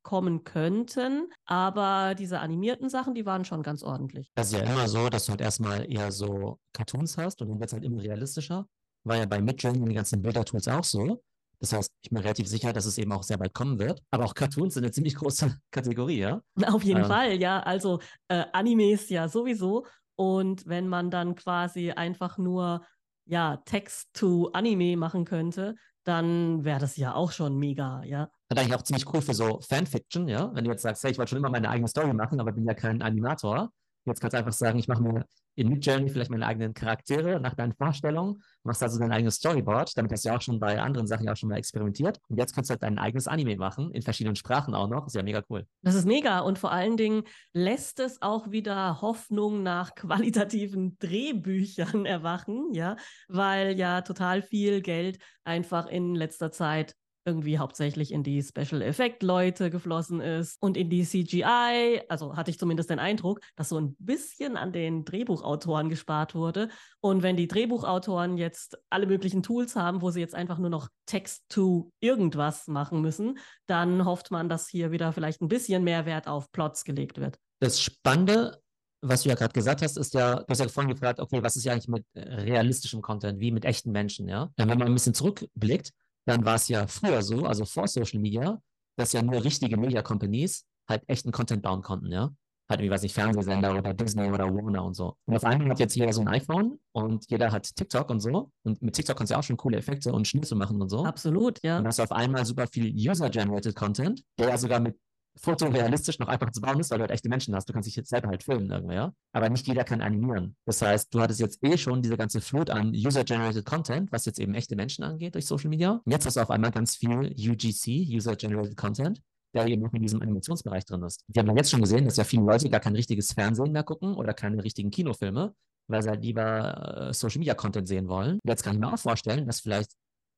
rauskommen 0.00 0.44
könnten. 0.44 1.30
Aber 1.46 2.14
diese 2.14 2.40
animierten 2.40 2.88
Sachen, 2.88 3.14
die 3.14 3.26
waren 3.26 3.44
schon 3.44 3.62
ganz 3.62 3.82
ordentlich. 3.82 4.30
Das 4.34 4.52
ist 4.52 4.58
ja 4.58 4.64
immer 4.64 4.88
so, 4.88 5.08
dass 5.08 5.26
du 5.26 5.30
halt 5.30 5.40
erstmal 5.40 5.90
eher 5.90 6.12
so 6.12 6.58
Cartoons 6.72 7.16
hast 7.18 7.40
und 7.42 7.48
dann 7.48 7.60
wird 7.60 7.68
es 7.68 7.72
halt 7.72 7.84
immer 7.84 8.02
realistischer. 8.02 8.66
War 9.04 9.16
ja 9.16 9.26
bei 9.26 9.40
Midjourney 9.40 9.88
die 9.88 9.94
ganzen 9.94 10.22
Bilder-Tools 10.22 10.68
auch 10.68 10.84
so. 10.84 11.22
Das 11.58 11.72
heißt, 11.74 11.90
ich 12.02 12.10
bin 12.10 12.18
relativ 12.18 12.48
sicher, 12.48 12.72
dass 12.72 12.86
es 12.86 12.96
eben 12.96 13.12
auch 13.12 13.22
sehr 13.22 13.36
bald 13.36 13.52
kommen 13.52 13.78
wird. 13.78 14.02
Aber 14.10 14.24
auch 14.24 14.34
Cartoons 14.34 14.74
sind 14.74 14.84
eine 14.84 14.92
ziemlich 14.92 15.14
große 15.14 15.58
Kategorie, 15.70 16.20
ja? 16.20 16.40
Auf 16.66 16.82
jeden 16.82 17.02
ähm. 17.02 17.06
Fall, 17.06 17.40
ja. 17.40 17.60
Also 17.60 18.00
äh, 18.28 18.44
Animes 18.52 19.08
ja 19.10 19.28
sowieso. 19.28 19.86
Und 20.16 20.66
wenn 20.66 20.88
man 20.88 21.10
dann 21.10 21.34
quasi 21.34 21.92
einfach 21.92 22.36
nur 22.36 22.84
ja, 23.26 23.58
Text 23.64 24.12
to 24.12 24.50
Anime 24.52 24.96
machen 24.96 25.24
könnte, 25.24 25.76
dann 26.04 26.64
wäre 26.64 26.80
das 26.80 26.96
ja 26.96 27.14
auch 27.14 27.32
schon 27.32 27.58
mega, 27.58 28.02
ja. 28.04 28.30
Das 28.48 28.58
ist 28.58 28.64
eigentlich 28.64 28.78
auch 28.78 28.82
ziemlich 28.82 29.12
cool 29.12 29.20
für 29.20 29.34
so 29.34 29.60
Fanfiction, 29.60 30.28
ja. 30.28 30.50
Wenn 30.54 30.64
du 30.64 30.70
jetzt 30.70 30.82
sagst, 30.82 31.02
hey, 31.04 31.12
ich 31.12 31.18
wollte 31.18 31.30
schon 31.30 31.38
immer 31.38 31.50
meine 31.50 31.68
eigene 31.68 31.88
Story 31.88 32.12
machen, 32.12 32.40
aber 32.40 32.52
bin 32.52 32.64
ja 32.64 32.74
kein 32.74 33.02
Animator. 33.02 33.70
Jetzt 34.04 34.20
kannst 34.20 34.34
du 34.34 34.38
einfach 34.38 34.52
sagen, 34.52 34.78
ich 34.78 34.88
mache 34.88 35.02
mir 35.02 35.24
in 35.56 35.68
Midjourney 35.68 36.08
vielleicht 36.08 36.30
meine 36.30 36.46
eigenen 36.46 36.72
Charaktere 36.72 37.40
nach 37.40 37.54
deinen 37.54 37.74
Vorstellungen, 37.74 38.42
machst 38.62 38.82
also 38.82 38.98
dein 38.98 39.12
eigenes 39.12 39.36
Storyboard. 39.36 39.96
Damit 39.96 40.12
hast 40.12 40.24
du 40.24 40.30
ja 40.30 40.36
auch 40.36 40.40
schon 40.40 40.58
bei 40.58 40.80
anderen 40.80 41.06
Sachen 41.06 41.26
ja 41.26 41.32
auch 41.32 41.36
schon 41.36 41.48
mal 41.48 41.58
experimentiert. 41.58 42.18
Und 42.28 42.38
jetzt 42.38 42.54
kannst 42.54 42.70
du 42.70 42.72
halt 42.72 42.82
dein 42.82 42.98
eigenes 42.98 43.26
Anime 43.26 43.56
machen, 43.56 43.90
in 43.92 44.02
verschiedenen 44.02 44.36
Sprachen 44.36 44.74
auch 44.74 44.88
noch. 44.88 45.06
ist 45.06 45.16
ja 45.16 45.22
mega 45.22 45.42
cool. 45.50 45.66
Das 45.82 45.94
ist 45.94 46.06
mega. 46.06 46.40
Und 46.40 46.58
vor 46.58 46.72
allen 46.72 46.96
Dingen 46.96 47.24
lässt 47.52 48.00
es 48.00 48.22
auch 48.22 48.50
wieder 48.50 49.02
Hoffnung 49.02 49.62
nach 49.62 49.94
qualitativen 49.96 50.96
Drehbüchern 50.98 52.06
erwachen, 52.06 52.72
ja, 52.72 52.96
weil 53.28 53.78
ja 53.78 54.00
total 54.02 54.42
viel 54.42 54.80
Geld 54.80 55.18
einfach 55.44 55.86
in 55.86 56.14
letzter 56.14 56.52
Zeit 56.52 56.94
irgendwie 57.24 57.58
hauptsächlich 57.58 58.12
in 58.12 58.22
die 58.22 58.42
Special 58.42 58.82
Effect 58.82 59.22
Leute 59.22 59.70
geflossen 59.70 60.20
ist 60.20 60.56
und 60.60 60.76
in 60.76 60.90
die 60.90 61.04
CGI. 61.04 62.02
Also 62.08 62.36
hatte 62.36 62.50
ich 62.50 62.58
zumindest 62.58 62.90
den 62.90 62.98
Eindruck, 62.98 63.40
dass 63.56 63.68
so 63.68 63.78
ein 63.78 63.94
bisschen 63.98 64.56
an 64.56 64.72
den 64.72 65.04
Drehbuchautoren 65.04 65.88
gespart 65.88 66.34
wurde. 66.34 66.68
Und 67.00 67.22
wenn 67.22 67.36
die 67.36 67.48
Drehbuchautoren 67.48 68.36
jetzt 68.36 68.78
alle 68.90 69.06
möglichen 69.06 69.42
Tools 69.42 69.76
haben, 69.76 70.02
wo 70.02 70.10
sie 70.10 70.20
jetzt 70.20 70.34
einfach 70.34 70.58
nur 70.58 70.70
noch 70.70 70.88
Text 71.06 71.44
to 71.48 71.92
irgendwas 72.00 72.66
machen 72.68 73.00
müssen, 73.00 73.38
dann 73.66 74.04
hofft 74.04 74.30
man, 74.30 74.48
dass 74.48 74.68
hier 74.68 74.90
wieder 74.90 75.12
vielleicht 75.12 75.40
ein 75.42 75.48
bisschen 75.48 75.84
mehr 75.84 76.06
Wert 76.06 76.28
auf 76.28 76.50
Plots 76.52 76.84
gelegt 76.84 77.18
wird. 77.18 77.38
Das 77.60 77.80
Spannende 77.80 78.60
was 79.02 79.22
du 79.22 79.30
ja 79.30 79.34
gerade 79.34 79.52
gesagt 79.52 79.82
hast, 79.82 79.96
ist 79.96 80.14
ja, 80.14 80.36
du 80.36 80.44
hast 80.48 80.58
ja 80.58 80.68
vorhin 80.68 80.92
gefragt, 80.92 81.20
okay, 81.20 81.42
was 81.42 81.56
ist 81.56 81.64
ja 81.64 81.72
eigentlich 81.72 81.88
mit 81.88 82.04
äh, 82.14 82.20
realistischem 82.20 83.00
Content, 83.00 83.40
wie 83.40 83.50
mit 83.50 83.64
echten 83.64 83.92
Menschen, 83.92 84.28
ja? 84.28 84.50
Wenn 84.56 84.68
man 84.68 84.82
ein 84.82 84.92
bisschen 84.92 85.14
zurückblickt, 85.14 85.92
dann 86.26 86.44
war 86.44 86.56
es 86.56 86.68
ja 86.68 86.86
früher 86.86 87.22
so, 87.22 87.46
also 87.46 87.64
vor 87.64 87.88
Social 87.88 88.20
Media, 88.20 88.60
dass 88.96 89.12
ja 89.12 89.22
nur 89.22 89.42
richtige 89.42 89.76
Media 89.76 90.02
Companies 90.02 90.66
halt 90.88 91.02
echten 91.08 91.32
Content 91.32 91.62
bauen 91.62 91.82
konnten, 91.82 92.12
ja. 92.12 92.30
Halt, 92.68 92.82
wie 92.82 92.90
weiß 92.90 93.02
ich, 93.02 93.12
Fernsehsender 93.12 93.76
oder 93.76 93.92
Disney 93.92 94.30
oder 94.30 94.44
Warner 94.44 94.84
und 94.84 94.94
so. 94.94 95.16
Und 95.24 95.34
auf 95.34 95.44
einmal 95.44 95.70
hat 95.70 95.80
jetzt 95.80 95.96
jeder 95.96 96.12
so 96.12 96.20
ein 96.20 96.28
iPhone 96.28 96.78
und 96.92 97.28
jeder 97.28 97.50
hat 97.50 97.74
TikTok 97.74 98.08
und 98.10 98.20
so. 98.20 98.52
Und 98.62 98.80
mit 98.80 98.94
TikTok 98.94 99.16
kannst 99.16 99.32
du 99.32 99.34
ja 99.34 99.40
auch 99.40 99.42
schon 99.42 99.56
coole 99.56 99.76
Effekte 99.76 100.12
und 100.12 100.28
Schnitze 100.28 100.54
machen 100.54 100.80
und 100.80 100.88
so. 100.88 101.04
Absolut, 101.04 101.60
ja. 101.64 101.78
Und 101.78 101.86
hast 101.88 101.98
du 101.98 102.04
auf 102.04 102.12
einmal 102.12 102.46
super 102.46 102.68
viel 102.68 102.86
User-Generated 102.94 103.74
Content, 103.74 104.22
der 104.38 104.50
ja 104.50 104.56
sogar 104.56 104.78
mit 104.78 104.96
fotorealistisch 105.36 106.18
noch 106.18 106.28
einfach 106.28 106.50
zu 106.50 106.60
bauen 106.60 106.80
ist, 106.80 106.90
weil 106.90 106.98
du 106.98 107.02
halt 107.02 107.10
echte 107.10 107.28
Menschen 107.28 107.54
hast. 107.54 107.68
Du 107.68 107.72
kannst 107.72 107.86
dich 107.86 107.96
jetzt 107.96 108.10
selber 108.10 108.28
halt 108.28 108.42
filmen 108.42 108.70
irgendwo, 108.70 108.92
ja. 108.92 109.12
Aber 109.32 109.48
nicht 109.48 109.66
jeder 109.66 109.84
kann 109.84 110.00
animieren. 110.00 110.56
Das 110.66 110.82
heißt, 110.82 111.14
du 111.14 111.20
hattest 111.20 111.40
jetzt 111.40 111.64
eh 111.64 111.78
schon 111.78 112.02
diese 112.02 112.16
ganze 112.16 112.40
Flut 112.40 112.70
an 112.70 112.92
User-Generated 112.94 113.64
Content, 113.64 114.12
was 114.12 114.24
jetzt 114.24 114.38
eben 114.38 114.54
echte 114.54 114.76
Menschen 114.76 115.04
angeht 115.04 115.34
durch 115.34 115.46
Social 115.46 115.70
Media. 115.70 116.00
Und 116.04 116.12
jetzt 116.12 116.26
hast 116.26 116.36
du 116.36 116.40
auf 116.40 116.50
einmal 116.50 116.70
ganz 116.70 116.96
viel 116.96 117.34
UGC, 117.38 118.06
User-Generated 118.08 118.76
Content, 118.76 119.22
der 119.54 119.66
eben 119.66 119.82
noch 119.82 119.92
in 119.92 120.02
diesem 120.02 120.20
Animationsbereich 120.22 120.84
drin 120.84 121.02
ist. 121.02 121.24
Wir 121.28 121.40
haben 121.40 121.48
ja 121.48 121.56
jetzt 121.56 121.70
schon 121.70 121.80
gesehen, 121.80 122.04
dass 122.04 122.16
ja 122.16 122.24
viele 122.24 122.42
Leute 122.42 122.68
gar 122.68 122.80
kein 122.80 122.94
richtiges 122.94 123.32
Fernsehen 123.32 123.72
mehr 123.72 123.82
gucken 123.82 124.14
oder 124.14 124.34
keine 124.34 124.62
richtigen 124.62 124.90
Kinofilme, 124.90 125.54
weil 125.88 126.02
sie 126.02 126.08
halt 126.08 126.22
lieber 126.22 127.08
äh, 127.08 127.14
Social 127.14 127.38
Media 127.38 127.54
Content 127.54 127.88
sehen 127.88 128.08
wollen. 128.08 128.38
Jetzt 128.44 128.62
kann 128.62 128.74
ich 128.74 128.80
mir 128.80 128.92
auch 128.92 128.98
vorstellen, 128.98 129.46
dass 129.46 129.60
vielleicht 129.60 129.92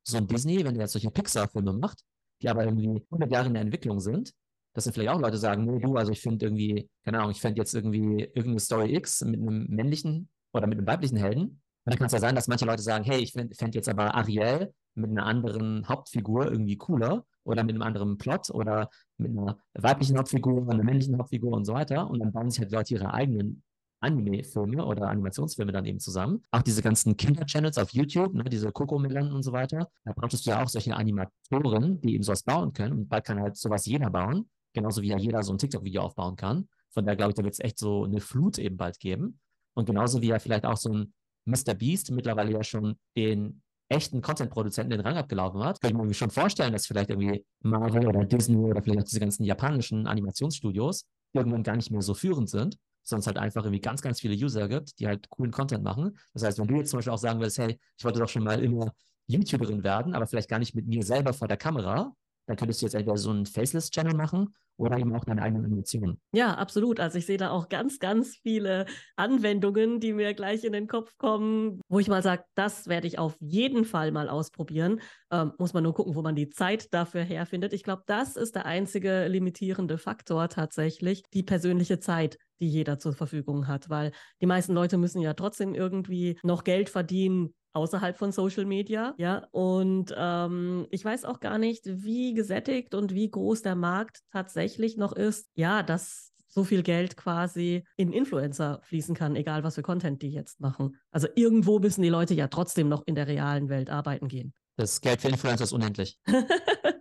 so 0.07 0.17
ein 0.17 0.27
Disney, 0.27 0.65
wenn 0.65 0.75
der 0.75 0.85
jetzt 0.85 0.93
solche 0.93 1.11
Pixar-Filme 1.11 1.73
macht, 1.73 2.01
die 2.43 2.49
aber 2.49 2.65
irgendwie 2.65 3.03
100 3.11 3.31
Jahre 3.31 3.47
in 3.49 3.55
der 3.55 3.63
Entwicklung 3.63 4.01
sind, 4.01 4.33
dass 4.75 4.85
dann 4.85 4.93
vielleicht 4.93 5.11
auch 5.11 5.21
Leute 5.21 5.37
sagen, 5.37 5.65
nee, 5.65 5.79
du, 5.79 5.97
also 5.97 6.13
ich 6.13 6.21
finde 6.21 6.47
irgendwie, 6.47 6.89
keine 7.05 7.19
Ahnung, 7.19 7.33
ich 7.33 7.41
fände 7.41 7.61
jetzt 7.61 7.75
irgendwie 7.75 8.23
irgendeine 8.23 8.61
Story 8.61 8.95
X 8.97 9.23
mit 9.23 9.41
einem 9.41 9.67
männlichen 9.69 10.29
oder 10.53 10.67
mit 10.67 10.79
einem 10.79 10.87
weiblichen 10.87 11.17
Helden. 11.17 11.43
Und 11.85 11.93
dann 11.93 11.99
kann 11.99 12.07
es 12.07 12.13
ja 12.13 12.21
sein, 12.21 12.35
dass 12.35 12.49
manche 12.49 12.65
Leute 12.65 12.83
sagen, 12.83 13.05
hey, 13.05 13.21
ich 13.21 13.33
fände 13.33 13.55
fänd 13.55 13.75
jetzt 13.75 13.89
aber 13.89 14.15
Ariel 14.15 14.73
mit 14.95 15.11
einer 15.11 15.27
anderen 15.27 15.89
Hauptfigur 15.89 16.51
irgendwie 16.51 16.77
cooler 16.77 17.25
oder 17.45 17.65
mit 17.65 17.75
einem 17.75 17.83
anderen 17.83 18.19
Plot 18.19 18.51
oder 18.51 18.89
mit 19.17 19.33
einer 19.33 19.59
weiblichen 19.75 20.17
Hauptfigur, 20.17 20.69
einer 20.71 20.85
männlichen 20.85 21.19
Hauptfigur 21.19 21.53
und 21.53 21.65
so 21.65 21.75
weiter. 21.75 22.09
Und 22.09 22.21
dann 22.21 22.33
bauen 22.33 22.51
sich 22.51 22.61
halt 22.61 22.73
Leute 22.73 22.95
ihre 22.95 23.13
eigenen 23.13 23.63
Anime-Filme 24.03 24.85
oder 24.85 25.09
Animationsfilme 25.09 25.73
dann 25.73 25.85
eben 25.85 26.01
zusammen. 26.01 26.43
Auch 26.51 26.63
diese 26.63 26.83
ganzen 26.83 27.17
Kinder-Channels 27.17 27.79
auf 27.79 27.91
YouTube, 27.91 28.35
ne, 28.35 28.45
diese 28.45 28.71
Coco-Melon 28.71 29.33
und 29.33 29.43
so 29.43 29.53
weiter. 29.53 29.89
Da 30.05 30.13
brauchst 30.13 30.45
du 30.45 30.51
ja 30.51 30.63
auch 30.63 30.69
solche 30.69 30.95
Animatoren, 30.95 32.01
die 32.01 32.15
eben 32.15 32.23
sowas 32.23 32.43
bauen 32.43 32.73
können. 32.73 32.93
Und 32.93 33.09
bald 33.09 33.25
kann 33.25 33.41
halt 33.41 33.57
sowas 33.57 33.87
jeder 33.87 34.11
bauen. 34.11 34.49
Genauso 34.73 35.03
wie 35.03 35.09
ja 35.09 35.19
jeder 35.19 35.43
so 35.43 35.53
ein 35.53 35.59
TikTok-Video 35.59 36.03
aufbauen 36.03 36.37
kann. 36.37 36.69
Von 36.91 37.05
daher 37.05 37.17
glaube 37.17 37.31
ich, 37.31 37.37
da 37.37 37.45
wird 37.45 37.55
es 37.55 37.61
echt 37.61 37.79
so 37.79 38.05
eine 38.05 38.21
Flut 38.21 38.59
eben 38.59 38.77
bald 38.77 38.99
geben. 38.99 39.41
Und 39.75 39.87
genauso 39.87 40.21
wie 40.23 40.29
ja 40.29 40.39
vielleicht 40.39 40.65
auch 40.65 40.77
so 40.77 40.93
ein 40.93 41.15
Mr. 41.45 41.75
Beast 41.75 42.11
mittlerweile 42.11 42.53
ja 42.53 42.63
schon 42.63 42.97
den 43.17 43.63
echten 43.89 44.23
Content-Produzenten 44.23 44.91
den 44.91 45.01
Rang 45.01 45.17
abgelaufen 45.17 45.63
hat, 45.63 45.81
kann 45.81 45.91
ich 45.91 45.97
mir 45.97 46.15
schon 46.15 46.31
vorstellen, 46.31 46.73
dass 46.73 46.87
vielleicht 46.87 47.11
irgendwie 47.11 47.45
Marvel 47.61 48.07
oder 48.07 48.25
Disney 48.25 48.57
oder 48.57 48.83
vielleicht 48.83 49.01
auch 49.01 49.05
diese 49.05 49.21
ganzen 49.21 49.45
japanischen 49.45 50.07
Animationsstudios 50.07 51.05
irgendwann 51.33 51.63
gar 51.63 51.77
nicht 51.77 51.91
mehr 51.91 52.03
so 52.03 52.15
führend 52.15 52.49
sind, 52.49 52.77
sondern 53.03 53.21
es 53.21 53.27
halt 53.27 53.39
einfach 53.39 53.65
irgendwie 53.65 53.81
ganz, 53.81 54.01
ganz 54.01 54.21
viele 54.21 54.35
User 54.35 54.69
gibt, 54.69 54.99
die 54.99 55.07
halt 55.07 55.29
coolen 55.31 55.51
Content 55.51 55.83
machen. 55.83 56.17
Das 56.33 56.43
heißt, 56.43 56.59
wenn 56.59 56.69
du 56.69 56.77
jetzt 56.77 56.91
zum 56.91 56.99
Beispiel 56.99 57.13
auch 57.13 57.19
sagen 57.19 57.41
willst, 57.41 57.59
hey, 57.59 57.79
ich 57.99 58.05
wollte 58.05 58.19
doch 58.19 58.29
schon 58.29 58.45
mal 58.45 58.63
immer 58.63 58.93
YouTuberin 59.27 59.83
werden, 59.83 60.15
aber 60.15 60.27
vielleicht 60.27 60.49
gar 60.49 60.59
nicht 60.59 60.75
mit 60.75 60.87
mir 60.87 61.03
selber 61.03 61.33
vor 61.33 61.49
der 61.49 61.57
Kamera, 61.57 62.15
dann 62.53 62.59
könntest 62.59 62.83
du 62.83 62.87
jetzt 62.87 62.95
entweder 62.95 63.17
so 63.17 63.31
einen 63.31 63.47
Faceless-Channel 63.47 64.15
machen 64.15 64.55
oder 64.77 64.99
eben 64.99 65.15
auch 65.15 65.25
deine 65.25 65.43
eigenen 65.43 65.65
Animationen. 65.65 66.21
Ja, 66.33 66.55
absolut. 66.55 67.01
Also 67.01 67.17
ich 67.17 67.25
sehe 67.25 67.39
da 67.39 67.51
auch 67.51 67.71
ganz, 67.71 67.99
ganz 67.99 68.37
viele 68.37 68.85
Anwendungen, 69.17 70.01
die 70.01 70.13
mir 70.13 70.35
gleich 70.35 70.65
in 70.65 70.73
den 70.73 70.87
Kopf 70.87 71.17
kommen, 71.17 71.81
wo 71.89 71.99
ich 71.99 72.09
mal 72.09 72.23
sage, 72.23 72.45
das 72.55 72.89
werde 72.89 73.07
ich 73.07 73.19
auf 73.19 73.37
jeden 73.41 73.87
Fall 73.87 74.13
mal 74.13 74.29
ausprobieren. 74.29 75.01
Ähm, 75.31 75.53
muss 75.59 75.73
man 75.73 75.83
nur 75.83 75.95
gucken, 75.95 76.15
wo 76.15 76.21
man 76.21 76.37
die 76.37 76.51
Zeit 76.51 76.93
dafür 76.93 77.23
herfindet. 77.23 77.73
Ich 77.73 77.85
glaube, 77.85 78.03
das 78.07 78.37
ist 78.37 78.55
der 78.55 78.67
einzige 78.67 79.29
limitierende 79.29 79.97
Faktor 79.97 80.49
tatsächlich, 80.49 81.23
die 81.33 81.43
persönliche 81.43 81.99
Zeit 81.99 82.37
die 82.61 82.69
jeder 82.69 82.97
zur 82.97 83.13
Verfügung 83.13 83.67
hat, 83.67 83.91
weil 83.91 84.13
die 84.41 84.47
meisten 84.47 84.73
Leute 84.73 84.97
müssen 84.97 85.21
ja 85.21 85.35
trotzdem 85.35 85.75
irgendwie 85.75 86.39
noch 86.45 86.63
Geld 86.63 86.91
verdienen, 86.91 87.55
außerhalb 87.73 88.17
von 88.17 88.33
Social 88.33 88.65
Media, 88.65 89.15
ja. 89.19 89.47
Und 89.51 90.15
ähm, 90.17 90.87
ich 90.91 91.05
weiß 91.05 91.25
auch 91.25 91.41
gar 91.41 91.59
nicht, 91.59 91.83
wie 91.87 92.35
gesättigt 92.35 92.95
und 92.95 93.15
wie 93.15 93.31
groß 93.31 93.63
der 93.63 93.75
Markt 93.75 94.21
tatsächlich 94.31 94.97
noch 94.97 95.13
ist, 95.13 95.51
ja, 95.55 95.83
dass 95.83 96.33
so 96.49 96.65
viel 96.65 96.83
Geld 96.83 97.17
quasi 97.17 97.85
in 97.97 98.13
Influencer 98.13 98.81
fließen 98.83 99.15
kann, 99.15 99.37
egal 99.37 99.65
was 99.65 99.77
für 99.77 99.83
Content 99.83 100.21
die 100.21 100.33
jetzt 100.33 100.61
machen. 100.61 100.99
Also 101.11 101.29
irgendwo 101.35 101.79
müssen 101.79 102.03
die 102.03 102.11
Leute 102.11 102.35
ja 102.35 102.49
trotzdem 102.49 102.89
noch 102.89 103.03
in 103.07 103.15
der 103.15 103.27
realen 103.27 103.69
Welt 103.71 103.89
arbeiten 103.89 104.29
gehen. 104.29 104.53
Das 104.77 105.01
Geld 105.01 105.21
für 105.21 105.29
Influencer 105.29 105.65
ist 105.65 105.73
unendlich. 105.73 106.19
Das 106.27 106.37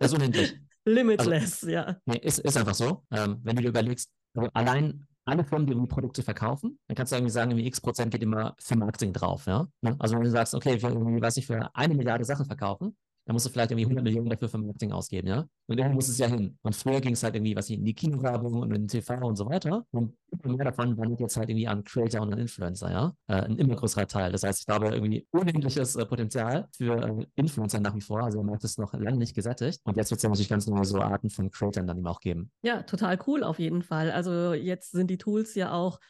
ist 0.00 0.14
unendlich. 0.14 0.58
Limitless, 0.84 1.62
also, 1.62 1.70
ja. 1.70 1.96
Nee, 2.06 2.18
ist, 2.18 2.38
ist 2.38 2.56
einfach 2.56 2.74
so. 2.74 3.04
Ähm, 3.10 3.40
wenn 3.42 3.56
du 3.56 3.62
dir 3.62 3.68
überlegst, 3.68 4.10
allein 4.52 5.06
alle 5.24 5.44
Firmen, 5.44 5.66
die 5.66 5.72
irgendwie 5.72 5.88
Produkte 5.88 6.22
verkaufen, 6.22 6.78
dann 6.88 6.96
kannst 6.96 7.12
du 7.12 7.16
irgendwie 7.16 7.32
sagen, 7.32 7.56
wie 7.56 7.66
x 7.66 7.80
Prozent 7.80 8.12
geht 8.12 8.22
immer 8.22 8.54
für 8.58 8.76
Marketing 8.76 9.12
drauf, 9.12 9.46
ja. 9.46 9.68
Ne? 9.80 9.96
Also 9.98 10.16
wenn 10.16 10.22
du 10.24 10.30
sagst, 10.30 10.54
okay, 10.54 10.78
für 10.78 10.88
irgendwie, 10.88 11.20
weiß 11.20 11.36
ich, 11.36 11.46
für 11.46 11.74
eine 11.74 11.94
Milliarde 11.94 12.24
Sachen 12.24 12.46
verkaufen, 12.46 12.96
dann 13.24 13.34
musst 13.34 13.46
du 13.46 13.50
vielleicht 13.50 13.70
irgendwie 13.70 13.84
100 13.84 14.04
Millionen 14.04 14.30
dafür 14.30 14.48
für 14.48 14.58
Marketing 14.58 14.92
ausgeben, 14.92 15.28
ja? 15.28 15.46
Und 15.66 15.78
irgendwo 15.78 15.94
muss 15.94 16.08
es 16.08 16.18
ja 16.18 16.26
hin. 16.26 16.58
Und 16.62 16.74
früher 16.74 17.00
ging 17.00 17.12
es 17.12 17.22
halt 17.22 17.36
irgendwie, 17.36 17.54
was 17.54 17.70
ich, 17.70 17.78
in 17.78 17.84
die 17.84 17.94
Kinowerbung 17.94 18.54
und 18.54 18.74
in 18.74 18.82
den 18.82 18.88
TV 18.88 19.14
und 19.26 19.36
so 19.36 19.48
weiter. 19.48 19.86
Und 19.92 20.16
immer 20.42 20.56
mehr 20.56 20.66
davon 20.66 20.96
wandert 20.98 21.20
jetzt 21.20 21.36
halt 21.36 21.48
irgendwie 21.48 21.68
an 21.68 21.84
Creator 21.84 22.20
und 22.22 22.32
an 22.32 22.38
Influencer, 22.40 22.90
ja? 22.90 23.14
Äh, 23.28 23.44
ein 23.44 23.58
immer 23.58 23.76
größerer 23.76 24.08
Teil. 24.08 24.32
Das 24.32 24.42
heißt, 24.42 24.60
ich 24.60 24.66
glaube, 24.66 24.88
irgendwie 24.88 25.26
unendliches 25.30 25.94
äh, 25.96 26.04
Potenzial 26.04 26.68
für 26.76 26.96
äh, 26.96 27.26
Influencer 27.36 27.80
nach 27.80 27.94
wie 27.94 28.00
vor. 28.00 28.22
Also 28.22 28.38
der 28.38 28.46
Markt 28.46 28.64
ist 28.64 28.78
noch 28.78 28.92
lange 28.94 29.18
nicht 29.18 29.34
gesättigt. 29.34 29.80
Und 29.84 29.96
jetzt 29.96 30.10
wird 30.10 30.18
es 30.18 30.22
ja 30.22 30.28
natürlich 30.28 30.48
ganz 30.48 30.66
neue 30.66 30.84
so 30.84 31.00
Arten 31.00 31.30
von 31.30 31.50
Creators 31.50 31.86
dann 31.86 31.98
eben 31.98 32.06
auch 32.06 32.20
geben. 32.20 32.50
Ja, 32.62 32.82
total 32.82 33.18
cool 33.26 33.44
auf 33.44 33.58
jeden 33.58 33.82
Fall. 33.82 34.10
Also 34.10 34.52
jetzt 34.52 34.90
sind 34.90 35.08
die 35.10 35.18
Tools 35.18 35.54
ja 35.54 35.72
auch 35.72 36.00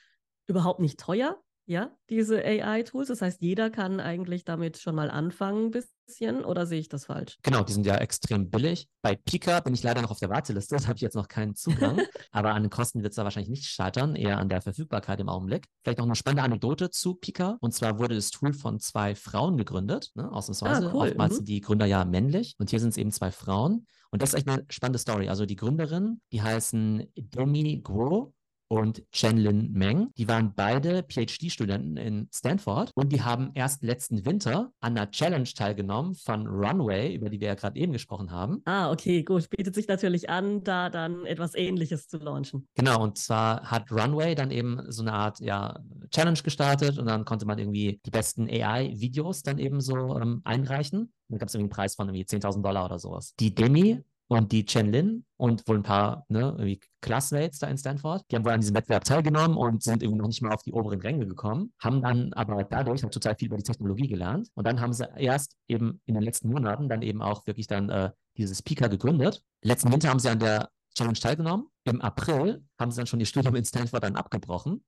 überhaupt 0.47 0.81
nicht 0.81 0.99
teuer 0.99 1.39
ja, 1.65 1.91
diese 2.11 2.45
AI-Tools. 2.45 3.09
Das 3.09 3.23
heißt, 3.23 3.41
jeder 3.41 3.71
kann 3.71 4.01
eigentlich 4.01 4.45
damit 4.45 4.79
schon 4.79 4.95
mal 4.95 5.11
anfangen, 5.11 5.67
ein 5.67 5.71
bisschen, 5.71 6.45
oder 6.45 6.67
sehe 6.67 6.81
ich 6.81 6.89
das 6.89 7.07
falsch? 7.07 7.39
Genau, 7.43 7.63
die 7.63 7.73
sind 7.73 7.87
ja 7.87 7.97
extrem 7.97 8.51
billig. 8.51 8.89
Bei 9.01 9.15
Pika 9.15 9.61
bin 9.61 9.73
ich 9.73 9.83
leider 9.83 10.03
noch 10.03 10.11
auf 10.11 10.19
der 10.19 10.31
Warteliste, 10.31 10.77
da 10.81 10.85
habe 10.85 10.97
ich 10.97 11.03
jetzt 11.03 11.15
noch 11.15 11.29
keinen 11.29 11.55
Zugang. 11.55 12.01
aber 12.33 12.55
an 12.55 12.63
den 12.63 12.71
Kosten 12.71 13.03
wird 13.03 13.13
es 13.13 13.17
da 13.17 13.25
wahrscheinlich 13.25 13.51
nicht 13.51 13.67
scheitern, 13.67 14.17
eher 14.17 14.39
an 14.39 14.49
der 14.49 14.61
Verfügbarkeit 14.61 15.21
im 15.21 15.29
Augenblick. 15.29 15.67
Vielleicht 15.83 15.99
noch 15.99 16.07
eine 16.07 16.17
spannende 16.17 16.43
Anekdote 16.43 16.91
zu 16.91 17.15
Pika. 17.15 17.57
Und 17.61 17.73
zwar 17.73 17.99
wurde 17.99 18.15
das 18.15 18.31
Tool 18.31 18.53
von 18.53 18.81
zwei 18.81 19.15
Frauen 19.15 19.57
gegründet, 19.57 20.11
ne, 20.15 20.31
ausnahmsweise. 20.31 20.89
Ah, 20.89 20.93
cool. 20.93 21.09
Oftmals 21.09 21.33
mhm. 21.33 21.37
sind 21.37 21.49
die 21.49 21.61
Gründer 21.61 21.87
ja 21.87 22.05
männlich 22.05 22.57
und 22.59 22.71
hier 22.71 22.81
sind 22.81 22.91
es 22.91 22.97
eben 22.97 23.13
zwei 23.13 23.31
Frauen. 23.31 23.87
Und 24.11 24.21
das 24.21 24.31
ist 24.31 24.35
echt 24.35 24.49
eine 24.49 24.67
spannende 24.69 24.99
Story. 24.99 25.29
Also 25.29 25.47
die 25.47 25.57
Gründerin, 25.57 26.21
die 26.33 26.43
heißen 26.43 27.11
Demi 27.17 27.81
Guo 27.83 28.35
und 28.73 29.03
Chen-Lin 29.13 29.71
Meng. 29.73 30.13
Die 30.17 30.27
waren 30.29 30.55
beide 30.55 31.03
PhD-Studenten 31.03 31.99
in 31.99 32.29
Stanford 32.33 32.91
und 32.95 33.13
die 33.13 33.21
haben 33.21 33.51
erst 33.53 33.83
letzten 33.83 34.25
Winter 34.25 34.73
an 34.81 34.97
einer 34.97 35.11
Challenge 35.11 35.45
teilgenommen 35.45 36.15
von 36.15 36.47
Runway, 36.47 37.15
über 37.15 37.29
die 37.29 37.39
wir 37.39 37.49
ja 37.49 37.55
gerade 37.55 37.79
eben 37.79 37.93
gesprochen 37.93 38.31
haben. 38.31 38.63
Ah, 38.65 38.91
okay, 38.91 39.25
gut. 39.25 39.51
Bietet 39.51 39.75
sich 39.75 39.89
natürlich 39.89 40.31
an, 40.31 40.65
da 40.65 40.89
dann 40.89 41.27
etwas 41.27 41.55
Ähnliches 41.55 42.09
zu 42.09 42.17
launchen. 42.17 42.67
Genau, 42.75 43.03
und 43.03 43.19
zwar 43.19 43.71
hat 43.71 43.93
Runway 43.93 44.35
dann 44.35 44.51
eben 44.51 44.81
so 44.89 45.03
eine 45.03 45.13
Art 45.13 45.41
ja, 45.41 45.79
Challenge 46.11 46.41
gestartet 46.43 46.99
und 46.99 47.05
dann 47.05 47.27
konnte 47.27 47.45
man 47.45 47.59
irgendwie 47.59 48.01
die 48.07 48.11
besten 48.11 48.49
AI-Videos 48.49 49.43
dann 49.43 49.59
eben 49.59 49.83
so 49.83 50.19
ähm, 50.19 50.41
einreichen. 50.45 51.13
Da 51.29 51.37
gab 51.37 51.49
es 51.49 51.55
irgendwie 51.55 51.65
einen 51.65 51.77
Preis 51.77 51.95
von 51.95 52.09
irgendwie 52.09 52.25
10.000 52.25 52.63
Dollar 52.63 52.87
oder 52.87 52.99
sowas. 52.99 53.35
Die 53.39 53.55
Demi 53.55 54.03
und 54.33 54.51
die 54.51 54.65
Chen 54.65 54.91
Lin 54.91 55.27
und 55.37 55.69
wohl 55.69 55.77
ein 55.77 55.83
paar 55.83 56.25
ne, 56.29 56.41
irgendwie 56.41 56.81
Classmates 57.03 57.59
da 57.59 57.67
in 57.67 57.77
Stanford, 57.77 58.25
die 58.31 58.37
haben 58.37 58.47
wohl 58.47 58.53
an 58.53 58.61
diesem 58.61 58.75
Wettbewerb 58.75 59.05
teilgenommen 59.05 59.59
und 59.59 59.83
sind 59.83 60.03
irgendwie 60.03 60.21
noch 60.21 60.27
nicht 60.27 60.41
mal 60.41 60.55
auf 60.55 60.63
die 60.63 60.73
oberen 60.73 61.01
Ränge 61.03 61.27
gekommen, 61.27 61.75
haben 61.79 62.01
dann 62.01 62.33
aber 62.33 62.65
dadurch 62.65 63.03
halt 63.03 63.13
total 63.13 63.37
viel 63.37 63.49
über 63.49 63.59
die 63.59 63.63
Technologie 63.63 64.09
gelernt 64.09 64.49
und 64.55 64.67
dann 64.67 64.81
haben 64.81 64.95
sie 64.95 65.07
erst 65.17 65.57
eben 65.69 66.01
in 66.07 66.15
den 66.15 66.23
letzten 66.23 66.49
Monaten 66.49 66.89
dann 66.89 67.03
eben 67.03 67.21
auch 67.21 67.47
wirklich 67.47 67.67
dann 67.67 67.91
äh, 67.91 68.11
dieses 68.39 68.63
Pika 68.63 68.89
gegründet. 68.89 69.43
Letzten 69.63 69.93
Winter 69.93 70.09
haben 70.09 70.19
sie 70.19 70.31
an 70.31 70.39
der 70.39 70.71
Challenge 70.97 71.19
teilgenommen. 71.19 71.67
Im 71.85 72.01
April 72.01 72.65
haben 72.81 72.91
sie 72.91 72.97
dann 72.97 73.07
schon 73.07 73.21
ihr 73.21 73.27
Studium 73.27 73.55
in 73.55 73.67
Stanford 73.67 74.03
dann 74.03 74.17
abgebrochen 74.17 74.83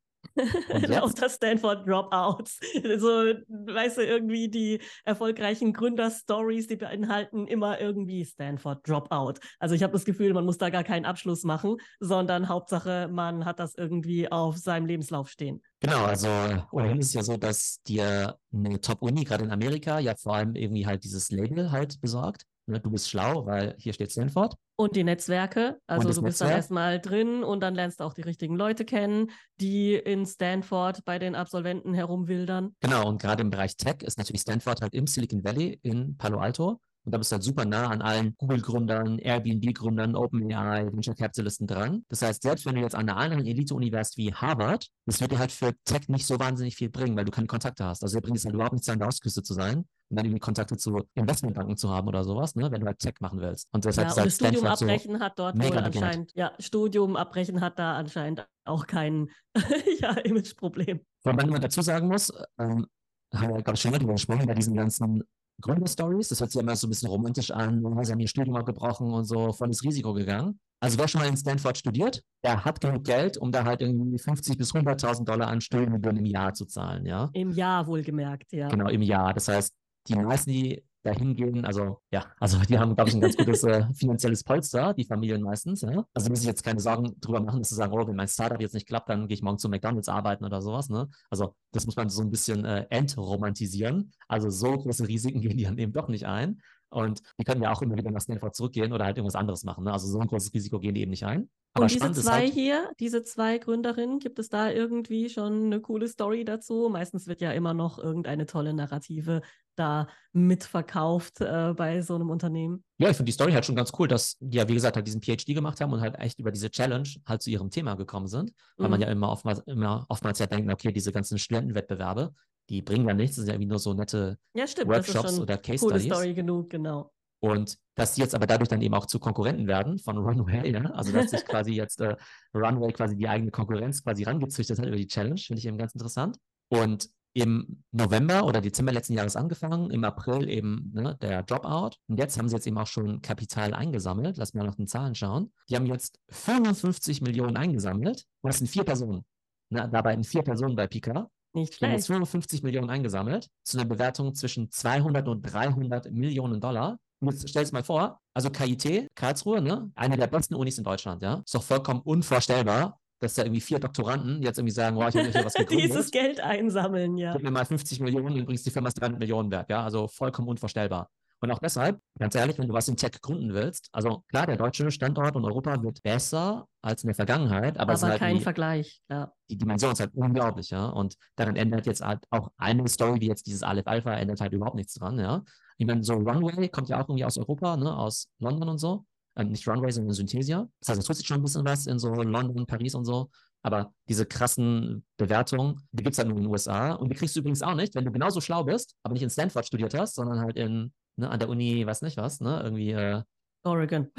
Lauter 0.87 1.28
Stanford 1.28 1.87
Dropouts. 1.88 2.60
So, 2.96 3.08
weißt 3.48 3.98
du, 3.98 4.02
irgendwie 4.02 4.48
die 4.48 4.80
erfolgreichen 5.04 5.72
Gründerstories, 5.72 6.66
die 6.66 6.76
beinhalten 6.76 7.46
immer 7.46 7.80
irgendwie 7.80 8.24
Stanford 8.24 8.88
Dropout. 8.88 9.34
Also 9.58 9.74
ich 9.74 9.82
habe 9.82 9.92
das 9.92 10.04
Gefühl, 10.04 10.32
man 10.32 10.44
muss 10.44 10.58
da 10.58 10.70
gar 10.70 10.84
keinen 10.84 11.04
Abschluss 11.04 11.44
machen, 11.44 11.76
sondern 12.00 12.48
Hauptsache, 12.48 13.08
man 13.10 13.44
hat 13.44 13.58
das 13.58 13.74
irgendwie 13.74 14.30
auf 14.30 14.56
seinem 14.56 14.87
Lebenslauf 14.87 15.28
stehen. 15.28 15.62
Genau, 15.80 16.04
also 16.04 16.28
ohnehin 16.72 16.98
ist 16.98 17.08
es 17.08 17.14
ja 17.14 17.22
so, 17.22 17.37
dass 17.37 17.80
dir 17.87 18.38
eine 18.52 18.80
Top-Uni 18.80 19.24
gerade 19.24 19.44
in 19.44 19.50
Amerika 19.50 19.98
ja 19.98 20.14
vor 20.16 20.37
allem 20.37 20.54
irgendwie 20.54 20.87
halt 20.87 21.04
dieses 21.04 21.30
Label 21.30 21.72
halt 21.72 22.00
besorgt. 22.00 22.46
Ne, 22.66 22.81
du 22.81 22.90
bist 22.90 23.11
schlau, 23.11 23.44
weil 23.44 23.74
hier 23.79 23.92
steht 23.92 24.11
Stanford. 24.11 24.57
Und 24.77 24.96
die 24.96 25.05
Netzwerke. 25.05 25.79
Also 25.87 26.09
du 26.09 26.09
bist 26.09 26.22
Netzwerk. 26.22 26.48
dann 26.48 26.57
erstmal 26.57 27.00
drin 27.00 27.44
und 27.44 27.61
dann 27.61 27.74
lernst 27.74 28.00
du 28.00 28.05
auch 28.05 28.14
die 28.14 28.22
richtigen 28.22 28.57
Leute 28.57 28.85
kennen, 28.85 29.31
die 29.61 29.94
in 29.94 30.24
Stanford 30.24 31.05
bei 31.05 31.18
den 31.18 31.35
Absolventen 31.35 31.92
herumwildern. 31.92 32.74
Genau, 32.81 33.07
und 33.07 33.20
gerade 33.20 33.42
im 33.42 33.50
Bereich 33.50 33.77
Tech 33.77 34.03
ist 34.03 34.16
natürlich 34.16 34.42
Stanford 34.42 34.81
halt 34.81 34.94
im 34.94 35.07
Silicon 35.07 35.44
Valley 35.44 35.79
in 35.83 36.16
Palo 36.16 36.38
Alto. 36.38 36.81
Und 37.05 37.12
da 37.12 37.18
bist 37.18 37.31
du 37.31 37.35
halt 37.35 37.42
super 37.42 37.66
nah 37.66 37.88
an 37.88 38.00
allen 38.00 38.35
Google-Gründern, 38.38 39.18
Airbnb-Gründern, 39.18 40.16
OpenAI, 40.16 40.87
Venture 40.87 41.14
Capitalisten 41.14 41.66
dran. 41.66 42.03
Das 42.09 42.22
heißt, 42.22 42.42
selbst 42.42 42.64
wenn 42.64 42.77
du 42.77 42.81
jetzt 42.81 42.94
an 42.94 43.09
einer 43.09 43.18
anderen 43.18 43.46
Elite-Uni 43.46 43.92
wärst 43.92 44.16
wie 44.16 44.33
Harvard, 44.33 44.88
das 45.05 45.20
wird 45.20 45.33
dir 45.33 45.38
halt 45.38 45.53
für 45.53 45.74
Tech 45.85 46.09
nicht 46.09 46.27
so 46.27 46.38
wahnsinnig 46.38 46.77
viel 46.77 46.88
bringen, 46.88 47.14
weil 47.14 47.27
du 47.27 47.31
keine 47.31 47.46
Kontakte 47.46 47.85
hast. 47.85 48.03
Also, 48.03 48.16
dir 48.16 48.22
bringt 48.22 48.38
es 48.38 48.46
halt 48.46 48.55
überhaupt 48.55 48.72
nichts 48.72 48.88
an 48.88 48.98
der 48.98 49.09
Ostküste 49.09 49.42
zu 49.42 49.53
sein 49.53 49.85
und 50.14 50.18
dann 50.18 50.27
irgendwie 50.27 50.40
Kontakte 50.40 50.77
zu 50.77 51.03
Investmentbanken 51.14 51.77
zu 51.77 51.90
haben 51.90 52.07
oder 52.07 52.22
sowas, 52.22 52.55
ne, 52.55 52.70
wenn 52.70 52.81
du 52.81 52.87
halt 52.87 53.00
Tech 53.00 53.14
machen 53.18 53.40
willst. 53.40 53.68
Und 53.72 53.85
deshalb 53.85 54.09
ja, 54.09 54.14
und 54.14 54.27
das 54.27 54.35
Studium 54.37 54.64
Stanford 54.64 54.83
abbrechen 54.83 55.14
so 55.14 55.20
hat 55.20 55.38
dort 55.40 55.59
wohl 55.59 55.79
anscheinend, 55.79 56.33
ja, 56.35 56.53
Studium 56.61 57.16
abbrechen 57.16 57.61
hat 57.61 57.79
da 57.81 57.96
anscheinend 57.96 58.46
auch 58.64 58.87
kein 58.87 59.29
ja, 60.00 60.12
Imageproblem. 60.12 61.00
Wobei 61.24 61.46
man 61.46 61.61
dazu 61.61 61.83
sagen 61.83 62.07
muss, 62.07 62.33
ähm, 62.59 62.87
haben 63.35 63.55
wir, 63.55 63.74
ich, 63.74 63.81
schon 63.81 63.90
mal 63.90 63.98
drüber 63.98 64.12
gesprochen, 64.12 64.46
bei 64.46 64.55
diesen 64.55 64.77
ganzen 64.77 65.24
Gründerstories. 65.61 66.29
Das 66.29 66.40
hört 66.40 66.53
sich 66.53 66.61
immer 66.61 66.77
so 66.77 66.87
ein 66.87 66.90
bisschen 66.90 67.09
romantisch 67.09 67.50
an. 67.50 67.83
Sie 68.03 68.12
haben 68.12 68.20
ihr 68.20 68.29
Studium 68.29 68.57
abgebrochen 68.57 69.12
und 69.12 69.24
so 69.24 69.53
volles 69.53 69.83
Risiko 69.83 70.12
gegangen. 70.12 70.61
Also 70.81 70.98
wer 70.98 71.09
schon 71.09 71.22
mal 71.22 71.29
in 71.29 71.37
Stanford 71.37 71.79
studiert, 71.79 72.22
der 72.44 72.64
hat 72.64 72.81
genug 72.81 73.05
Geld, 73.05 73.38
um 73.38 73.50
da 73.50 73.64
halt 73.64 73.81
irgendwie 73.81 74.18
50 74.18 74.59
bis 74.59 74.74
100.000 74.74 75.24
Dollar 75.24 75.48
an 75.48 75.62
Studiengebühren 75.62 76.18
im 76.18 76.27
Jahr 76.27 76.53
zu 76.53 76.66
zahlen, 76.66 77.07
ja. 77.07 77.31
Im 77.33 77.50
Jahr 77.53 77.87
wohlgemerkt, 77.87 78.53
ja. 78.53 78.68
Genau, 78.68 78.88
im 78.90 79.00
Jahr. 79.00 79.33
Das 79.33 79.48
heißt, 79.48 79.72
die 80.09 80.17
meisten, 80.17 80.51
die 80.51 80.85
dahin 81.05 81.37
gehen. 81.37 81.64
Also 81.64 81.99
ja, 82.11 82.25
also 82.40 82.59
die 82.59 82.79
haben, 82.79 82.95
glaube 82.95 83.11
ich, 83.11 83.14
ein 83.14 83.21
ganz 83.21 83.37
gutes 83.37 83.62
äh, 83.64 83.85
finanzielles 83.95 84.43
Polster, 84.43 84.95
die 84.95 85.05
Familien 85.05 85.43
meistens. 85.43 85.83
Ja? 85.83 86.05
Also 86.14 86.31
muss 86.31 86.40
ich 86.40 86.47
jetzt 86.47 86.64
keine 86.64 86.81
Sorgen 86.81 87.14
drüber 87.21 87.40
machen, 87.40 87.61
dass 87.61 87.69
sie 87.69 87.75
sagen, 87.75 87.93
oh, 87.93 88.07
wenn 88.07 88.17
mein 88.17 88.29
Startup 88.29 88.61
jetzt 88.61 88.75
nicht 88.75 88.88
klappt, 88.88 89.11
dann 89.11 89.29
gehe 89.29 89.35
ich 89.35 89.43
morgen 89.43 89.59
zu 89.59 89.69
McDonalds 89.69 90.09
arbeiten 90.09 90.45
oder 90.45 90.62
sowas. 90.62 90.88
Ne? 90.88 91.09
Also 91.31 91.55
das 91.73 91.87
muss 91.87 91.97
man 91.97 92.09
so 92.09 92.23
ein 92.23 92.31
bisschen 92.31 92.65
äh, 92.65 92.87
entromantisieren. 92.90 94.13
Also 94.29 94.50
so 94.50 94.73
große 94.73 95.07
Risiken 95.07 95.40
gehen 95.42 95.57
die 95.57 95.65
dann 95.65 95.79
eben 95.79 95.92
doch 95.92 96.09
nicht 96.09 96.27
ein. 96.27 96.61
Und 96.95 97.21
die 97.38 97.45
können 97.45 97.63
ja 97.63 97.73
auch 97.73 97.83
immer 97.83 97.97
wieder 97.97 98.11
nach 98.11 98.21
Stanford 98.21 98.55
zurückgehen 98.55 98.92
oder 98.92 99.05
halt 99.05 99.17
irgendwas 99.17 99.35
anderes 99.35 99.65
machen. 99.65 99.85
Ne? 99.85 99.92
Also 99.92 100.07
so 100.07 100.21
ein 100.21 100.27
großes 100.27 100.55
Risiko 100.55 100.79
gehen 100.79 100.95
die 100.95 101.03
eben 101.03 101.11
nicht 101.11 101.25
ein. 101.25 101.51
Aber 101.75 101.85
und 101.85 101.92
diese 101.92 102.13
zwei 102.13 102.42
halt, 102.42 102.53
hier, 102.53 102.92
diese 103.01 103.25
zwei 103.25 103.59
Gründerinnen, 103.59 104.21
gibt 104.21 104.38
es 104.38 104.49
da 104.49 104.71
irgendwie 104.71 105.29
schon 105.29 105.65
eine 105.65 105.81
coole 105.81 106.07
Story 106.07 106.45
dazu? 106.45 106.88
Meistens 106.90 107.27
wird 107.27 107.40
ja 107.40 107.51
immer 107.51 107.75
noch 107.75 107.99
irgendeine 107.99 108.47
tolle 108.47 108.73
Narrative 108.73 109.42
da 109.75 110.07
mitverkauft 110.33 111.40
äh, 111.40 111.75
bei 111.77 112.01
so 112.01 112.15
einem 112.15 112.31
Unternehmen. 112.31 112.85
Ja, 112.99 113.11
ich 113.11 113.17
finde 113.17 113.31
die 113.31 113.33
Story 113.33 113.53
halt 113.53 113.65
schon 113.65 113.75
ganz 113.75 113.92
cool, 113.99 114.07
dass 114.07 114.37
die 114.38 114.57
ja, 114.57 114.69
wie 114.69 114.75
gesagt, 114.75 114.95
halt 114.95 115.07
diesen 115.07 115.21
PhD 115.21 115.47
gemacht 115.47 115.81
haben 115.81 115.92
und 115.92 116.01
halt 116.01 116.17
echt 116.21 116.38
über 116.38 116.53
diese 116.53 116.71
Challenge 116.71 117.09
halt 117.27 117.42
zu 117.42 117.51
ihrem 117.51 117.71
Thema 117.71 117.95
gekommen 117.95 118.29
sind. 118.29 118.53
Weil 118.77 118.87
mhm. 118.87 118.90
man 118.92 119.01
ja 119.01 119.09
immer 119.09 119.31
oftmals, 119.31 119.59
immer 119.67 120.07
oftmals 120.09 120.38
ja 120.38 120.47
denkt, 120.47 120.73
okay, 120.73 120.92
diese 120.92 121.11
ganzen 121.11 121.38
Studentenwettbewerbe, 121.38 122.33
die 122.69 122.83
bringen 122.83 123.06
ja 123.06 123.15
nichts, 123.15 123.37
das 123.37 123.44
sind 123.44 123.48
ja 123.48 123.54
irgendwie 123.54 123.69
nur 123.69 123.79
so 123.79 123.94
nette 123.94 124.38
ja, 124.54 124.67
stimmt, 124.67 124.90
Workshops 124.90 125.38
oder 125.38 125.58
Case 125.58 125.85
coole 125.85 126.00
Studies. 126.00 126.15
Story 126.15 126.35
genug, 126.35 126.71
genau. 126.71 127.12
Und 127.40 127.77
dass 127.94 128.15
die 128.15 128.23
jetzt 128.23 128.35
aber 128.35 128.46
dadurch 128.46 128.69
dann 128.69 128.81
eben 128.81 128.94
auch 128.94 129.06
zu 129.06 129.19
Konkurrenten 129.19 129.67
werden 129.67 129.98
von 129.98 130.17
Runway, 130.27 130.73
ja? 130.73 130.90
also 130.92 131.12
dass 131.12 131.31
sich 131.31 131.44
quasi 131.44 131.73
jetzt 131.73 132.00
äh, 132.00 132.17
Runway 132.54 132.92
quasi 132.92 133.17
die 133.17 133.29
eigene 133.29 133.50
Konkurrenz 133.50 134.02
quasi 134.02 134.25
rangezüchtet 134.25 134.79
hat 134.79 134.87
über 134.87 134.96
die 134.96 135.06
Challenge, 135.06 135.38
finde 135.38 135.58
ich 135.60 135.67
eben 135.67 135.77
ganz 135.77 135.92
interessant. 135.92 136.38
Und 136.69 137.10
im 137.35 137.83
November 137.90 138.44
oder 138.46 138.60
Dezember 138.60 138.92
letzten 138.92 139.15
Jahres 139.15 139.35
angefangen, 139.35 139.90
im 139.90 140.04
April 140.04 140.48
eben 140.48 140.92
ne, 140.94 141.19
der 141.21 141.42
Dropout. 141.42 141.96
Und 142.06 142.17
jetzt 142.17 142.38
haben 142.38 142.48
sie 142.48 142.54
jetzt 142.54 142.67
eben 142.67 142.79
auch 142.79 142.87
schon 142.87 143.21
Kapital 143.23 143.75
eingesammelt. 143.75 144.37
Lass 144.37 144.54
mal 144.54 144.65
nach 144.65 144.77
den 144.77 144.87
Zahlen 144.87 145.17
schauen. 145.17 145.52
Die 145.69 145.75
haben 145.75 145.87
jetzt 145.87 146.21
55 146.31 147.23
Millionen 147.23 147.56
eingesammelt. 147.56 148.25
Und 148.40 148.48
das 148.48 148.58
sind 148.58 148.69
vier 148.69 148.85
Personen. 148.85 149.25
Ne, 149.71 149.88
dabei 149.92 150.15
in 150.15 150.23
vier 150.23 150.42
Personen 150.42 150.77
bei 150.77 150.87
Pika. 150.87 151.29
Nicht 151.55 151.75
schlecht. 151.75 151.81
Die 151.83 151.87
haben 151.87 151.92
jetzt 151.92 152.07
55 152.07 152.63
Millionen 152.63 152.90
eingesammelt. 152.90 153.48
Zu 153.65 153.79
einer 153.79 153.88
Bewertung 153.88 154.35
zwischen 154.35 154.71
200 154.71 155.29
und 155.29 155.42
300 155.42 156.11
Millionen 156.11 156.61
Dollar. 156.61 156.98
Jetzt 157.21 157.48
stell 157.48 157.63
es 157.63 157.73
mal 157.73 157.85
vor, 157.85 158.21
also 158.35 158.50
KIT, 158.50 159.09
Karlsruhe, 159.15 159.63
ne? 159.63 159.90
eine 159.94 160.17
der 160.17 160.27
besten 160.27 160.55
Unis 160.55 160.77
in 160.77 160.85
Deutschland, 160.85 161.23
ja. 161.23 161.42
Ist 161.44 161.55
doch 161.55 161.63
vollkommen 161.63 162.00
unvorstellbar, 162.00 162.98
dass 163.21 163.35
da 163.35 163.44
irgendwie 163.44 163.61
vier 163.63 163.79
Doktoranden 163.79 164.42
jetzt 164.42 164.59
irgendwie 164.59 164.75
sagen, 164.75 164.96
wow, 164.96 165.09
ich 165.09 165.17
habe 165.17 165.31
hier 165.31 165.44
was 165.44 165.55
gegründet. 165.55 165.90
Dieses 165.90 166.11
Geld 166.11 166.40
einsammeln, 166.40 167.17
ja. 167.17 167.33
Gib 167.33 167.42
mir 167.42 167.50
mal 167.50 167.65
50 167.65 168.00
Millionen, 168.00 168.37
übrigens 168.37 168.63
die 168.63 168.71
Firma 168.71 168.88
ist 168.88 169.00
300 169.00 169.19
Millionen 169.19 169.50
wert, 169.50 169.71
ja. 169.71 169.83
Also 169.83 170.07
vollkommen 170.09 170.48
unvorstellbar. 170.48 171.09
Und 171.45 171.51
auch 171.51 171.59
deshalb, 171.59 172.01
ganz 172.19 172.35
ehrlich, 172.35 172.59
wenn 172.59 172.69
du 172.69 172.73
was 172.73 172.88
in 172.88 172.97
Tech 172.97 173.21
gründen 173.21 173.53
willst, 173.53 173.90
also 173.92 174.25
klar, 174.29 174.47
der 174.47 174.57
deutsche 174.57 174.90
Standort 174.90 175.37
und 175.37 175.45
Europa 175.45 175.83
wird 175.83 176.03
besser 176.03 176.67
als 176.81 177.03
in 177.03 177.09
der 177.09 177.15
Vergangenheit, 177.15 177.79
aber, 177.79 177.92
aber 177.92 178.09
halt 178.09 178.19
kein 178.19 178.37
die, 178.37 178.42
Vergleich, 178.42 179.03
ja. 179.11 179.31
Die 179.51 179.59
Dimension 179.59 179.92
ist 179.92 180.01
halt 180.01 180.15
unglaublich, 180.15 180.71
ja. 180.71 180.87
Und 180.87 181.17
daran 181.37 181.57
ändert 181.57 181.85
jetzt 181.85 182.03
halt 182.03 182.25
auch 182.31 182.51
eine 182.57 182.88
Story, 182.88 183.21
wie 183.21 183.27
jetzt 183.27 183.47
dieses 183.47 183.63
Aleph 183.63 183.87
Alpha, 183.87 184.15
ändert 184.15 184.40
halt 184.40 184.55
überhaupt 184.55 184.77
nichts 184.77 184.95
dran, 184.95 185.19
ja. 185.19 185.45
Ich 185.77 185.87
meine, 185.87 186.03
so 186.03 186.15
Runway 186.15 186.71
kommt 186.71 186.88
ja 186.88 186.97
auch 186.97 187.11
irgendwie 187.11 187.27
aus 187.27 187.37
Europa, 187.37 187.77
ne, 187.77 187.95
aus 187.95 188.29
London 188.38 188.71
und 188.71 188.79
so. 188.79 189.05
Ähm, 189.37 189.51
nicht 189.51 189.69
Runway, 189.69 189.90
sondern 189.90 190.15
Synthesia. 190.15 190.67
Das 190.81 190.88
heißt, 190.88 191.01
es 191.01 191.05
tut 191.05 191.17
sich 191.17 191.27
schon 191.27 191.40
ein 191.40 191.42
bisschen 191.42 191.67
was 191.67 191.87
in 191.87 191.99
so 191.99 192.09
London, 192.15 192.65
Paris 192.65 192.95
und 192.95 193.05
so. 193.05 193.29
Aber 193.63 193.92
diese 194.09 194.25
krassen 194.25 195.05
Bewertungen, 195.19 195.87
die 195.92 196.05
gibt 196.05 196.15
es 196.15 196.19
halt 196.19 196.29
nur 196.29 196.38
in 196.38 196.45
den 196.45 196.51
USA. 196.51 196.92
Und 196.92 197.11
die 197.11 197.17
kriegst 197.17 197.37
du 197.37 197.40
übrigens 197.40 197.61
auch 197.61 197.75
nicht, 197.75 197.95
wenn 197.95 198.07
du 198.07 198.13
genauso 198.13 198.40
schlau 198.40 198.65
bist, 198.65 198.95
aber 199.03 199.13
nicht 199.13 199.23
in 199.23 199.31
Stanford 199.31 199.67
studiert 199.67 199.92
hast, 199.95 200.15
sondern 200.15 200.40
halt 200.40 200.57
in, 200.57 200.92
ne, 201.17 201.31
an 201.31 201.38
der 201.38 201.48
Uni, 201.48 201.87
weiß 201.87 202.02
nicht 202.02 202.17
was, 202.17 202.40
ne, 202.40 202.60
irgendwie 202.62 202.92
äh, 202.92 203.23
Oregon. 203.65 204.10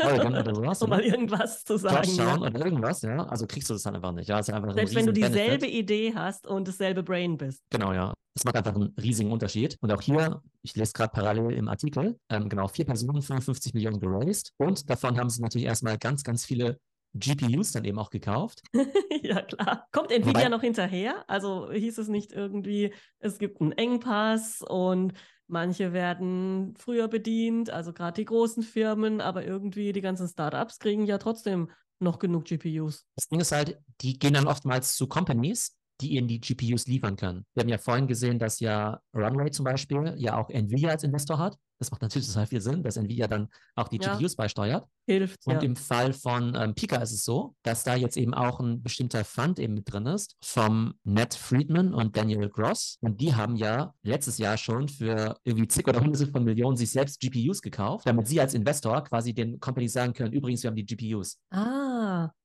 Oregon 0.00 0.36
oder 0.36 0.54
sowas. 0.54 0.82
um 0.82 0.90
mal 0.90 1.00
irgendwas 1.00 1.64
zu 1.64 1.78
sagen. 1.78 2.08
Schauen 2.08 2.42
ja. 2.42 2.48
oder 2.48 2.64
irgendwas, 2.64 3.02
ja. 3.02 3.24
Also 3.26 3.46
kriegst 3.46 3.70
du 3.70 3.74
das 3.74 3.82
dann 3.82 3.94
einfach 3.94 4.12
nicht. 4.12 4.28
Ja, 4.28 4.38
einfach 4.38 4.74
Selbst 4.74 4.94
wenn 4.94 5.06
du 5.06 5.12
dieselbe 5.12 5.58
Benefit. 5.58 5.70
Idee 5.70 6.14
hast 6.14 6.46
und 6.46 6.66
dasselbe 6.66 7.04
Brain 7.04 7.36
bist. 7.36 7.62
Genau, 7.70 7.92
ja. 7.92 8.12
Das 8.34 8.44
macht 8.44 8.56
einfach 8.56 8.74
einen 8.74 8.94
riesigen 9.00 9.30
Unterschied. 9.30 9.76
Und 9.80 9.92
auch 9.92 10.00
hier, 10.00 10.42
ich 10.62 10.74
lese 10.74 10.92
gerade 10.92 11.12
parallel 11.12 11.52
im 11.52 11.68
Artikel, 11.68 12.18
ähm, 12.28 12.48
genau, 12.48 12.66
vier 12.68 12.84
Personen, 12.84 13.22
55 13.22 13.72
Millionen 13.74 14.00
geraced. 14.00 14.52
Und 14.58 14.90
davon 14.90 15.18
haben 15.18 15.30
sie 15.30 15.42
natürlich 15.42 15.66
erstmal 15.66 15.96
ganz, 15.96 16.24
ganz 16.24 16.44
viele 16.44 16.78
GPUs 17.14 17.72
dann 17.72 17.84
eben 17.84 17.98
auch 17.98 18.10
gekauft. 18.10 18.62
ja, 19.22 19.42
klar. 19.42 19.86
Kommt 19.92 20.10
Nvidia 20.10 20.34
Wobei, 20.34 20.48
noch 20.48 20.60
hinterher? 20.60 21.24
Also 21.28 21.70
hieß 21.70 21.98
es 21.98 22.08
nicht 22.08 22.32
irgendwie, 22.32 22.92
es 23.18 23.38
gibt 23.38 23.60
einen 23.60 23.72
Engpass 23.72 24.62
und 24.62 25.14
Manche 25.48 25.94
werden 25.94 26.74
früher 26.78 27.08
bedient, 27.08 27.70
also 27.70 27.92
gerade 27.94 28.20
die 28.20 28.26
großen 28.26 28.62
Firmen, 28.62 29.20
aber 29.22 29.44
irgendwie 29.44 29.92
die 29.92 30.02
ganzen 30.02 30.28
Startups 30.28 30.78
kriegen 30.78 31.06
ja 31.06 31.16
trotzdem 31.16 31.70
noch 32.00 32.18
genug 32.18 32.44
GPUs. 32.44 33.06
Das 33.16 33.28
Ding 33.28 33.40
ist 33.40 33.52
halt, 33.52 33.78
die 34.02 34.18
gehen 34.18 34.34
dann 34.34 34.46
oftmals 34.46 34.94
zu 34.94 35.06
Companies, 35.08 35.76
die 36.00 36.16
ihnen 36.16 36.28
die 36.28 36.40
GPUs 36.40 36.86
liefern 36.86 37.16
können. 37.16 37.46
Wir 37.54 37.62
haben 37.62 37.70
ja 37.70 37.78
vorhin 37.78 38.06
gesehen, 38.06 38.38
dass 38.38 38.60
ja 38.60 39.00
Runway 39.14 39.50
zum 39.50 39.64
Beispiel 39.64 40.14
ja 40.18 40.36
auch 40.36 40.50
Nvidia 40.50 40.90
als 40.90 41.02
Investor 41.02 41.38
hat. 41.38 41.56
Das 41.78 41.90
macht 41.90 42.02
natürlich 42.02 42.28
total 42.28 42.46
viel 42.46 42.60
Sinn, 42.60 42.82
dass 42.82 42.96
Nvidia 42.96 43.26
dann 43.26 43.48
auch 43.74 43.88
die 43.88 43.98
ja. 44.00 44.16
GPUs 44.16 44.36
beisteuert. 44.36 44.86
Hilft. 45.06 45.46
Und 45.46 45.54
ja. 45.54 45.60
im 45.60 45.76
Fall 45.76 46.12
von 46.12 46.54
ähm, 46.54 46.74
Pika 46.74 46.96
ist 46.96 47.12
es 47.12 47.24
so, 47.24 47.54
dass 47.62 47.84
da 47.84 47.94
jetzt 47.94 48.16
eben 48.16 48.34
auch 48.34 48.60
ein 48.60 48.82
bestimmter 48.82 49.24
Fund 49.24 49.58
eben 49.58 49.74
mit 49.74 49.92
drin 49.92 50.06
ist 50.06 50.36
vom 50.42 50.94
Ned 51.04 51.34
Friedman 51.34 51.94
und 51.94 52.16
Daniel 52.16 52.48
Gross. 52.48 52.98
Und 53.00 53.20
die 53.20 53.34
haben 53.34 53.56
ja 53.56 53.94
letztes 54.02 54.38
Jahr 54.38 54.56
schon 54.56 54.88
für 54.88 55.36
irgendwie 55.44 55.68
zig 55.68 55.86
oder 55.86 56.00
hunderte 56.00 56.26
von 56.26 56.44
Millionen 56.44 56.76
sich 56.76 56.90
selbst 56.90 57.20
GPUs 57.20 57.62
gekauft, 57.62 58.06
damit 58.06 58.26
sie 58.28 58.40
als 58.40 58.54
Investor 58.54 59.02
quasi 59.04 59.32
den 59.32 59.60
Companies 59.60 59.92
sagen 59.92 60.12
können, 60.12 60.32
übrigens, 60.32 60.62
wir 60.62 60.70
haben 60.70 60.76
die 60.76 60.86
GPUs. 60.86 61.38
Ah, 61.50 61.87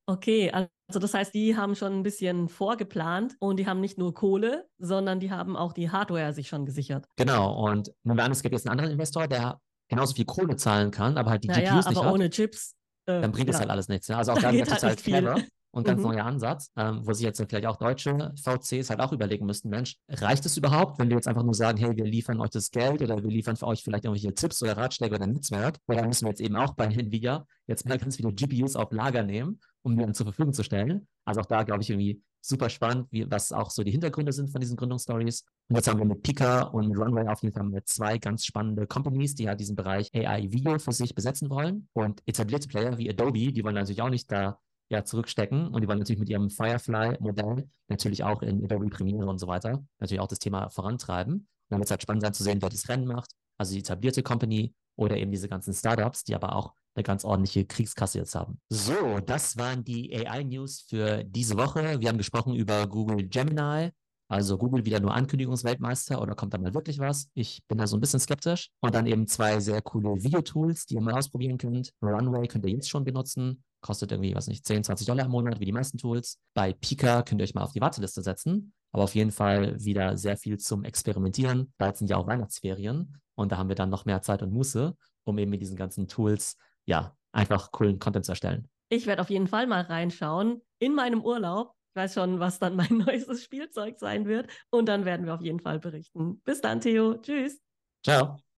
okay. 0.06 0.52
Also 0.52 1.00
das 1.00 1.14
heißt, 1.14 1.34
die 1.34 1.58
haben 1.58 1.76
schon 1.76 1.94
ein 1.94 2.04
bisschen 2.04 2.50
vorgeplant 2.50 3.36
und 3.40 3.58
die 3.58 3.68
haben 3.68 3.80
nicht 3.80 3.98
nur 3.98 4.14
Kohle, 4.14 4.68
sondern 4.78 5.20
die 5.20 5.32
haben 5.32 5.56
auch 5.56 5.74
die 5.74 5.90
Hardware 5.90 6.34
sich 6.34 6.48
schon 6.48 6.66
gesichert. 6.66 7.08
Genau. 7.16 7.68
Und 7.68 7.92
nehmen 8.04 8.18
wir 8.18 8.24
an, 8.24 8.32
es 8.32 8.44
gibt 8.44 8.54
jetzt 8.54 8.68
einen 8.68 8.74
anderen 8.74 8.92
Investor, 8.92 9.28
der 9.28 9.60
genauso 9.90 10.16
viel 10.16 10.26
Kohle 10.26 10.56
zahlen 10.56 10.92
kann, 10.92 11.18
aber 11.18 11.32
halt 11.32 11.44
die 11.44 11.48
naja, 11.48 11.72
GPUs 11.72 11.88
nicht 11.88 11.98
aber 11.98 12.08
hat. 12.08 12.14
ohne 12.14 12.30
Chips. 12.30 12.76
Äh, 13.06 13.22
dann 13.22 13.32
bringt 13.32 13.48
ja. 13.48 13.54
es 13.54 13.60
halt 13.60 13.70
alles 13.70 13.88
nichts. 13.88 14.08
Ne? 14.10 14.18
Also 14.18 14.32
auch 14.34 14.40
da 14.40 14.50
ist 14.50 14.84
halt 14.84 15.04
clever 15.04 15.38
und 15.74 15.86
ganz 15.86 15.98
mhm. 16.02 16.10
neuer 16.10 16.26
Ansatz, 16.26 16.72
ähm, 16.78 17.02
wo 17.04 17.14
sich 17.14 17.26
jetzt 17.26 17.44
vielleicht 17.50 17.66
auch 17.66 17.78
deutsche 17.78 18.32
VCs 18.42 18.92
halt 18.92 19.00
auch 19.00 19.12
überlegen 19.12 19.46
müssten, 19.46 19.70
Mensch, 19.70 19.98
reicht 20.08 20.46
es 20.46 20.56
überhaupt, 20.56 21.00
wenn 21.00 21.10
wir 21.10 21.16
jetzt 21.16 21.28
einfach 21.28 21.44
nur 21.44 21.56
sagen, 21.56 21.80
hey, 21.80 21.96
wir 21.96 22.06
liefern 22.06 22.40
euch 22.40 22.52
das 22.52 22.70
Geld 22.70 23.02
oder 23.02 23.22
wir 23.22 23.30
liefern 23.30 23.56
für 23.56 23.66
euch 23.66 23.84
vielleicht 23.84 24.06
irgendwelche 24.06 24.34
Tipps 24.36 24.62
oder 24.62 24.78
Ratschläge 24.78 25.16
oder 25.16 25.24
ein 25.24 25.32
Netzwerk, 25.32 25.80
oder 25.88 26.06
müssen 26.06 26.26
wir 26.26 26.30
jetzt 26.30 26.42
eben 26.42 26.56
auch 26.56 26.76
bei 26.76 26.86
Nvidia 26.86 27.46
jetzt 27.66 27.88
mal 27.88 27.98
ganz 27.98 28.18
viele 28.18 28.32
GPUs 28.32 28.76
auf 28.76 28.92
Lager 28.92 29.24
nehmen, 29.24 29.60
um 29.84 29.96
die 29.96 30.04
dann 30.04 30.14
zur 30.14 30.26
Verfügung 30.26 30.54
zu 30.54 30.64
stellen. 30.64 31.08
Also 31.26 31.42
auch 31.42 31.46
da, 31.46 31.64
glaube 31.64 31.84
ich, 31.84 31.90
irgendwie 31.90 32.22
super 32.42 32.70
spannend, 32.70 33.08
wie, 33.12 33.30
was 33.30 33.52
auch 33.52 33.70
so 33.70 33.84
die 33.84 33.92
Hintergründe 33.92 34.34
sind 34.34 34.50
von 34.50 34.60
diesen 34.60 34.76
Gründungsstories. 34.76 35.46
Und 35.70 35.78
jetzt 35.78 35.88
haben 35.88 36.00
wir 36.00 36.06
mit 36.06 36.24
Pika 36.24 36.64
und 36.64 36.90
mit 36.90 36.98
Runway 36.98 37.28
auf 37.28 37.42
jeden 37.42 37.54
Fall 37.54 37.84
zwei 37.86 38.18
ganz 38.18 38.46
spannende 38.46 38.86
Companies, 38.86 39.36
die 39.36 39.44
ja 39.44 39.56
diesen 39.56 39.76
Bereich 39.76 40.14
AI-Video 40.14 40.78
für 40.80 40.92
sich 40.92 41.16
besetzen 41.16 41.50
wollen. 41.50 41.88
Und 41.94 42.22
etablierte 42.26 42.68
Player 42.68 42.98
wie 42.98 43.10
Adobe, 43.10 43.54
die 43.54 43.64
wollen 43.64 43.76
natürlich 43.76 44.02
auch 44.02 44.10
nicht 44.10 44.32
da 44.32 44.60
ja, 44.90 45.06
zurückstecken. 45.06 45.68
Und 45.68 45.82
die 45.82 45.88
wollen 45.88 46.00
natürlich 46.00 46.20
mit 46.20 46.30
ihrem 46.30 46.50
Firefly-Modell 46.50 47.70
natürlich 47.88 48.24
auch 48.24 48.42
in 48.42 48.64
Adobe 48.64 48.90
Premiere 48.90 49.26
und 49.28 49.40
so 49.40 49.48
weiter 49.48 49.84
natürlich 50.00 50.20
auch 50.20 50.28
das 50.28 50.40
Thema 50.40 50.70
vorantreiben. 50.70 51.34
Und 51.36 51.48
dann 51.70 51.80
wird 51.80 51.86
es 51.86 51.92
halt 51.92 52.02
spannend 52.02 52.24
sein 52.24 52.34
zu 52.34 52.44
sehen, 52.44 52.62
wer 52.62 52.70
das 52.70 52.90
Rennen 52.90 53.08
macht. 53.08 53.32
Also 53.58 53.74
die 53.74 53.80
etablierte 53.80 54.22
Company 54.22 54.74
oder 54.98 55.18
eben 55.18 55.32
diese 55.32 55.48
ganzen 55.48 55.74
Startups, 55.74 56.26
die 56.26 56.36
aber 56.36 56.56
auch 56.56 56.74
eine 56.96 57.04
ganz 57.04 57.26
ordentliche 57.26 57.66
Kriegskasse 57.66 58.20
jetzt 58.20 58.36
haben. 58.36 58.60
So, 58.70 59.20
das 59.26 59.58
waren 59.58 59.84
die 59.84 60.16
AI-News 60.16 60.86
für 60.88 61.24
diese 61.24 61.58
Woche. 61.58 62.00
Wir 62.00 62.10
haben 62.10 62.18
gesprochen 62.18 62.56
über 62.56 62.88
Google 62.88 63.28
Gemini. 63.28 63.92
Also 64.30 64.58
Google 64.58 64.86
wieder 64.86 65.00
nur 65.00 65.14
Ankündigungsweltmeister 65.14 66.20
oder 66.20 66.34
kommt 66.34 66.54
da 66.54 66.58
mal 66.58 66.74
wirklich 66.74 66.98
was? 66.98 67.30
Ich 67.36 67.62
bin 67.68 67.78
da 67.78 67.86
so 67.86 67.98
ein 67.98 68.02
bisschen 68.02 68.20
skeptisch. 68.20 68.70
Und 68.80 68.96
dann 68.96 69.06
eben 69.06 69.28
zwei 69.28 69.60
sehr 69.60 69.82
coole 69.82 70.24
Videotools, 70.24 70.86
die 70.86 70.96
ihr 70.96 71.02
mal 71.02 71.14
ausprobieren 71.14 71.58
könnt. 71.58 71.94
Runway 72.02 72.48
könnt 72.48 72.66
ihr 72.66 72.72
jetzt 72.72 72.90
schon 72.90 73.04
benutzen. 73.04 73.64
Kostet 73.82 74.12
irgendwie, 74.12 74.34
was 74.34 74.48
nicht, 74.48 74.66
10, 74.66 74.86
20 74.86 75.06
Dollar 75.06 75.26
im 75.26 75.32
Monat, 75.32 75.60
wie 75.60 75.66
die 75.66 75.72
meisten 75.72 75.98
Tools. 75.98 76.40
Bei 76.56 76.74
Pika 76.74 77.22
könnt 77.22 77.42
ihr 77.42 77.44
euch 77.44 77.54
mal 77.54 77.64
auf 77.64 77.74
die 77.74 77.82
Warteliste 77.82 78.24
setzen. 78.24 78.74
Aber 78.92 79.04
auf 79.04 79.14
jeden 79.14 79.32
Fall 79.32 79.80
wieder 79.84 80.18
sehr 80.18 80.38
viel 80.38 80.58
zum 80.58 80.84
Experimentieren. 80.84 81.74
Bald 81.78 81.98
sind 81.98 82.10
ja 82.10 82.18
auch 82.18 82.28
Weihnachtsferien. 82.28 83.18
Und 83.36 83.52
da 83.52 83.58
haben 83.58 83.70
wir 83.70 83.76
dann 83.76 83.90
noch 83.90 84.06
mehr 84.06 84.22
Zeit 84.22 84.42
und 84.42 84.54
Muße, 84.54 84.96
um 85.26 85.38
eben 85.38 85.52
mit 85.52 85.62
diesen 85.62 85.76
ganzen 85.76 86.08
Tools, 86.08 86.56
ja, 86.86 87.16
einfach 87.32 87.72
coolen 87.72 88.00
Content 88.00 88.26
zu 88.26 88.32
erstellen. 88.32 88.70
Ich 88.90 89.08
werde 89.08 89.22
auf 89.22 89.30
jeden 89.30 89.48
Fall 89.48 89.68
mal 89.68 89.82
reinschauen 89.82 90.62
in 90.80 90.94
meinem 90.94 91.22
Urlaub. 91.22 91.74
Ich 91.90 92.02
weiß 92.02 92.14
schon, 92.14 92.40
was 92.40 92.60
dann 92.60 92.76
mein 92.76 92.98
neuestes 93.06 93.44
Spielzeug 93.44 94.00
sein 94.00 94.26
wird. 94.26 94.50
Und 94.70 94.88
dann 94.88 95.06
werden 95.06 95.26
wir 95.26 95.36
auf 95.36 95.42
jeden 95.42 95.60
Fall 95.60 95.80
berichten. 95.80 96.42
Bis 96.44 96.62
dann, 96.62 96.82
Theo. 96.82 97.16
Tschüss. 97.18 97.62
Ciao. 98.04 98.44